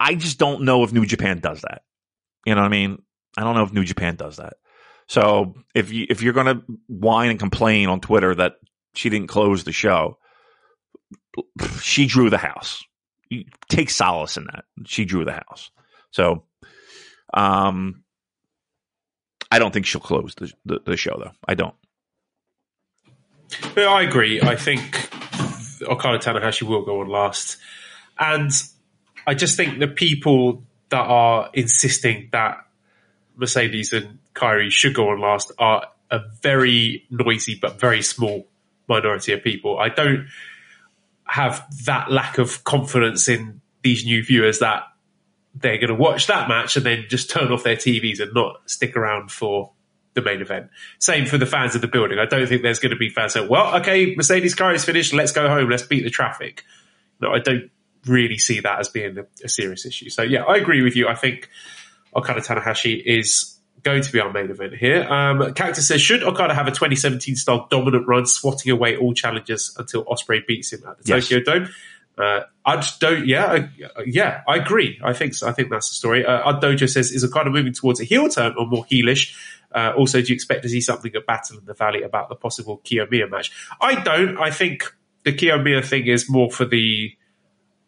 [0.00, 1.82] I just don't know if New Japan does that.
[2.44, 3.02] You know what I mean?
[3.36, 4.54] I don't know if New Japan does that.
[5.06, 8.54] So if you if you're going to whine and complain on Twitter that
[8.94, 10.18] she didn't close the show,
[11.80, 12.84] she drew the house.
[13.30, 14.64] You take solace in that.
[14.86, 15.70] She drew the house.
[16.10, 16.44] So,
[17.32, 18.02] um,
[19.50, 21.32] I don't think she'll close the, the, the show though.
[21.46, 21.74] I don't.
[23.76, 24.40] Yeah, I agree.
[24.40, 25.10] I think
[25.82, 27.56] Okada Tanahashi will go on last,
[28.18, 28.50] and
[29.26, 32.58] I just think the people that are insisting that
[33.36, 38.46] Mercedes and Kairi should go on last are a very noisy but very small
[38.88, 39.78] minority of people.
[39.78, 40.28] I don't
[41.24, 44.84] have that lack of confidence in these new viewers that
[45.54, 48.62] they're going to watch that match and then just turn off their TVs and not
[48.66, 49.72] stick around for
[50.20, 50.70] the main event.
[50.98, 52.18] Same for the fans of the building.
[52.18, 55.12] I don't think there's going to be fans saying, well, okay, Mercedes car is finished.
[55.12, 55.70] Let's go home.
[55.70, 56.64] Let's beat the traffic.
[57.20, 57.70] No, I don't
[58.06, 60.10] really see that as being a, a serious issue.
[60.10, 61.08] So yeah, I agree with you.
[61.08, 61.48] I think
[62.14, 65.02] Okada Tanahashi is going to be our main event here.
[65.04, 69.74] Um, Cactus says, should Okada have a 2017 style dominant run, swatting away all challenges
[69.78, 71.28] until Ospreay beats him at the yes.
[71.28, 71.68] Tokyo Dome?
[72.16, 73.68] Uh, I'd don't, yeah, I,
[74.04, 74.98] yeah, I agree.
[75.02, 75.48] I think so.
[75.48, 76.26] I think that's the story.
[76.26, 79.36] Uh, Ud Dojo says, is Okada moving towards a heel turn or more heelish?
[79.72, 82.34] Uh, also, do you expect to see something at Battle in the Valley about the
[82.34, 83.52] possible Kiyomiya match?
[83.80, 84.38] I don't.
[84.38, 87.14] I think the Kiyomiya thing is more for the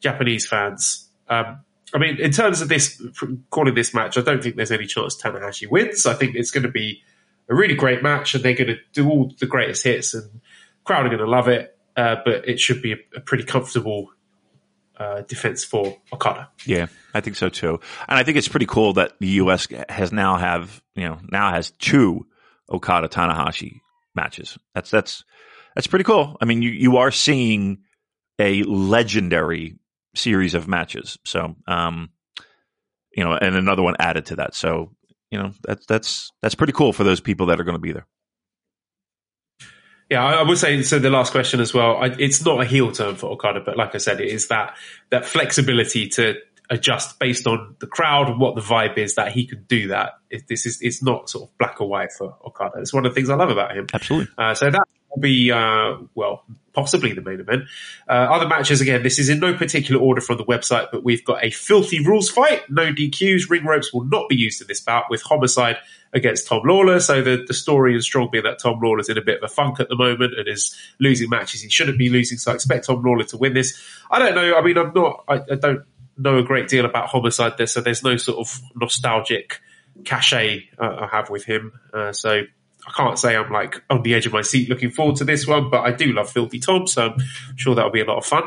[0.01, 1.09] Japanese fans.
[1.29, 1.61] Um,
[1.95, 3.03] I mean, in terms of this,
[3.51, 6.07] calling this match, I don't think there's any chance Tanahashi wins.
[6.07, 7.03] I think it's going to be
[7.49, 10.41] a really great match, and they're going to do all the greatest hits, and
[10.85, 11.77] crowd are going to love it.
[11.97, 14.11] Uh, but it should be a, a pretty comfortable
[15.01, 16.51] uh, defense for Okada.
[16.67, 19.67] Yeah, I think so too, and I think it's pretty cool that the U.S.
[19.89, 22.27] has now have you know now has two
[22.71, 23.81] Okada Tanahashi
[24.15, 24.59] matches.
[24.75, 25.25] That's that's
[25.75, 26.37] that's pretty cool.
[26.41, 27.79] I mean, you you are seeing
[28.39, 29.79] a legendary
[30.15, 31.19] series of matches.
[31.25, 32.11] So, um,
[33.15, 34.55] you know, and another one added to that.
[34.55, 34.93] So,
[35.31, 37.93] you know, that's that's that's pretty cool for those people that are going to be
[37.93, 38.07] there.
[40.11, 40.99] Yeah, I would say so.
[40.99, 41.97] The last question as well.
[41.97, 44.77] I, it's not a heel turn for Okada, but like I said, it is that
[45.11, 46.35] that flexibility to
[46.69, 49.15] adjust based on the crowd and what the vibe is.
[49.15, 50.15] That he can do that.
[50.29, 52.81] It, this is it's not sort of black or white for Okada.
[52.81, 53.87] It's one of the things I love about him.
[53.95, 54.35] Absolutely.
[54.37, 54.85] Uh, so that
[55.15, 57.65] will be uh, well possibly the main event.
[58.09, 61.25] Uh, other matches, again, this is in no particular order from the website, but we've
[61.25, 62.69] got a filthy rules fight.
[62.71, 63.51] No DQs.
[63.51, 65.77] Ring ropes will not be used in this bout with Homicide
[66.13, 67.01] against Tom Lawlor.
[67.01, 69.53] So the, the story is strong being that Tom Lawlor's in a bit of a
[69.53, 72.39] funk at the moment and is losing matches he shouldn't be losing.
[72.39, 73.81] So I expect Tom Lawlor to win this.
[74.11, 74.57] I don't know.
[74.57, 75.85] I mean, I'm not, I, I don't
[76.17, 77.67] know a great deal about Homicide there.
[77.67, 79.61] So there's no sort of nostalgic
[80.05, 81.73] cachet uh, I have with him.
[81.93, 82.43] Uh, so
[82.87, 85.47] I can't say I'm like on the edge of my seat looking forward to this
[85.47, 88.27] one, but I do love Filthy Tom, so I'm sure that'll be a lot of
[88.27, 88.45] fun.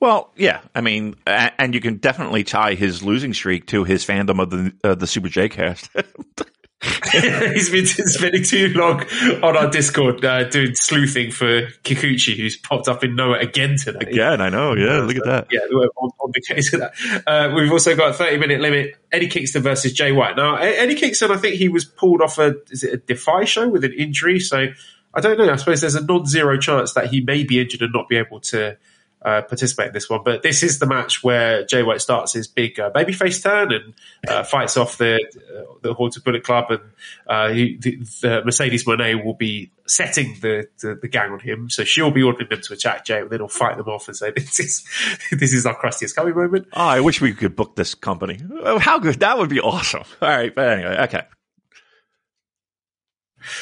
[0.00, 4.40] Well, yeah, I mean, and you can definitely tie his losing streak to his fandom
[4.40, 5.90] of the uh, the Super J cast.
[7.12, 9.02] He's been spending too long
[9.42, 14.10] on our Discord uh, doing sleuthing for Kikuchi, who's popped up in Noah again today.
[14.10, 14.74] Again, I know.
[14.74, 15.48] Yeah, look at that.
[15.50, 17.22] Yeah, on, on, the case of that.
[17.26, 20.36] Uh, we've also got a 30 minute limit Eddie Kingston versus Jay White.
[20.36, 23.68] Now, Eddie Kingston, I think he was pulled off a, is it a Defy show
[23.68, 24.38] with an injury?
[24.38, 24.68] So
[25.14, 25.50] I don't know.
[25.52, 28.16] I suppose there's a non zero chance that he may be injured and not be
[28.16, 28.76] able to
[29.22, 30.20] uh, participate in this one.
[30.24, 33.94] But this is the match where Jay White starts his big uh, babyface turn and
[34.28, 36.80] uh, fights off the uh, the Haunted Bullet Club, and
[37.26, 41.70] uh, he, the, the, Mercedes Moné will be setting the, the, the gang on him.
[41.70, 44.16] So she'll be ordering them to attack Jay, and then he'll fight them off and
[44.16, 44.84] say, "This is
[45.32, 48.38] this is our crustiest coming moment." Oh, I wish we could book this company.
[48.62, 49.60] Oh, how good that would be!
[49.60, 50.04] Awesome.
[50.22, 51.22] All right, but anyway, okay.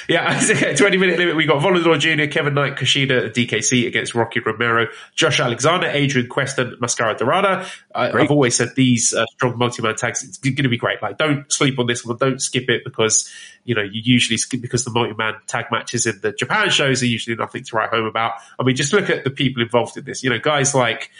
[0.08, 0.40] Yeah,
[0.76, 1.36] 20 minute limit.
[1.36, 6.58] We got Volador Jr., Kevin Knight, Kushida, DKC against Rocky Romero, Josh Alexander, Adrian Quest,
[6.58, 7.66] and Mascara Dorada.
[7.94, 11.02] I, have always said these uh, strong multi man tags, it's going to be great.
[11.02, 12.16] Like, don't sleep on this one.
[12.16, 13.32] Don't skip it because,
[13.64, 17.02] you know, you usually skip because the multi man tag matches in the Japan shows
[17.02, 18.34] are usually nothing to write home about.
[18.58, 20.22] I mean, just look at the people involved in this.
[20.22, 21.10] You know, guys like,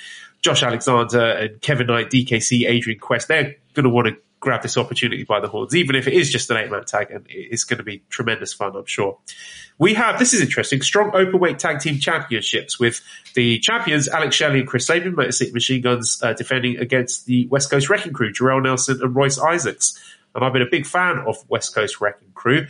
[0.43, 4.77] Josh Alexander and Kevin Knight, DKC, Adrian Quest, they're going to want to grab this
[4.77, 7.65] opportunity by the horns, even if it is just an eight man tag, and it's
[7.65, 9.19] going to be tremendous fun, I'm sure.
[9.79, 13.01] We have, this is interesting, strong openweight tag team championships with
[13.35, 17.47] the champions Alex Shelley and Chris Sabin, Motor City Machine Guns, uh, defending against the
[17.49, 20.03] West Coast Wrecking Crew, Jorel Nelson and Royce Isaacs.
[20.35, 22.67] And I've been a big fan of West Coast Wrecking Crew.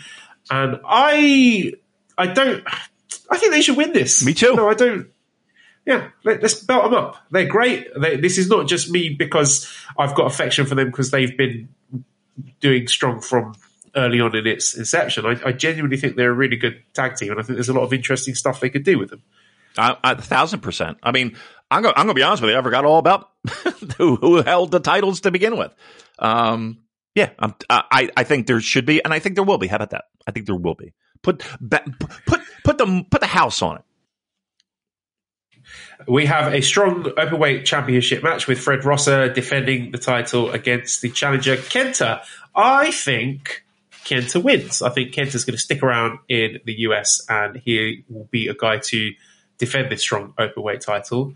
[0.50, 1.72] And I,
[2.16, 2.64] I don't,
[3.28, 4.24] I think they should win this.
[4.24, 4.54] Me too.
[4.54, 5.08] No, I don't.
[5.86, 7.16] Yeah, let, us belt them up.
[7.30, 7.88] They're great.
[7.98, 11.68] They, this is not just me because I've got affection for them because they've been
[12.60, 13.54] doing strong from
[13.94, 15.24] early on in its inception.
[15.24, 17.72] I, I, genuinely think they're a really good tag team, and I think there's a
[17.72, 19.22] lot of interesting stuff they could do with them.
[19.78, 20.98] I, a thousand percent.
[21.04, 21.36] I mean,
[21.70, 22.58] I'm going to be honest with you.
[22.58, 23.30] I forgot all about
[23.96, 25.72] who, who, held the titles to begin with.
[26.18, 26.78] Um,
[27.14, 27.30] yeah,
[27.70, 29.68] I, I think there should be, and I think there will be.
[29.68, 30.04] How about that?
[30.26, 30.92] I think there will be.
[31.22, 33.84] Put put put the put the house on it.
[36.08, 41.10] We have a strong openweight championship match with Fred Rosser defending the title against the
[41.10, 42.22] challenger Kenta.
[42.54, 43.64] I think
[44.04, 44.82] Kenta wins.
[44.82, 48.54] I think Kenta's going to stick around in the US and he will be a
[48.54, 49.12] guy to
[49.58, 51.34] defend this strong openweight title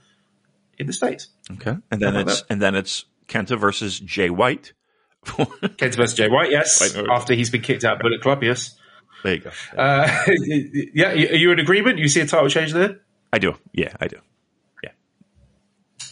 [0.78, 1.28] in the States.
[1.52, 1.76] Okay.
[1.90, 4.72] And then it's and then it's Kenta versus Jay White.
[5.24, 6.96] Kenta versus Jay White, yes.
[7.10, 8.78] After he's been kicked out of Bullet Club, yes.
[9.22, 9.50] There you go.
[9.76, 10.08] Uh,
[10.94, 11.98] yeah, are you in agreement?
[11.98, 13.00] You see a title change there?
[13.32, 13.54] I do.
[13.72, 14.16] Yeah, I do.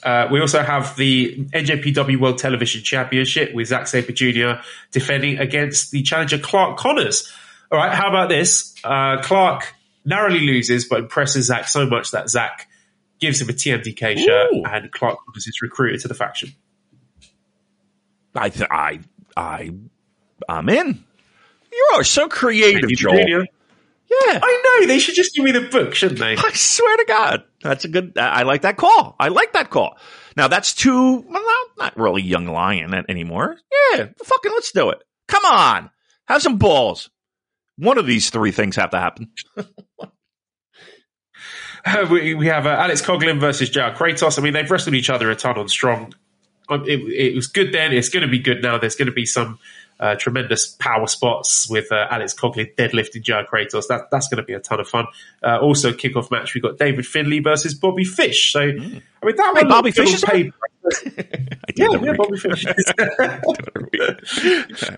[0.02, 4.62] Uh, we also have the NJPW World Television Championship with Zack Sabre Jr.
[4.92, 7.32] defending against the challenger Clark Connors.
[7.70, 8.74] All right, how about this?
[8.82, 12.68] Uh, Clark narrowly loses, but impresses Zack so much that Zack
[13.20, 14.64] gives him a TMDK shirt, Ooh.
[14.64, 16.54] and Clark Connors is recruited to the faction.
[18.34, 19.00] I, th- I,
[19.36, 19.72] I,
[20.48, 21.04] I'm in.
[21.72, 23.44] You are so creative, Joel.
[24.10, 24.40] Yeah.
[24.43, 24.86] I know.
[24.86, 26.36] They should just give me the book, shouldn't they?
[26.36, 27.44] I swear to God.
[27.62, 29.16] That's a good, I like that call.
[29.20, 29.98] I like that call.
[30.36, 33.56] Now that's too, well, not, not really young lion anymore.
[33.93, 34.09] Yeah.
[34.24, 35.02] Fucking let's do it.
[35.26, 35.90] Come on.
[36.26, 37.10] Have some balls.
[37.76, 39.30] One of these three things have to happen.
[41.85, 44.39] uh, we, we, have uh, Alex Coughlin versus JR Kratos.
[44.39, 46.12] I mean, they've wrestled each other a ton on strong.
[46.68, 47.93] Um, it, it was good then.
[47.93, 48.78] It's going to be good now.
[48.78, 49.59] There's going to be some
[50.00, 53.88] uh, tremendous power spots with uh, Alex Coughlin deadlifting JR Kratos.
[53.88, 55.06] That, that's going to be a ton of fun.
[55.42, 58.52] Uh, also, kickoff match, we've got David Finlay versus Bobby Fish.
[58.52, 59.02] So, mm.
[59.22, 60.52] I mean, that one Bobby Fish is paid.
[61.76, 62.64] yeah, yeah, Bobby Fish.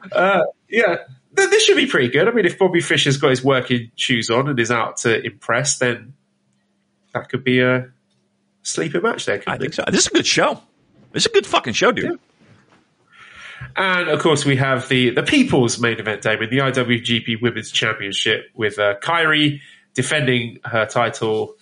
[0.12, 0.96] uh, yeah,
[1.32, 2.28] this should be pretty good.
[2.28, 5.24] I mean, if Bobby Fish has got his working shoes on and is out to
[5.24, 6.12] impress, then
[7.14, 7.88] that could be a
[8.62, 9.42] sleeper match there.
[9.46, 9.84] I think so.
[9.86, 10.60] This is a good show.
[11.12, 12.04] This is a good fucking show, dude.
[12.04, 12.16] Yeah.
[13.76, 18.46] And of course, we have the the people's main event, Damon, the IWGP Women's Championship
[18.54, 19.60] with uh, Kairi
[19.94, 21.56] defending her title,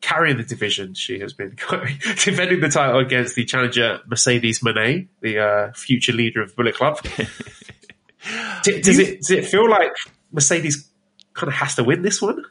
[0.00, 0.94] carrying the division.
[0.94, 1.56] She has been
[2.24, 7.00] defending the title against the challenger Mercedes Moné, the uh, future leader of Bullet Club.
[8.62, 9.92] D- does it does it feel like
[10.32, 10.88] Mercedes
[11.34, 12.44] kind of has to win this one?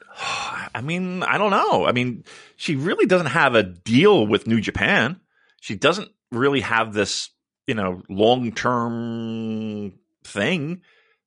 [0.73, 1.85] I mean, I don't know.
[1.85, 2.23] I mean,
[2.55, 5.19] she really doesn't have a deal with New Japan.
[5.61, 7.29] She doesn't really have this
[7.67, 10.81] you know long term thing.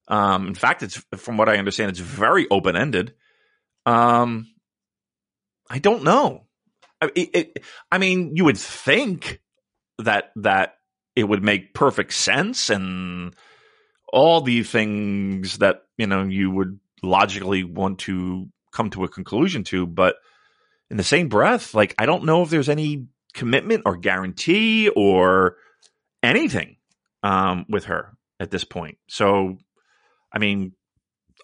[0.08, 3.14] Um, in fact, it's from what I understand, it's very open ended.
[3.86, 4.48] Um,
[5.68, 6.46] I don't know.
[7.00, 9.40] I, it, it, I mean, you would think
[9.98, 10.74] that that
[11.14, 13.34] it would make perfect sense and
[14.12, 19.64] all the things that you know you would logically want to come to a conclusion
[19.64, 20.16] to, but
[20.90, 25.56] in the same breath, like I don't know if there's any commitment or guarantee or
[26.22, 26.76] anything
[27.22, 28.98] um, with her at this point.
[29.08, 29.58] So,
[30.32, 30.72] I mean,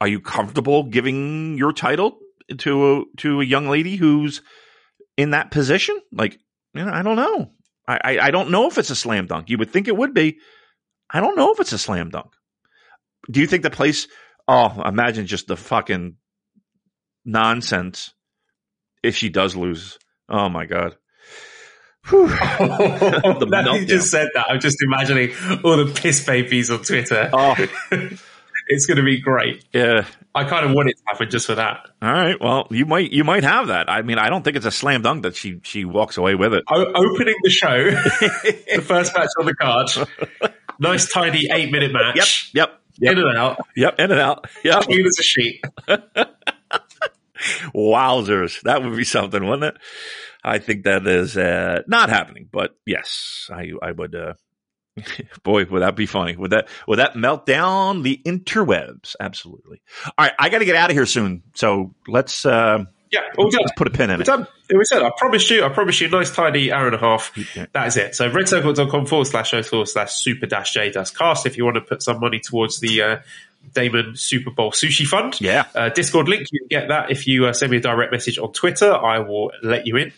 [0.01, 2.19] are you comfortable giving your title
[2.59, 4.43] to a, to a young lady who's
[5.17, 5.99] in that position?
[6.13, 6.39] Like,
[6.75, 7.53] you know, I don't know.
[7.89, 9.49] I, I, I don't know if it's a slam dunk.
[9.51, 10.39] You would think it would be.
[11.11, 12.33] I don't know if it's a slam dunk.
[13.31, 14.09] Do you think the place?
[14.49, 16.17] Oh, imagine just the fucking
[17.25, 18.15] nonsense
[19.03, 19.99] if she does lose.
[20.29, 20.97] Oh my god.
[22.11, 24.47] that you just said that.
[24.49, 25.33] I'm just imagining
[25.65, 27.31] all the piss babies on Twitter.
[27.33, 27.55] Oh.
[28.69, 29.65] it's going to be great.
[29.73, 31.89] Yeah, I kind of want it to happen just for that.
[32.03, 32.41] All right.
[32.41, 33.91] Well, you might you might have that.
[33.91, 36.55] I mean, I don't think it's a slam dunk that she she walks away with
[36.55, 36.65] it.
[36.71, 39.91] O- opening the show, the first match on the card.
[40.79, 42.51] Nice, tidy eight minute match.
[42.55, 42.69] Yep.
[42.69, 42.81] Yep.
[42.99, 43.13] Yep.
[43.13, 43.67] In and out.
[43.77, 43.99] Yep.
[43.99, 44.47] In and out.
[44.65, 44.83] Yep.
[44.83, 45.65] Clean as a sheet.
[47.75, 48.61] Wowzers!
[48.63, 49.83] That would be something, wouldn't it?
[50.45, 52.49] I think that is uh, not happening.
[52.51, 54.15] But yes, I I would.
[54.15, 54.35] Uh,
[55.43, 56.37] boy, would that be funny?
[56.37, 59.15] Would that would that melt down the interwebs?
[59.21, 59.83] Absolutely.
[60.07, 61.43] All right, I got to get out of here soon.
[61.55, 63.61] So let's uh, Yeah, all done.
[63.61, 64.27] Let's put a pin in We're it.
[64.27, 64.47] done.
[64.73, 67.33] We said, I promise you, I promise you, a nice tidy hour and a half.
[67.75, 68.15] That is it.
[68.15, 71.75] So redcircle.com forward slash show forward slash super dash J dash cast if you want
[71.77, 73.17] to put some money towards the uh,
[73.73, 75.41] Damon Super Bowl Sushi Fund.
[75.41, 75.67] Yeah.
[75.75, 78.53] Uh, Discord link, you get that if you uh, send me a direct message on
[78.53, 78.93] Twitter.
[78.93, 80.13] I will let you in.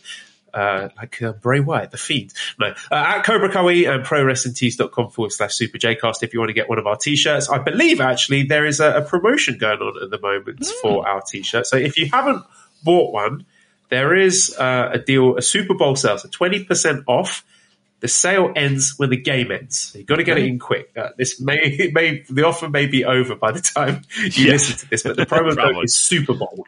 [0.54, 2.32] Uh, like uh, Bray Wyatt, the feed.
[2.58, 6.54] No, uh, at Cobra Kai and ProWrestlingTees.com forward slash Super Jcast if you want to
[6.54, 7.50] get one of our t-shirts.
[7.50, 11.20] I believe actually there is a, a promotion going on at the moment for our
[11.20, 11.66] t-shirt.
[11.66, 12.42] So if you haven't
[12.82, 13.44] bought one,
[13.90, 17.44] there is uh, a deal, a Super Bowl sale, so twenty percent off.
[18.00, 19.92] The sale ends when the game ends.
[19.96, 20.90] You've got to get it in quick.
[20.96, 24.52] Uh, this may, it may, the offer may be over by the time you Yeah.
[24.52, 26.64] listen to this, but the promo code is Super Bowl.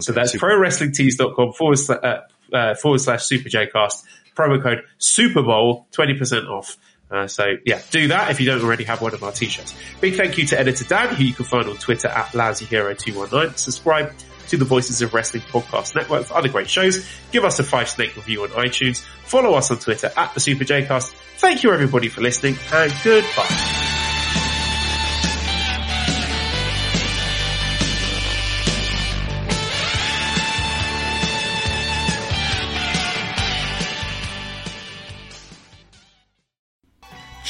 [0.00, 2.20] so that's Super prowrestlingtees.com forward slash, uh,
[2.54, 4.04] uh, forward slash Super Jcast.
[4.36, 6.76] Promo code Super Bowl, 20% off.
[7.10, 9.74] Uh, so yeah, do that if you don't already have one of our t-shirts.
[10.00, 13.56] Big thank you to editor Dan, who you can find on Twitter at LousyHero219.
[13.56, 14.12] Subscribe
[14.48, 17.08] to the Voices of Wrestling podcast network for other great shows.
[17.32, 19.00] Give us a five snake review on iTunes.
[19.24, 21.14] Follow us on Twitter at the Super J Cast.
[21.38, 23.93] Thank you everybody for listening and goodbye.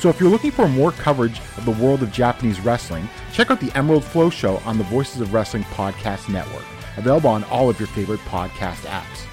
[0.00, 3.60] So if you're looking for more coverage of the world of Japanese wrestling, check out
[3.60, 6.64] the Emerald Flow Show on the Voices of Wrestling Podcast Network,
[6.96, 9.26] available on all of your favorite podcast apps.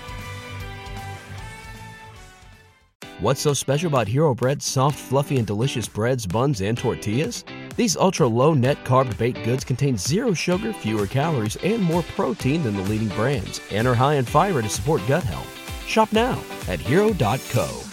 [3.22, 7.46] What's so special about Hero Bread's soft, fluffy, and delicious breads, buns, and tortillas?
[7.78, 12.62] These ultra low net carb baked goods contain zero sugar, fewer calories, and more protein
[12.64, 15.48] than the leading brands, and are high in fiber to support gut health.
[15.88, 17.87] Shop now at hero.co.